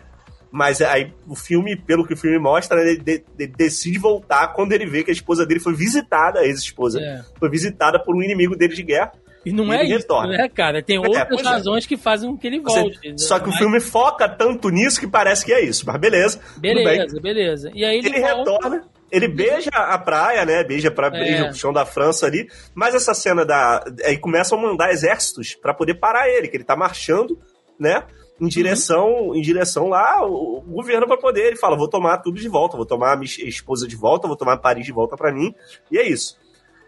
[0.50, 4.72] Mas aí o filme, pelo que o filme mostra, ele, de, de, decide voltar quando
[4.72, 7.22] ele vê que a esposa dele foi visitada, a ex-esposa, é.
[7.38, 9.12] foi visitada por um inimigo dele de guerra.
[9.44, 10.36] E não e é isso, retorna.
[10.36, 10.82] né, cara?
[10.82, 11.88] Tem é, outras é, razões é.
[11.88, 13.12] que fazem com que ele volte.
[13.12, 15.84] Você, só que o filme foca tanto nisso que parece que é isso.
[15.86, 16.40] Mas beleza.
[16.56, 17.70] Beleza, beleza.
[17.74, 18.84] E aí ele, ele retorna.
[19.10, 20.62] Ele beija a praia, né?
[20.62, 21.50] Beija para é.
[21.50, 22.46] o chão da França ali.
[22.74, 23.82] Mas essa cena da.
[24.04, 27.38] Aí começam a mandar exércitos para poder parar ele, que ele tá marchando,
[27.80, 28.02] né?
[28.40, 29.34] Em direção, uhum.
[29.34, 31.46] em direção lá, o, governo vai poder.
[31.46, 34.36] Ele fala: vou tomar tudo de volta, vou tomar a minha esposa de volta, vou
[34.36, 35.54] tomar Paris de volta para mim.
[35.90, 36.38] E é isso.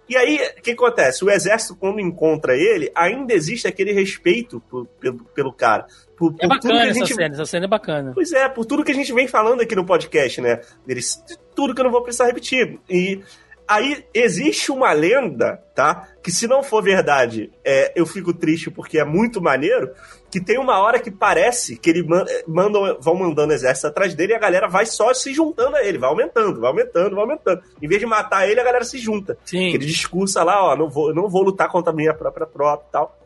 [0.08, 1.24] E aí, o que acontece?
[1.24, 5.86] O exército, quando encontra ele, ainda existe aquele respeito por, pelo, pelo cara.
[6.16, 7.14] Por, é por bacana essa gente...
[7.14, 8.10] cena, essa cena é bacana.
[8.12, 10.62] Pois é, por tudo que a gente vem falando aqui no podcast, né?
[10.84, 11.22] Deles,
[11.54, 12.80] tudo que eu não vou precisar repetir.
[12.90, 13.22] E
[13.68, 16.08] aí existe uma lenda, tá?
[16.20, 19.92] Que se não for verdade, é, eu fico triste porque é muito maneiro.
[20.30, 22.06] Que tem uma hora que parece que ele
[22.46, 25.98] mandam, vão mandando exército atrás dele e a galera vai só se juntando a ele,
[25.98, 27.62] vai aumentando, vai aumentando, vai aumentando.
[27.82, 29.36] Em vez de matar ele, a galera se junta.
[29.44, 29.74] Sim.
[29.74, 32.92] Ele discursa lá, ó, não vou, não vou lutar contra a minha própria tropa e
[32.92, 33.19] tal.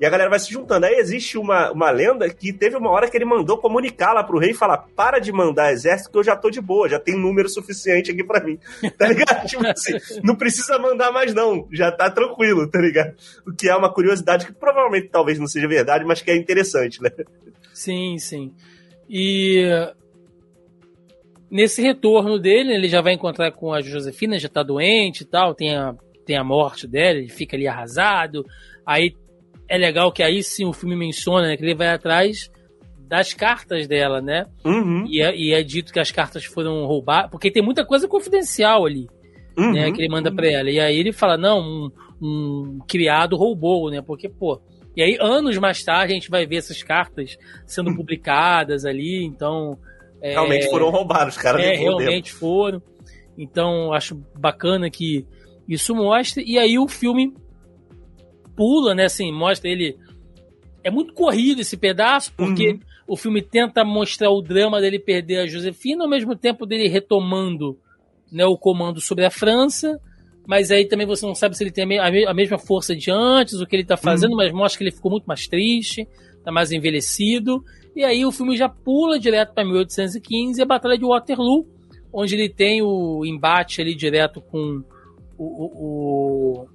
[0.00, 0.86] E a galera vai se juntando.
[0.86, 4.38] Aí existe uma, uma lenda que teve uma hora que ele mandou comunicar lá pro
[4.38, 7.18] rei e falar: para de mandar exército que eu já tô de boa, já tem
[7.18, 8.58] número suficiente aqui para mim.
[8.96, 9.46] Tá ligado?
[9.46, 13.14] tipo assim, não precisa mandar mais não, já tá tranquilo, tá ligado?
[13.46, 17.02] O que é uma curiosidade que provavelmente talvez não seja verdade, mas que é interessante,
[17.02, 17.10] né?
[17.72, 18.52] Sim, sim.
[19.08, 19.64] E
[21.50, 25.54] nesse retorno dele, ele já vai encontrar com a Josefina, já tá doente e tal,
[25.54, 25.94] tem a,
[26.24, 28.44] tem a morte dela, ele fica ali arrasado.
[28.84, 29.14] Aí
[29.70, 32.50] é legal que aí sim o filme menciona né, que ele vai atrás
[33.08, 34.44] das cartas dela, né?
[34.64, 35.06] Uhum.
[35.06, 38.84] E, é, e, é, dito que as cartas foram roubadas, porque tem muita coisa confidencial
[38.84, 39.08] ali,
[39.56, 39.72] uhum.
[39.72, 39.92] né?
[39.92, 40.70] Que ele manda pra ela.
[40.70, 41.90] E aí ele fala, não, um,
[42.20, 44.02] um criado roubou, né?
[44.02, 44.60] Porque, pô,
[44.96, 49.78] e aí, anos mais tarde, a gente vai ver essas cartas sendo publicadas ali, então.
[50.20, 51.62] É, realmente foram roubados, cara.
[51.62, 52.82] É, realmente foram.
[53.38, 55.26] Então, acho bacana que
[55.68, 56.44] isso mostre.
[56.44, 57.32] E aí o filme
[58.60, 59.04] pula, né?
[59.04, 59.96] Assim, mostra ele.
[60.84, 62.80] É muito corrido esse pedaço, porque uhum.
[63.06, 67.78] o filme tenta mostrar o drama dele perder a Josefina, ao mesmo tempo dele retomando
[68.30, 69.98] né, o comando sobre a França
[70.50, 73.66] mas aí também você não sabe se ele tem a, mesma força de antes, o
[73.66, 74.36] que ele tá fazendo, uhum.
[74.36, 76.08] mas mostra que ele ficou muito mais triste,
[76.42, 77.62] tá mais envelhecido.
[77.94, 81.68] E aí o filme já pula direto para 1815 a Batalha de Waterloo,
[82.12, 84.82] onde ele tem o embate ali direto com
[85.38, 86.66] o, o, o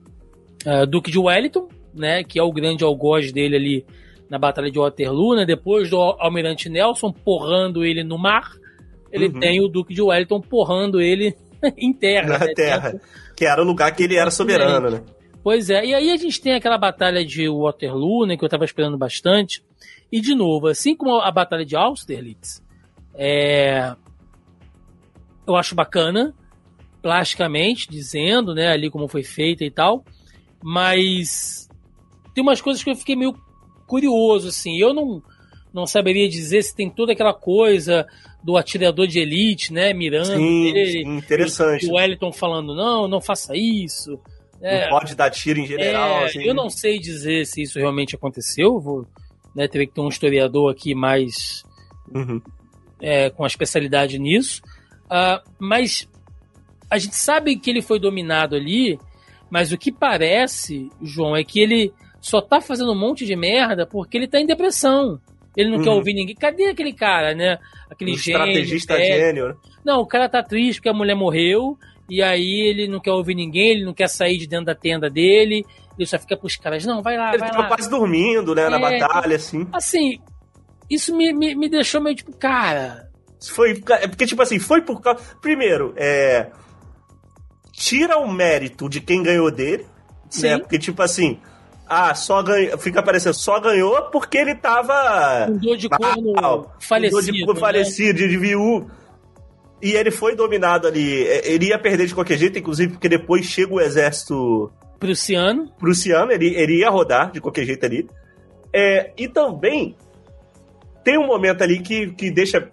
[0.65, 3.85] uh, Duque de Wellington, né, que é o grande algoz dele ali
[4.29, 8.51] na Batalha de Waterloo, né, depois do Almirante Nelson porrando ele no mar,
[9.11, 9.39] ele uhum.
[9.39, 11.35] tem o Duque de Wellington porrando ele
[11.77, 12.39] em terra.
[12.39, 13.01] Na né, terra.
[13.35, 15.03] Que era o lugar que ele era soberano, né?
[15.43, 18.65] Pois é, e aí a gente tem aquela batalha de Waterloo, né, que eu tava
[18.65, 19.63] esperando bastante.
[20.11, 22.63] E de novo, assim como a batalha de Austerlitz,
[23.13, 23.95] é...
[25.47, 26.33] eu acho bacana,
[27.01, 30.03] plasticamente, dizendo, né, ali como foi feita e tal,
[30.63, 31.64] mas
[32.35, 33.33] tem umas coisas que eu fiquei meio
[33.87, 35.23] curioso, assim, eu não,
[35.73, 38.05] não saberia dizer se tem toda aquela coisa
[38.43, 39.93] do atirador de elite, né?
[39.93, 41.85] Mirando sim, ele, sim, interessante.
[41.85, 44.19] E o Wellington falando, não, não faça isso.
[44.61, 46.21] É, não pode dar tiro em general.
[46.21, 46.43] É, assim.
[46.43, 48.79] Eu não sei dizer se isso realmente aconteceu.
[48.79, 49.07] Vou
[49.55, 51.63] né, ter que ter um historiador aqui mais
[52.13, 52.41] uhum.
[53.01, 54.61] é, com a especialidade nisso.
[55.05, 56.07] Uh, mas
[56.89, 58.99] a gente sabe que ele foi dominado ali,
[59.49, 61.93] mas o que parece, João, é que ele
[62.25, 65.19] só tá fazendo um monte de merda porque ele tá em depressão.
[65.55, 65.83] Ele não uhum.
[65.83, 66.33] quer ouvir ninguém.
[66.33, 67.59] Cadê aquele cara, né?
[67.87, 68.47] Aquele um gênio.
[68.47, 69.05] Estrategista é...
[69.05, 69.49] gênio.
[69.49, 69.55] Né?
[69.85, 71.77] Não, o cara tá triste porque a mulher morreu.
[72.09, 75.07] E aí ele não quer ouvir ninguém, ele não quer sair de dentro da tenda
[75.07, 75.63] dele.
[75.95, 77.67] Ele só fica pros caras, não, vai lá, ele vai tava lá.
[77.67, 79.67] quase dormindo, né, na é, batalha, assim.
[79.71, 80.19] Assim,
[80.89, 83.07] isso me, me, me deixou meio tipo, cara...
[83.51, 85.23] Foi, é porque, tipo assim, foi por causa...
[85.41, 86.49] Primeiro, é...
[87.71, 89.89] Tira o mérito de quem ganhou dele, né?
[90.29, 90.47] Sim.
[90.47, 90.57] né?
[90.57, 91.39] Porque, tipo assim
[91.87, 92.77] ah, só ganhou.
[92.77, 95.45] Fica aparecendo, só ganhou porque ele tava.
[95.47, 97.15] Com dor de corno falecido.
[97.15, 97.59] Dor de corno né?
[97.59, 98.87] falecido, de viú.
[99.81, 101.23] E ele foi dominado ali.
[101.27, 104.71] É, ele ia perder de qualquer jeito, inclusive porque depois chega o exército.
[104.99, 105.71] Prussiano.
[105.77, 108.07] Prussiano, ele, ele ia rodar de qualquer jeito ali.
[108.73, 109.95] É, e também
[111.03, 112.67] tem um momento ali que, que deixa.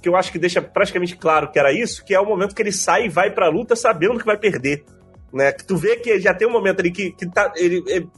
[0.00, 2.62] Que eu acho que deixa praticamente claro que era isso, que é o momento que
[2.62, 4.84] ele sai e vai pra luta sabendo que vai perder.
[5.32, 5.52] Né?
[5.52, 8.08] Que tu vê que já tem um momento ali que, que tá, ele, ele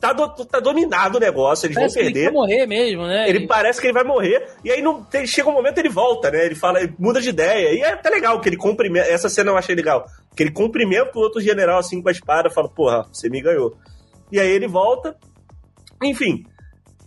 [0.00, 2.20] tá, do, tá dominado o negócio, eles parece vão perder.
[2.20, 3.28] ele vai morrer mesmo, né?
[3.28, 6.30] Ele, parece que ele vai morrer, e aí não, tem, chega um momento ele volta,
[6.30, 6.46] né?
[6.46, 7.74] Ele fala, ele muda de ideia.
[7.74, 9.08] E é até legal que ele cumprimenta.
[9.08, 10.06] Essa cena eu achei legal.
[10.34, 13.76] Que ele cumprimenta o outro general assim com a espada, fala, porra, você me ganhou.
[14.32, 15.14] E aí ele volta.
[16.02, 16.44] Enfim,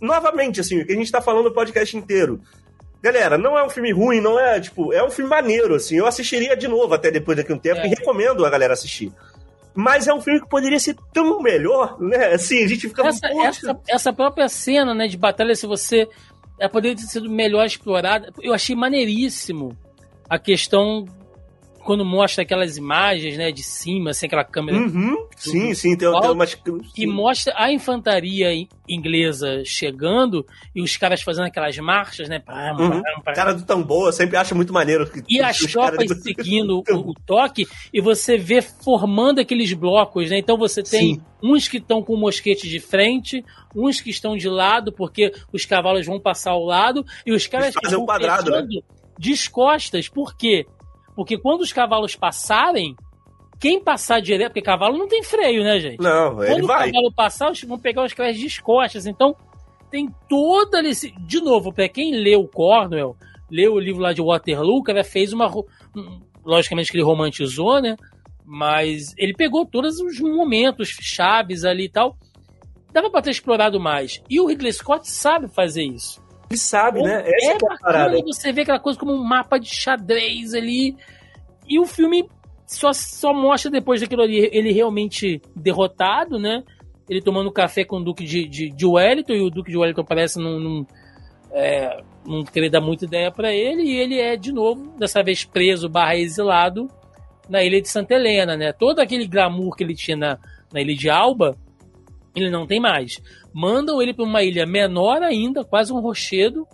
[0.00, 2.40] novamente, assim, o que a gente tá falando no podcast inteiro.
[3.02, 5.96] Galera, não é um filme ruim, não é, tipo, é um filme maneiro, assim.
[5.96, 7.86] Eu assistiria de novo até depois daqui a um tempo é.
[7.86, 9.12] e recomendo a galera assistir.
[9.74, 12.34] Mas é um filme que poderia ser tão melhor, né?
[12.34, 16.08] Assim, a gente fica essa, essa, essa, própria cena, né, de batalha, se você.
[16.58, 18.32] Ela poderia ter sido melhor explorada.
[18.40, 19.76] Eu achei maneiríssimo
[20.30, 21.04] a questão
[21.84, 24.78] quando mostra aquelas imagens, né, de cima, assim, aquela câmera.
[24.78, 25.28] Uhum.
[25.36, 26.56] Sim, sim, tem, tem umas.
[26.96, 28.48] E mostra a infantaria
[28.88, 30.44] inglesa chegando
[30.74, 32.38] e os caras fazendo aquelas marchas, né?
[32.38, 33.02] Pam, uhum.
[33.02, 33.32] pam, pam.
[33.34, 35.08] Cara do tambor, eu sempre acho muito maneiro.
[35.08, 36.22] Que, e as tropas de...
[36.22, 40.38] seguindo o, o, toque e você vê formando aqueles blocos, né?
[40.38, 41.22] Então você tem sim.
[41.42, 43.44] uns que estão com o mosquete de frente,
[43.76, 47.74] uns que estão de lado, porque os cavalos vão passar ao lado, e os caras
[47.74, 48.66] fazem um quadrado, né?
[49.18, 50.08] descostas.
[50.08, 50.66] Por quê?
[51.14, 52.96] Porque quando os cavalos passarem,
[53.60, 56.00] quem passar direto, porque cavalo não tem freio, né, gente?
[56.00, 56.88] Não, ele Quando vai.
[56.88, 59.06] o cavalo passar, eles vão pegar os caras de costas.
[59.06, 59.34] Então,
[59.90, 61.12] tem toda esse.
[61.20, 63.16] De novo, para quem leu o Cornwell,
[63.50, 65.50] leu o livro lá de Waterloo, cara fez uma.
[66.44, 67.96] Logicamente que ele romantizou, né?
[68.44, 72.16] Mas ele pegou todos os momentos chaves ali e tal.
[72.92, 74.22] dava pra ter explorado mais.
[74.28, 76.23] E o Ridley Scott sabe fazer isso.
[76.54, 77.24] Ele sabe, né?
[77.26, 80.96] Essa é, é bacana você ver aquela coisa como um mapa de xadrez ali.
[81.68, 82.28] E o filme
[82.66, 86.62] só, só mostra depois daquilo ali ele realmente derrotado, né?
[87.08, 90.04] Ele tomando café com o Duque de, de, de Wellington, e o Duque de Wellington
[90.04, 90.86] parece não, não,
[91.52, 95.44] é, não querer dar muita ideia para ele, e ele é, de novo, dessa vez
[95.44, 96.88] preso barra exilado
[97.48, 98.72] na ilha de Santa Helena, né?
[98.72, 100.38] Todo aquele glamour que ele tinha na,
[100.72, 101.56] na ilha de Alba,
[102.34, 103.20] ele não tem mais.
[103.54, 106.66] Mandam ele para uma ilha menor ainda, quase um rochedo,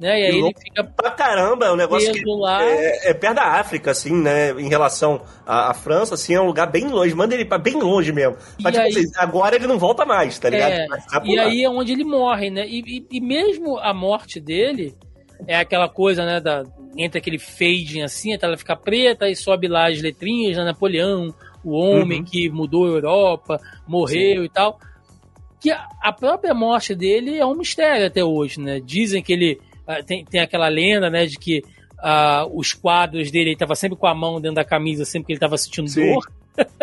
[0.00, 0.20] né?
[0.20, 0.84] E aí ele fica.
[0.84, 2.64] Pra caramba, é um negócio que lá.
[2.64, 4.52] É, é, perto da África, assim, né?
[4.52, 7.12] Em relação à, à, França, assim, é um lugar bem longe.
[7.14, 8.36] Manda ele pra bem longe mesmo.
[8.62, 8.90] Mas, tipo, aí...
[8.90, 10.72] assim, agora ele não volta mais, tá ligado?
[10.72, 10.86] É,
[11.24, 11.42] e lá.
[11.42, 12.64] aí é onde ele morre, né?
[12.66, 14.94] E, e, e, mesmo a morte dele
[15.46, 16.40] é aquela coisa, né?
[16.40, 16.62] Da,
[16.96, 20.64] entre aquele fading assim, até ela ficar preta e sobe lá as letrinhas, né?
[20.64, 22.24] Napoleão, o homem uhum.
[22.24, 24.44] que mudou a Europa, morreu Sim.
[24.44, 24.78] e tal
[25.60, 28.80] que a própria morte dele é um mistério até hoje, né?
[28.80, 31.62] Dizem que ele ah, tem, tem aquela lenda, né, de que
[31.98, 35.32] uh, os quadros dele, ele estava sempre com a mão dentro da camisa, sempre que
[35.32, 36.14] ele estava sentindo Sim.
[36.14, 36.30] dor.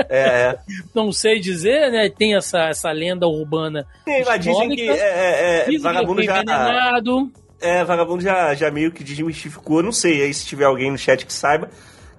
[0.10, 0.60] É, é.
[0.94, 2.10] Não sei dizer, né?
[2.10, 3.86] Tem essa, essa lenda urbana.
[4.04, 6.42] Sim, mas dizem que é, é, é vagabundo já.
[6.42, 7.32] Envenenado.
[7.60, 9.82] É, vagabundo já, já meio que desmistificou.
[9.82, 11.70] Não sei aí se tiver alguém no chat que saiba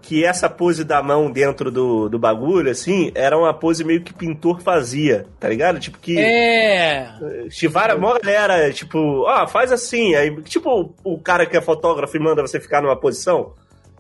[0.03, 4.13] que essa pose da mão dentro do, do bagulho, assim, era uma pose meio que
[4.13, 5.79] pintor fazia, tá ligado?
[5.79, 6.19] Tipo que.
[6.19, 7.13] É.
[7.51, 10.15] Tiveram a maior galera, tipo, ó, oh, faz assim.
[10.15, 13.53] Aí, tipo, o cara que é fotógrafo e manda você ficar numa posição.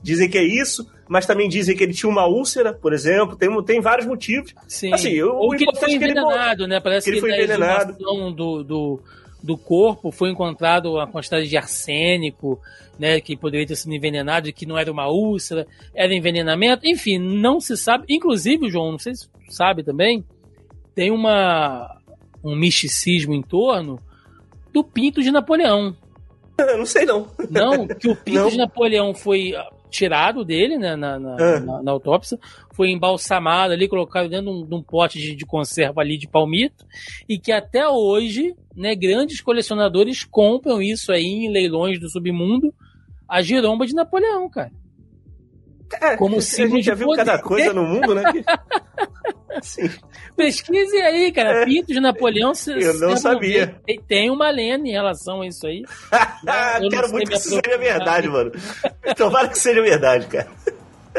[0.02, 3.36] Dizem que é isso, mas também dizem que ele tinha uma úlcera, por exemplo.
[3.36, 4.54] Tem, tem vários motivos.
[4.66, 4.92] Sim.
[4.92, 6.80] Assim, Ou que ele foi envenenado, ele, né?
[6.80, 7.96] Parece que, ele foi envenenado.
[8.34, 9.02] Do, do,
[9.42, 12.60] do corpo foi encontrado uma quantidade de arsênico
[12.98, 17.18] né, que poderia ter sido envenenado e que não era uma úlcera, era envenenamento, enfim,
[17.18, 18.04] não se sabe.
[18.08, 20.24] Inclusive, João, não sei se você sabe também,
[20.94, 21.96] tem uma
[22.42, 23.98] um misticismo em torno
[24.72, 25.96] do pinto de Napoleão.
[26.58, 27.28] Eu não sei não.
[27.50, 28.48] Não, que o pinto não.
[28.48, 29.54] de Napoleão foi
[29.88, 31.60] tirado dele né, na, na, ah.
[31.60, 32.38] na, na, autópsia,
[32.72, 36.28] foi embalsamado ali, colocado dentro de um, de um pote de, de, conserva ali de
[36.28, 36.84] palmito,
[37.28, 42.72] e que até hoje, né, grandes colecionadores compram isso aí em leilões do submundo,
[43.28, 44.70] a giromba de Napoleão, cara.
[46.00, 48.22] É, Como se a gente já viu cada coisa no mundo, né?
[49.62, 49.90] Sim.
[50.36, 51.62] Pesquise aí, cara.
[51.62, 51.64] É.
[51.64, 52.52] Pinto de Napoleão.
[52.66, 53.74] Eu não sabia.
[53.84, 55.82] Tem, tem uma lenda em relação a isso aí.
[56.80, 58.52] Eu Quero muito que isso seja verdade, mano.
[59.16, 60.48] Tomara que seja verdade, cara.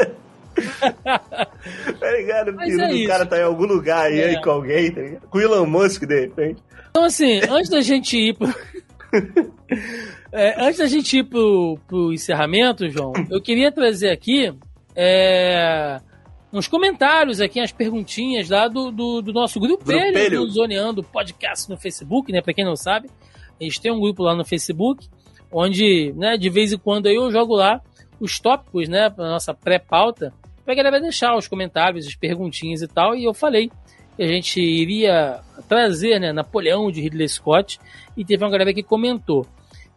[2.00, 2.56] tá ligado?
[2.56, 4.24] O é do cara tá em algum lugar aí, é.
[4.26, 5.28] aí com alguém, tá ligado?
[5.28, 6.62] Com o Elon Musk, de repente.
[6.90, 8.48] Então, assim, antes da gente ir pro...
[10.32, 14.52] É, antes da gente ir pro, pro encerramento, João, eu queria trazer aqui
[14.94, 16.00] é,
[16.52, 21.76] uns comentários aqui, as perguntinhas lá do, do, do nosso grupo do Zoneando Podcast no
[21.76, 22.40] Facebook, né?
[22.40, 23.10] Pra quem não sabe,
[23.60, 25.08] a gente tem um grupo lá no Facebook,
[25.52, 27.80] onde, né, de vez em quando eu jogo lá
[28.20, 30.32] os tópicos, né, pra nossa pré-pauta,
[30.64, 33.70] pra galera deixar os comentários, as perguntinhas e tal, e eu falei
[34.16, 37.78] que a gente iria trazer, né, Napoleão de Ridley Scott,
[38.16, 39.46] e teve uma galera que comentou.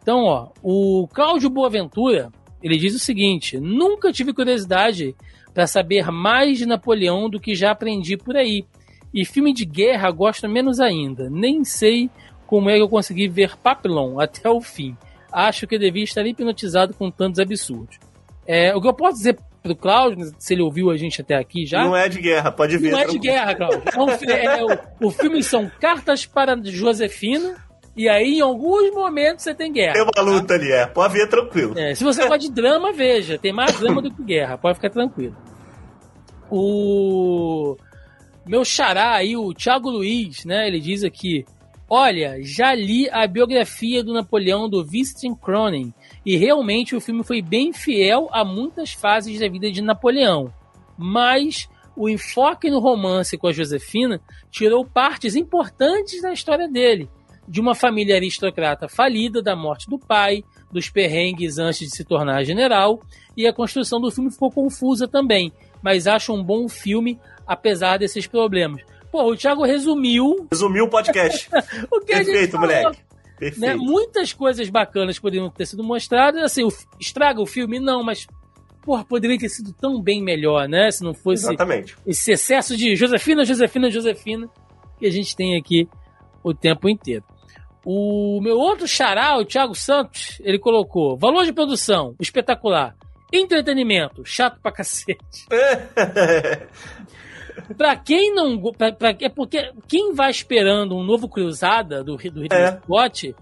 [0.01, 2.29] Então, ó, o Cláudio Boaventura,
[2.61, 5.15] ele diz o seguinte: nunca tive curiosidade
[5.53, 8.65] para saber mais de Napoleão do que já aprendi por aí.
[9.13, 11.29] E filme de guerra gosto menos ainda.
[11.29, 12.09] Nem sei
[12.47, 14.97] como é que eu consegui ver Papillon até o fim.
[15.31, 17.99] Acho que eu devia estar hipnotizado com tantos absurdos.
[18.45, 21.65] É, o que eu posso dizer pro Cláudio, se ele ouviu a gente até aqui
[21.65, 21.83] já.
[21.83, 22.91] Não é de guerra, pode ver.
[22.91, 23.81] Não é de guerra, Cláudio.
[23.87, 27.55] Então, é, o, o filme são Cartas para Josefina,
[27.95, 29.93] e aí, em alguns momentos, você tem guerra.
[29.93, 30.53] Tem uma luta tá?
[30.55, 30.87] ali, é.
[30.87, 31.77] Pode ver tranquilo.
[31.77, 33.37] É, se você gosta de drama, veja.
[33.37, 34.57] Tem mais drama do que guerra.
[34.57, 35.35] Pode ficar tranquilo.
[36.49, 37.77] O
[38.47, 40.67] meu xará aí, o Thiago Luiz, né?
[40.67, 41.45] Ele diz aqui:
[41.87, 45.93] Olha, já li a biografia do Napoleão do Vincent Cronin
[46.25, 50.53] e realmente o filme foi bem fiel a muitas fases da vida de Napoleão.
[50.97, 57.09] Mas o enfoque no romance com a Josefina tirou partes importantes da história dele
[57.47, 62.43] de uma família aristocrata falida, da morte do pai, dos perrengues antes de se tornar
[62.43, 63.01] general,
[63.35, 65.51] e a construção do filme ficou confusa também,
[65.81, 68.81] mas acho um bom filme apesar desses problemas.
[69.11, 70.47] Pô, o Thiago resumiu.
[70.51, 71.49] Resumiu o podcast.
[71.91, 72.99] o que Perfeito, moleque.
[73.37, 73.59] Perfeito.
[73.59, 73.75] Né?
[73.75, 76.43] Muitas coisas bacanas poderiam ter sido mostradas.
[76.43, 76.69] Assim, o,
[76.99, 77.79] estraga o filme?
[77.79, 78.27] Não, mas
[78.83, 80.91] porra, poderia ter sido tão bem melhor, né?
[80.91, 81.95] Se não fosse Exatamente.
[82.05, 84.49] esse excesso de Josefina, Josefina, Josefina
[84.99, 85.87] que a gente tem aqui
[86.43, 87.23] o tempo inteiro.
[87.85, 92.95] O meu outro xará, o Thiago Santos, ele colocou valor de produção, espetacular.
[93.31, 95.47] Entretenimento, chato pra cacete.
[97.77, 98.59] pra quem não.
[98.73, 102.77] Pra, pra, é porque quem vai esperando um novo Cruzada do, do Ridley É.
[102.83, 103.35] Scott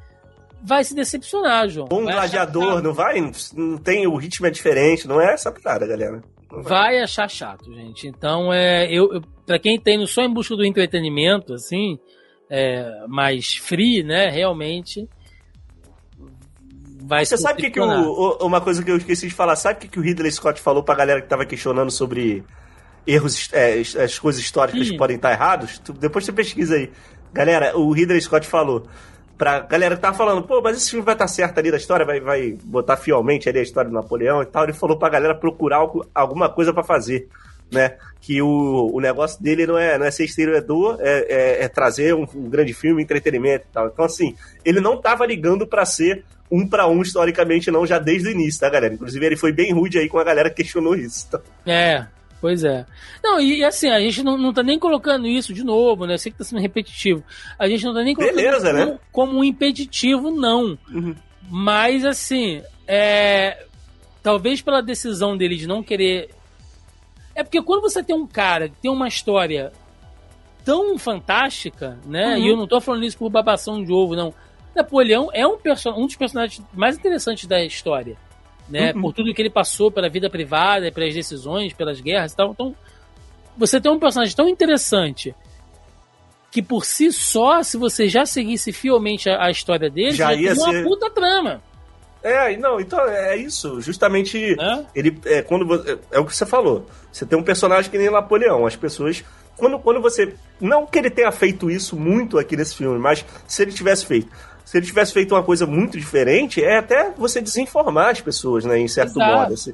[0.63, 1.87] vai se decepcionar, João.
[1.91, 3.19] Um Vai gladiador, não vai?
[3.55, 6.21] Não tem, o ritmo é diferente, não é essa parada, galera.
[6.49, 6.63] Vai.
[6.63, 8.07] Vai achar chato, gente.
[8.07, 11.97] Então, é, eu, eu, pra quem tem no só em busca do entretenimento, assim,
[12.49, 15.07] é, mais free, né, realmente.
[17.03, 19.55] Vai Você sabe o que, que o, o- uma coisa que eu esqueci de falar?
[19.55, 22.43] Sabe o que, que o Ridley Scott falou pra galera que tava questionando sobre
[23.05, 25.79] erros, é, as- as coisas históricas que podem estar errados?
[25.79, 26.91] Tu- depois você pesquisa aí.
[27.33, 28.85] Galera, o Ridley Scott falou
[29.37, 32.05] pra galera que tava falando, pô, mas esse filme vai estar certo ali da história,
[32.05, 34.63] vai, vai botar fielmente ali a história do Napoleão e tal.
[34.63, 37.27] Ele falou pra galera procurar algo- alguma coisa pra fazer.
[37.73, 37.95] Né?
[38.19, 42.13] Que o, o negócio dele não é, não é ser historiador, é, é, é trazer
[42.13, 43.87] um, um grande filme, entretenimento e tal.
[43.87, 48.27] Então, assim, ele não tava ligando pra ser um pra um historicamente, não, já desde
[48.27, 48.93] o início, tá, galera?
[48.93, 51.25] Inclusive, ele foi bem rude aí com a galera que questionou isso.
[51.29, 52.05] Então, É,
[52.41, 52.85] pois é.
[53.23, 56.15] Não, e, assim, a gente não, não tá nem colocando isso de novo, né?
[56.15, 57.23] Eu sei que tá sendo repetitivo.
[57.57, 58.85] A gente não tá nem colocando Beleza, isso né?
[58.85, 60.77] como, como um impeditivo, não.
[60.91, 61.15] Uhum.
[61.49, 63.65] Mas, assim, é.
[64.23, 66.29] Talvez pela decisão dele de não querer.
[67.33, 69.71] É porque quando você tem um cara que tem uma história
[70.63, 72.35] tão fantástica, né?
[72.35, 72.37] Uhum.
[72.37, 74.33] E eu não tô falando isso por babação de ovo, não.
[74.75, 78.15] Napoleão é um, perso um dos personagens mais interessantes da história,
[78.69, 78.91] né?
[78.93, 79.01] Uhum.
[79.01, 82.51] Por tudo que ele passou pela vida privada, pelas decisões, pelas guerras e tal.
[82.51, 82.75] Então,
[83.57, 85.35] você tem um personagem tão interessante
[86.49, 90.49] que por si só, se você já seguisse fielmente a, a história dele, Já ia
[90.49, 91.61] teria uma ser- puta trama,
[92.23, 93.79] É, não, então é isso.
[93.81, 94.85] Justamente né?
[94.93, 96.85] ele é quando você, é o que você falou.
[97.11, 98.65] Você tem um personagem que nem Napoleão.
[98.65, 99.23] As pessoas
[99.57, 103.61] quando, quando você não que ele tenha feito isso muito aqui nesse filme, mas se
[103.61, 104.29] ele tivesse feito,
[104.71, 108.79] se ele tivesse feito uma coisa muito diferente, é até você desinformar as pessoas, né,
[108.79, 109.35] em certo Exato.
[109.35, 109.53] modo.
[109.53, 109.73] assim.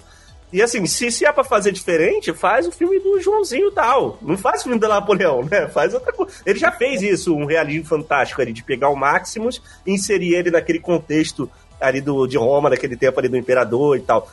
[0.52, 4.18] E assim, se, se é pra fazer diferente, faz o filme do Joãozinho tal.
[4.24, 5.68] Não faz o filme do Napoleão, né?
[5.68, 6.34] Faz outra coisa.
[6.44, 10.50] Ele já fez isso, um realismo fantástico ali, de pegar o Maximus e inserir ele
[10.50, 11.48] naquele contexto
[11.80, 14.28] ali do, de Roma, daquele tempo ali do Imperador e tal.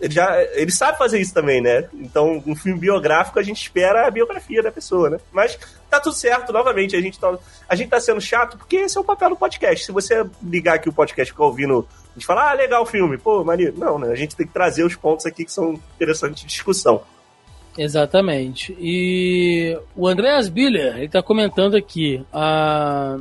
[0.00, 1.88] Ele, já, ele sabe fazer isso também, né?
[1.94, 5.18] Então, um filme biográfico, a gente espera a biografia da pessoa, né?
[5.32, 5.58] Mas
[5.88, 9.00] tá tudo certo, novamente, a gente tá, a gente tá sendo chato, porque esse é
[9.00, 9.86] o papel do podcast.
[9.86, 13.16] Se você ligar aqui o podcast ficar ouvindo, a gente fala, ah, legal o filme,
[13.16, 13.74] pô, maneiro.
[13.78, 14.12] Não, né?
[14.12, 17.02] A gente tem que trazer os pontos aqui que são interessantes de discussão.
[17.78, 18.76] Exatamente.
[18.80, 22.24] E o Andreas Biller, ele tá comentando aqui.
[22.32, 23.18] ah,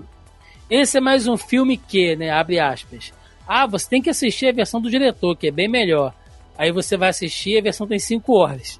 [0.69, 2.31] esse é mais um filme que, né?
[2.31, 3.13] Abre aspas.
[3.47, 6.13] Ah, você tem que assistir a versão do diretor, que é bem melhor.
[6.57, 8.79] Aí você vai assistir e a versão tem 5 horas.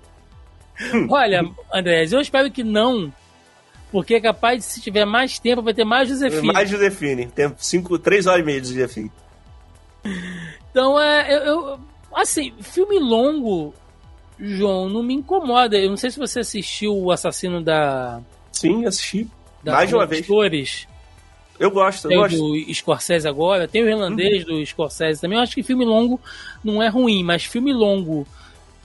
[1.10, 1.42] Olha,
[1.74, 3.12] Andrés, eu espero que não.
[3.92, 6.52] Porque é capaz de, se tiver mais tempo, vai ter mais Josefina.
[6.54, 7.28] Mais Josefine.
[7.28, 9.12] Tem cinco, três horas e meia de Josefine.
[10.72, 11.80] Então, é, eu, eu-
[12.14, 13.74] assim, filme longo,
[14.38, 15.78] João, não me incomoda.
[15.78, 18.20] Eu não sei se você assistiu o Assassino da,
[18.52, 19.26] Sim, assisti.
[19.64, 20.26] da Mais de uma vez.
[20.26, 20.86] Flores.
[21.60, 22.38] Eu gosto, eu Tem o gosto.
[22.38, 25.38] do Scorsese agora, tem o irlandês do Scorsese também.
[25.38, 26.20] Eu acho que filme longo
[26.64, 28.28] não é ruim, mas filme longo,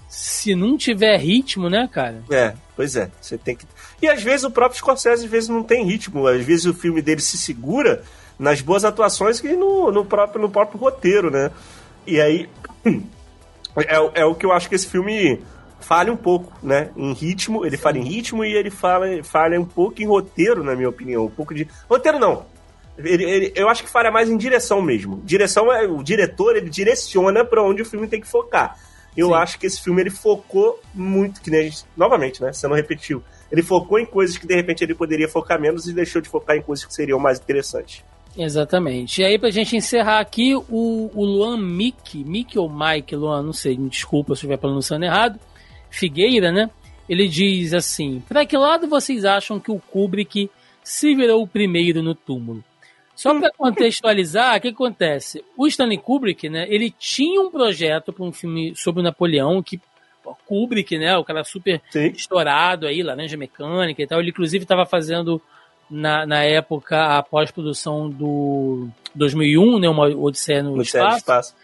[0.09, 2.23] se não tiver ritmo, né, cara?
[2.31, 3.11] É, pois é.
[3.21, 3.67] Você tem que.
[4.01, 6.27] E às vezes o próprio Scorsese às vezes não tem ritmo.
[6.27, 8.05] Às vezes o filme dele se segura
[8.39, 11.51] nas boas atuações que no, no, próprio, no próprio roteiro, né?
[12.07, 12.49] E aí.
[13.77, 15.41] É, é o que eu acho que esse filme
[15.81, 16.91] falha um pouco, né?
[16.97, 20.75] Em ritmo, ele falha em ritmo e ele fala, falha um pouco em roteiro, na
[20.75, 21.25] minha opinião.
[21.25, 21.69] Um pouco de.
[21.89, 22.45] Roteiro não.
[22.99, 25.21] Ele, ele- eu acho que falha mais em direção mesmo.
[25.25, 25.87] Direção é.
[25.87, 28.77] O diretor, ele direciona pra onde o filme tem que focar.
[29.17, 29.35] Eu Sim.
[29.35, 31.85] acho que esse filme ele focou muito, que nem a gente.
[31.97, 32.53] Novamente, né?
[32.53, 33.23] Você não repetiu.
[33.51, 36.57] Ele focou em coisas que de repente ele poderia focar menos e deixou de focar
[36.57, 38.05] em coisas que seriam mais interessantes.
[38.39, 39.21] Exatamente.
[39.21, 43.53] E aí, pra gente encerrar aqui, o, o Luan Mick, Mick ou Mike, Luan, não
[43.53, 45.39] sei, me desculpa se eu estiver pronunciando errado,
[45.91, 46.71] Figueira, né?
[47.09, 50.49] Ele diz assim: Pra que lado vocês acham que o Kubrick
[50.85, 52.63] se virou o primeiro no túmulo?
[53.21, 55.45] Só para contextualizar, o que acontece?
[55.55, 56.65] O Stanley Kubrick, né?
[56.71, 59.79] Ele tinha um projeto para um filme sobre o Napoleão que
[60.47, 61.15] Kubrick, né?
[61.19, 62.07] O cara super Sim.
[62.07, 64.21] estourado aí, Laranja Mecânica e tal.
[64.21, 65.39] Ele, inclusive, estava fazendo,
[65.91, 69.89] na, na época, a pós-produção do 2001, né?
[69.91, 71.19] Uma Odisseia no, No Espaço.
[71.19, 71.55] espaço.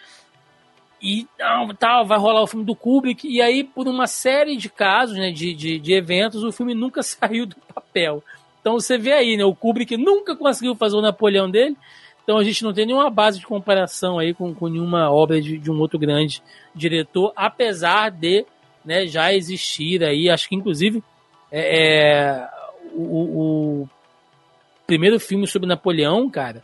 [1.00, 3.26] E não, tal, vai rolar o filme do Kubrick.
[3.26, 5.30] E aí, por uma série de casos, né?
[5.30, 8.22] De, de, de eventos, o filme nunca saiu do papel.
[8.66, 9.44] Então você vê aí, né?
[9.44, 11.76] O Kubrick nunca conseguiu fazer o Napoleão dele.
[12.24, 15.56] Então a gente não tem nenhuma base de comparação aí com, com nenhuma obra de,
[15.56, 16.42] de um outro grande
[16.74, 18.44] diretor, apesar de
[18.84, 21.00] né, já existir aí, acho que inclusive
[21.52, 21.84] é,
[22.42, 22.48] é,
[22.92, 23.88] o, o
[24.84, 26.60] primeiro filme sobre Napoleão, cara,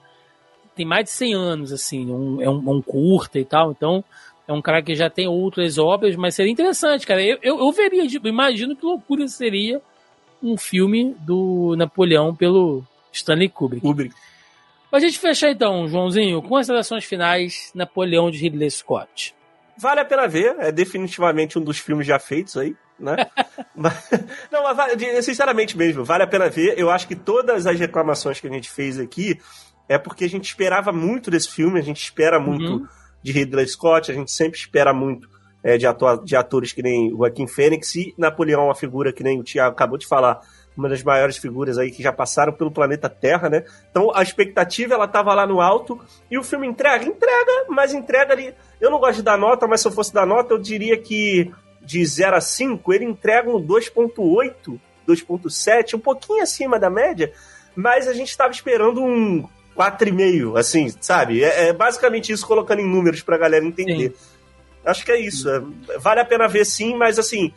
[0.75, 4.03] tem mais de 100 anos, assim, um- é um, um curta e tal, então
[4.49, 7.23] é um cara que já tem outras obras, mas seria interessante, cara.
[7.23, 9.81] Eu, eu, eu veria, tipo, imagino que loucura seria
[10.43, 13.87] um filme do Napoleão pelo Stanley Kubrick.
[13.87, 14.15] Kubrick.
[14.91, 19.35] Pra gente fechar então, Joãozinho, considerações finais, Napoleão de Ridley Scott.
[19.79, 23.17] Vale a pena ver, é definitivamente um dos filmes já feitos aí, né?
[23.75, 24.11] mas,
[24.51, 26.79] não, mas sinceramente mesmo, vale a pena ver.
[26.79, 29.41] Eu acho que todas as reclamações que a gente fez aqui
[29.89, 32.87] é porque a gente esperava muito desse filme, a gente espera muito uhum.
[33.23, 35.29] de Ridley Scott, a gente sempre espera muito
[35.63, 39.39] é, de, ator, de atores que nem Joaquim Fênix e Napoleão, uma figura que nem
[39.39, 40.41] o Thiago acabou de falar,
[40.77, 43.65] uma das maiores figuras aí que já passaram pelo planeta Terra, né?
[43.91, 48.33] Então a expectativa ela tava lá no alto e o filme entrega, entrega, mas entrega
[48.33, 48.55] ali.
[48.81, 51.53] Eu não gosto de dar nota, mas se eu fosse dar nota, eu diria que
[51.81, 57.33] de 0 a 5, ele entrega um 2.8, 2.7, um pouquinho acima da média,
[57.75, 61.43] mas a gente estava esperando um 4,5, assim, sabe?
[61.43, 64.11] É, é, basicamente isso colocando em números pra galera entender.
[64.11, 64.32] Sim.
[64.85, 65.49] Acho que é isso.
[65.49, 65.63] É,
[65.99, 67.53] vale a pena ver sim, mas assim,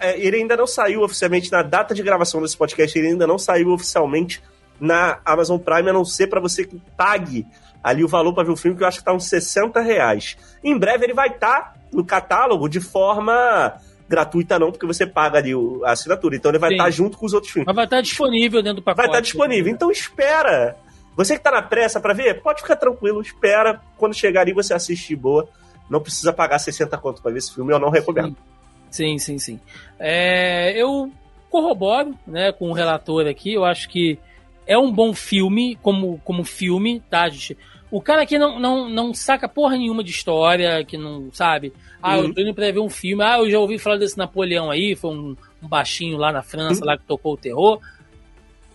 [0.00, 3.38] é, ele ainda não saiu oficialmente na data de gravação desse podcast, ele ainda não
[3.38, 4.42] saiu oficialmente
[4.80, 7.46] na Amazon Prime, a não ser para você que pague
[7.82, 10.36] ali o valor para ver o filme, que eu acho que tá uns 60 reais.
[10.62, 15.38] Em breve ele vai estar tá no catálogo de forma gratuita não, porque você paga
[15.38, 15.52] ali
[15.84, 16.36] a assinatura.
[16.36, 17.66] Então ele vai estar tá junto com os outros filmes.
[17.66, 18.96] Mas vai estar tá disponível dentro do pacote.
[18.96, 19.72] Vai estar tá disponível.
[19.72, 20.76] Então espera.
[21.16, 23.80] Você que tá na pressa para ver, pode ficar tranquilo, espera.
[23.96, 25.48] Quando chegar ali você assiste de boa.
[25.88, 28.36] Não precisa pagar 60 conto para ver esse filme, eu não recomendo.
[28.36, 28.58] Sim.
[28.90, 29.60] Sim, sim, sim.
[29.98, 31.10] É, eu
[31.50, 33.54] corroboro né, com o relator aqui.
[33.54, 34.18] Eu acho que
[34.66, 37.56] é um bom filme, como, como filme, tá, gente?
[37.90, 41.72] O cara aqui não, não, não saca porra nenhuma de história, que não sabe.
[42.02, 42.24] Ah, uhum.
[42.24, 43.22] eu tô indo pra ver um filme.
[43.22, 46.82] Ah, eu já ouvi falar desse Napoleão aí, foi um, um baixinho lá na França,
[46.82, 46.86] uhum.
[46.86, 47.80] lá que tocou o terror.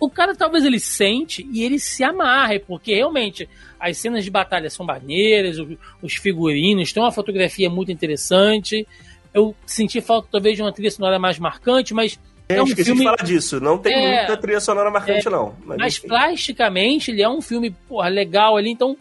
[0.05, 3.47] O cara talvez ele sente e ele se amarre, porque realmente
[3.79, 5.57] as cenas de batalha são maneiras,
[6.01, 8.85] os figurinos, tem uma fotografia muito interessante
[9.33, 12.19] eu senti falta talvez de uma trilha sonora mais marcante, mas.
[12.47, 12.99] É, um esqueci filme...
[12.99, 13.59] de falar disso.
[13.59, 15.55] Não tem é, muita trilha sonora marcante, é, não.
[15.65, 18.95] Mas, mas plasticamente ele é um filme porra, legal ali, então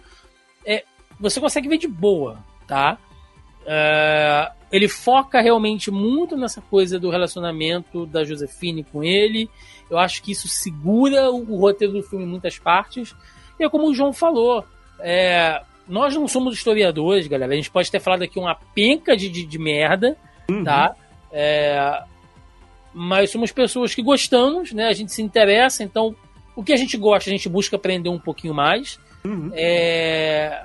[0.65, 0.85] é,
[1.20, 2.97] você consegue ver de boa, tá?
[3.66, 9.51] É, ele foca realmente muito nessa coisa do relacionamento da Josefine com ele.
[9.93, 13.14] Eu acho que isso segura o, o roteiro do filme em muitas partes.
[13.60, 14.64] E é como o João falou,
[15.01, 17.52] é, nós não somos historiadores, galera.
[17.52, 20.16] A gente pode ter falado aqui uma penca de, de, de merda,
[20.48, 20.64] uhum.
[20.64, 20.97] tá?
[21.31, 22.02] É,
[22.94, 24.89] mas somos pessoas que gostamos, né?
[24.89, 26.16] A gente se interessa, então
[26.56, 28.98] o que a gente gosta, a gente busca aprender um pouquinho mais.
[29.24, 29.51] Uhum.
[29.55, 30.62] É,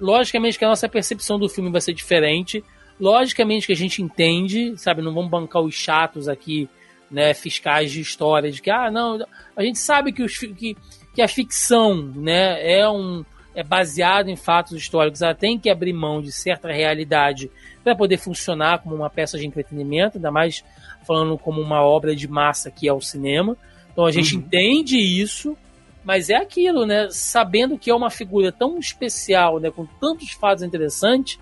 [0.00, 2.62] logicamente que a nossa percepção do filme vai ser diferente.
[3.00, 5.02] Logicamente que a gente entende, sabe?
[5.02, 6.68] Não vamos bancar os chatos aqui,
[7.10, 7.34] né?
[7.34, 9.18] Fiscais de história, de que, ah, não.
[9.56, 10.76] A gente sabe que, os, que,
[11.14, 12.78] que a ficção, né?
[12.78, 13.24] É um
[13.54, 17.50] é baseado em fatos históricos, ela tem que abrir mão de certa realidade
[17.82, 20.64] para poder funcionar como uma peça de entretenimento, ainda mais
[21.06, 23.56] falando como uma obra de massa que é o cinema.
[23.92, 24.40] Então a gente uhum.
[24.40, 25.56] entende isso,
[26.04, 27.08] mas é aquilo, né?
[27.10, 29.70] Sabendo que é uma figura tão especial, né?
[29.70, 31.38] Com tantos fatos interessantes.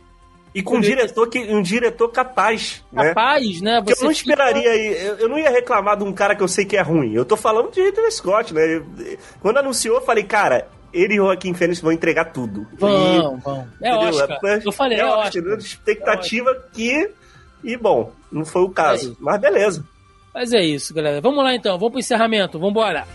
[0.54, 2.84] E com um diretor, que, um diretor capaz.
[2.92, 3.08] Né?
[3.08, 3.80] Capaz, né?
[3.80, 3.84] né?
[3.86, 4.72] eu não esperaria.
[4.72, 5.22] Fica...
[5.22, 7.12] Eu não ia reclamar de um cara que eu sei que é ruim.
[7.14, 8.82] Eu tô falando de Ridley Scott, né?
[9.40, 12.66] Quando anunciou, eu falei, cara, ele e o Joaquim Fênix vão entregar tudo.
[12.78, 13.68] Vão, vão.
[13.82, 14.38] É Oscar.
[14.44, 15.42] É, eu falei, é, é Oscar.
[15.42, 15.58] Oscar.
[15.58, 17.10] Expectativa é que...
[17.62, 19.12] E, bom, não foi o caso.
[19.12, 19.84] É mas beleza.
[20.32, 21.20] Mas é isso, galera.
[21.20, 21.76] Vamos lá, então.
[21.78, 22.58] Vamos pro encerramento.
[22.58, 23.06] Vamos embora.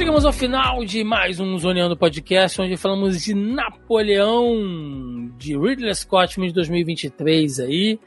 [0.00, 6.40] Chegamos ao final de mais um Zoneando Podcast, onde falamos de Napoleão, de Ridley Scott,
[6.40, 7.98] de 2023 aí,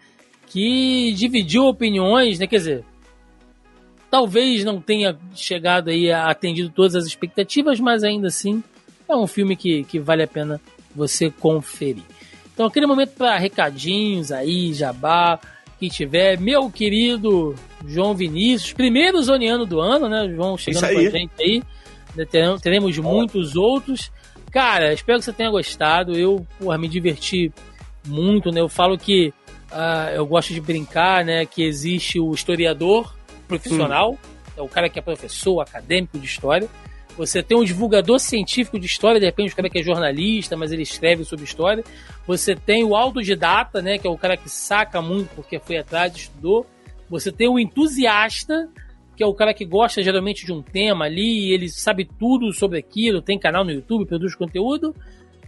[0.47, 2.47] que dividiu opiniões, né?
[2.47, 2.83] Quer dizer,
[4.09, 8.63] talvez não tenha chegado aí atendido todas as expectativas, mas ainda assim
[9.07, 10.59] é um filme que, que vale a pena
[10.95, 12.01] você conferir.
[12.55, 15.39] Então, aquele momento para recadinhos aí, jabá,
[15.79, 16.39] que tiver.
[16.39, 17.53] Meu querido
[17.85, 20.27] João Vinícius, primeiro zoneano do ano, né?
[20.35, 21.61] João chegando com a gente aí.
[22.59, 24.11] Teremos muitos outros.
[24.51, 26.17] Cara, espero que você tenha gostado.
[26.17, 27.51] Eu, porra, me diverti
[28.05, 28.61] muito, né?
[28.61, 29.33] Eu falo que
[29.71, 31.45] uh, eu gosto de brincar, né?
[31.45, 33.15] Que existe o historiador
[33.47, 34.17] profissional,
[34.57, 36.69] é o cara que é professor, acadêmico de história.
[37.17, 40.71] Você tem um divulgador científico de história, de repente o cara que é jornalista, mas
[40.71, 41.83] ele escreve sobre história.
[42.25, 46.15] Você tem o autodidata, né, que é o cara que saca muito porque foi atrás,
[46.15, 46.65] estudou.
[47.09, 48.67] Você tem o entusiasta,
[49.15, 52.79] que é o cara que gosta geralmente de um tema ali, ele sabe tudo sobre
[52.79, 54.95] aquilo, tem canal no YouTube, produz conteúdo.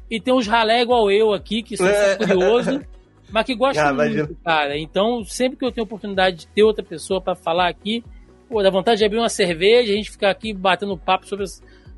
[0.10, 2.16] E tem os ralé igual eu aqui, que são é.
[2.16, 2.82] curioso,
[3.32, 4.78] mas que gosta ah, muito, cara.
[4.78, 8.04] Então, sempre que eu tenho oportunidade de ter outra pessoa para falar aqui,
[8.48, 11.46] pô, dá vontade de abrir uma cerveja e a gente ficar aqui batendo papo sobre
[11.46, 11.48] a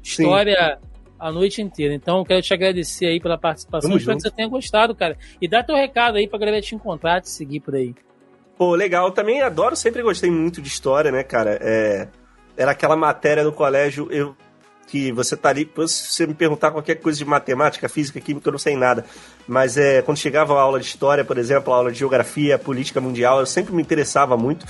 [0.02, 0.88] história Sim.
[1.19, 1.94] a noite inteira.
[1.94, 3.89] Então, quero te agradecer aí pela participação.
[3.89, 4.23] Tamo Espero junto.
[4.23, 5.18] que você tenha gostado, cara.
[5.41, 7.94] E dá teu recado aí pra galera te encontrar, te seguir por aí.
[8.57, 9.11] Pô, legal.
[9.11, 11.57] Também adoro, sempre gostei muito de história, né, cara?
[11.61, 12.07] É,
[12.55, 14.35] era aquela matéria no colégio, eu
[14.88, 18.53] que você tá ali, se você me perguntar qualquer coisa de matemática, física, química, eu
[18.53, 19.05] não sei nada.
[19.45, 23.01] Mas é, quando chegava a aula de história, por exemplo, a aula de geografia, política
[23.01, 24.65] mundial, eu sempre me interessava muito,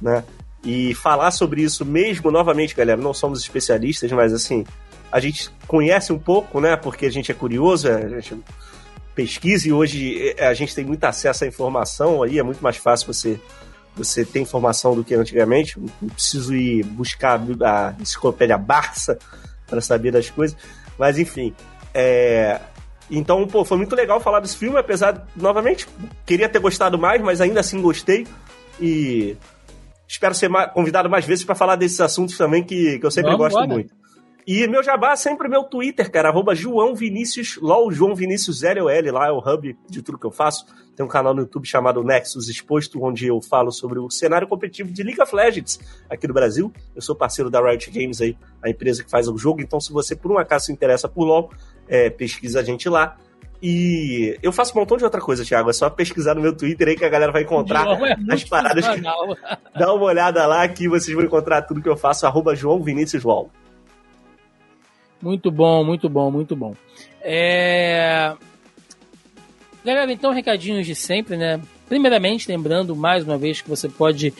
[0.00, 0.24] né?
[0.64, 4.64] E falar sobre isso mesmo, novamente, galera, não somos especialistas, mas assim,
[5.12, 6.74] a gente conhece um pouco, né?
[6.74, 8.36] Porque a gente é curioso, a gente
[9.18, 12.76] pesquisa e hoje é, a gente tem muito acesso à informação aí, é muito mais
[12.76, 13.40] fácil você
[13.96, 15.76] você ter informação do que antigamente.
[16.00, 19.18] Não preciso ir buscar a enciclopédia Barça
[19.66, 20.56] para saber das coisas.
[20.96, 21.52] Mas enfim.
[21.92, 22.60] É...
[23.10, 25.88] Então, pô, foi muito legal falar desse filme, apesar, de, novamente,
[26.24, 28.24] queria ter gostado mais, mas ainda assim gostei.
[28.80, 29.36] E
[30.06, 33.52] espero ser convidado mais vezes para falar desses assuntos também que, que eu sempre Vamos
[33.52, 33.92] gosto muito.
[34.50, 39.12] E meu jabá é sempre meu Twitter, cara, arroba João Vinícius, LOL, João Vinícius LOL,
[39.12, 40.64] lá é o hub de tudo que eu faço.
[40.96, 44.90] Tem um canal no YouTube chamado Nexus Exposto, onde eu falo sobre o cenário competitivo
[44.90, 46.72] de League of Legends aqui no Brasil.
[46.96, 49.92] Eu sou parceiro da Riot Games aí, a empresa que faz o jogo, então se
[49.92, 51.50] você por um acaso se interessa por LOL,
[51.86, 53.18] é, pesquisa a gente lá.
[53.62, 55.68] E eu faço um montão de outra coisa, Thiago.
[55.68, 58.88] É só pesquisar no meu Twitter aí que a galera vai encontrar é as paradas.
[58.88, 59.02] Que...
[59.78, 63.26] Dá uma olhada lá que vocês vão encontrar tudo que eu faço, arroba João Vinícius
[63.26, 63.50] Wall.
[65.20, 66.74] Muito bom, muito bom, muito bom.
[67.20, 68.34] É...
[69.84, 71.60] Galera, então, recadinhos de sempre, né?
[71.88, 74.32] Primeiramente, lembrando mais uma vez que você pode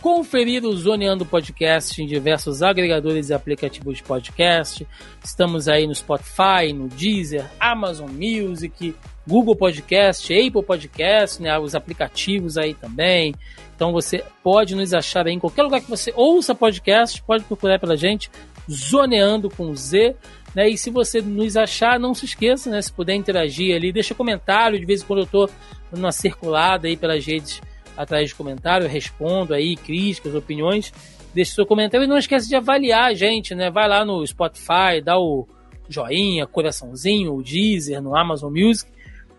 [0.00, 4.86] conferir o Zoneando Podcast em diversos agregadores e aplicativos de podcast.
[5.22, 8.94] Estamos aí no Spotify, no Deezer, Amazon Music,
[9.26, 11.58] Google Podcast, Apple Podcast, né?
[11.58, 13.34] Os aplicativos aí também.
[13.74, 17.78] Então você pode nos achar aí em qualquer lugar que você ouça podcast, pode procurar
[17.78, 18.30] pela gente
[18.70, 20.16] Zoneando com Z.
[20.54, 20.70] Né?
[20.70, 22.80] E se você nos achar, não se esqueça, né?
[22.80, 24.78] Se puder interagir ali, deixa comentário.
[24.78, 25.50] De vez em quando eu tô
[25.92, 27.60] numa circulada aí pelas redes
[27.96, 30.92] atrás de comentário, eu respondo aí críticas, opiniões.
[31.34, 33.70] Deixe seu comentário e não esqueça de avaliar a gente, né?
[33.70, 35.46] Vai lá no Spotify, dá o
[35.88, 38.90] joinha, coraçãozinho, o Deezer, no Amazon Music,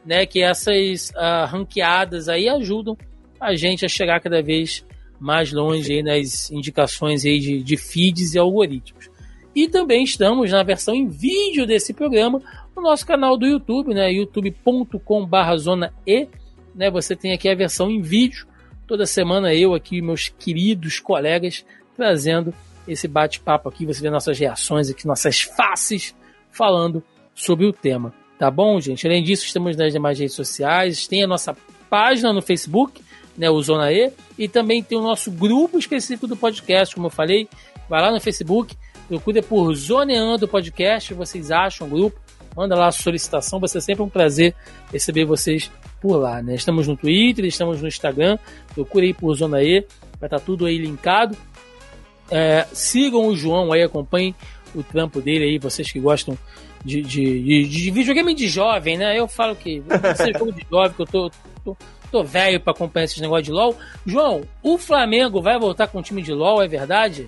[0.05, 0.25] né?
[0.25, 2.97] Que essas uh, ranqueadas aí ajudam
[3.39, 4.85] a gente a chegar cada vez
[5.19, 9.09] mais longe aí nas indicações aí de, de feeds e algoritmos.
[9.55, 12.41] E também estamos na versão em vídeo desse programa
[12.75, 14.11] no nosso canal do YouTube, né?
[14.11, 16.27] youtube.com.br zona E.
[16.75, 16.91] Né?
[16.91, 18.45] Você tem aqui a versão em vídeo.
[18.85, 21.65] Toda semana eu aqui, meus queridos colegas,
[21.95, 22.53] trazendo
[22.85, 23.85] esse bate-papo aqui.
[23.85, 26.13] Você vê nossas reações aqui, nossas faces,
[26.51, 27.01] falando
[27.33, 28.13] sobre o tema.
[28.37, 29.07] Tá bom, gente?
[29.07, 31.07] Além disso, estamos nas demais redes sociais.
[31.07, 31.55] Tem a nossa
[31.89, 33.01] página no Facebook,
[33.37, 37.11] né, o Zona E, e também tem o nosso grupo específico do podcast, como eu
[37.11, 37.47] falei.
[37.89, 38.75] Vai lá no Facebook,
[39.07, 42.19] Procure por Zoneando Podcast, vocês acham o grupo,
[42.55, 44.55] manda lá a solicitação, vai ser sempre um prazer
[44.91, 45.71] receber vocês
[46.01, 46.55] por lá, né?
[46.55, 48.37] Estamos no Twitter, estamos no Instagram,
[48.73, 49.85] procure aí por Zona E,
[50.19, 51.37] vai estar tá tudo aí linkado.
[52.31, 54.33] É, sigam o João aí, acompanhem
[54.73, 56.37] o trampo dele aí, vocês que gostam
[56.83, 59.17] de, de, de, de videogame de jovem, né?
[59.19, 61.31] Eu falo que você jogo de jovem, que eu tô,
[61.63, 61.77] tô,
[62.11, 63.75] tô velho para acompanhar esses negócios de LOL.
[64.05, 67.27] João, o Flamengo vai voltar com o time de LOL, é verdade?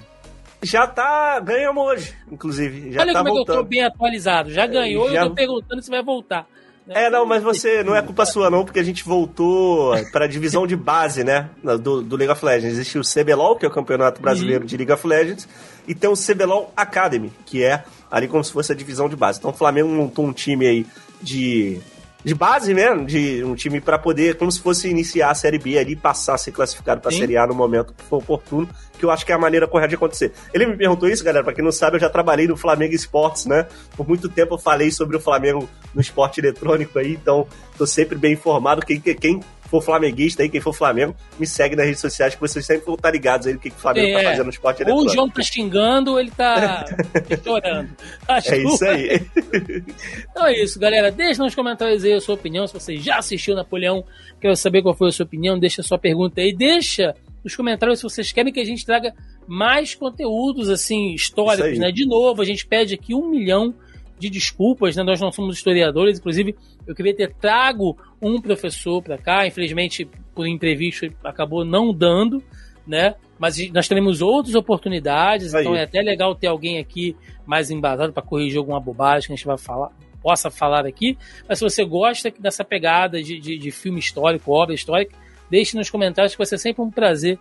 [0.62, 1.40] Já tá.
[1.40, 2.92] Ganhamos hoje, inclusive.
[2.92, 3.56] Já Olha tá como voltando.
[3.56, 4.52] é eu tô bem atualizado.
[4.52, 5.22] Já ganhou já...
[5.22, 6.48] eu tô perguntando se vai voltar.
[6.90, 7.84] É, não, mas você.
[7.84, 11.50] Não é culpa sua, não, porque a gente voltou para a divisão de base, né?
[11.82, 12.74] Do, do League of Legends.
[12.74, 14.68] Existe o CBLOL, que é o Campeonato Brasileiro uhum.
[14.68, 15.48] de League of Legends,
[15.88, 19.40] e tem o CBLOL Academy, que é ali como se fosse a divisão de base.
[19.40, 20.86] Então o Flamengo montou um time aí
[21.22, 21.82] de
[22.28, 25.78] de base mesmo, de um time para poder, como se fosse iniciar a Série B
[25.78, 28.68] ali, passar a ser classificado para a Série A no momento que for oportuno,
[29.00, 30.34] que eu acho que é a maneira correta de acontecer.
[30.54, 33.46] Ele me perguntou isso, galera, para quem não sabe, eu já trabalhei no Flamengo Esportes,
[33.46, 33.66] né?
[33.96, 37.48] Por muito tempo eu falei sobre o Flamengo no esporte eletrônico aí, então
[37.78, 38.86] tô sempre bem informado.
[38.86, 42.66] Quem, quem for flamenguista aí, quem for Flamengo, me segue nas redes sociais que vocês
[42.66, 44.52] sempre vão estar ligados aí do que, que o Flamengo tá é, tá fazendo no
[44.52, 44.84] esporte.
[44.90, 46.86] Ou o João tá xingando, ou ele tá
[47.44, 47.90] chorando.
[48.30, 49.22] é isso aí.
[50.32, 51.12] então é isso, galera.
[51.12, 52.68] Deixa nos comentários aí a sua opinião.
[52.68, 54.04] Se você já assistiu Napoleão,
[54.40, 55.60] quero saber qual foi a sua opinião.
[55.60, 56.54] Deixa a sua pergunta aí.
[56.56, 59.14] Deixa nos comentários se vocês querem que a gente traga
[59.48, 61.92] mais conteúdos assim históricos, né?
[61.92, 63.74] De novo, a gente pede aqui um milhão
[64.20, 65.04] de desculpas, né?
[65.04, 70.48] Nós não somos historiadores, inclusive eu queria ter trago um professor para cá, infelizmente por
[70.48, 72.44] imprevisto acabou não dando,
[72.86, 73.16] né?
[73.40, 75.62] Mas nós teremos outras oportunidades, Aí.
[75.62, 77.16] então é até legal ter alguém aqui
[77.46, 79.92] mais embasado para corrigir alguma bobagem que a gente vai falar,
[80.22, 81.18] possa falar aqui.
[81.48, 85.16] Mas se você gosta dessa pegada de, de, de filme histórico, obra histórica,
[85.50, 87.38] deixe nos comentários que vai ser sempre um prazer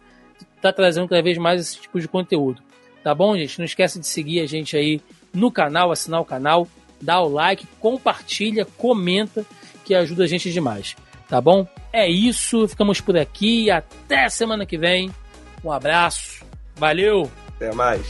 [0.61, 2.63] tá trazendo cada vez mais esse tipo de conteúdo.
[3.03, 3.59] Tá bom, gente?
[3.59, 5.01] Não esquece de seguir a gente aí
[5.33, 6.67] no canal, assinar o canal,
[7.01, 9.45] dá o like, compartilha, comenta,
[9.87, 10.97] que ajuda a gente demais.
[11.29, 11.67] Tá bom?
[11.93, 13.71] É isso, ficamos por aqui.
[13.71, 15.11] Até semana que vem.
[15.65, 16.45] Um abraço.
[16.77, 17.31] Valeu!
[17.57, 18.05] Até mais.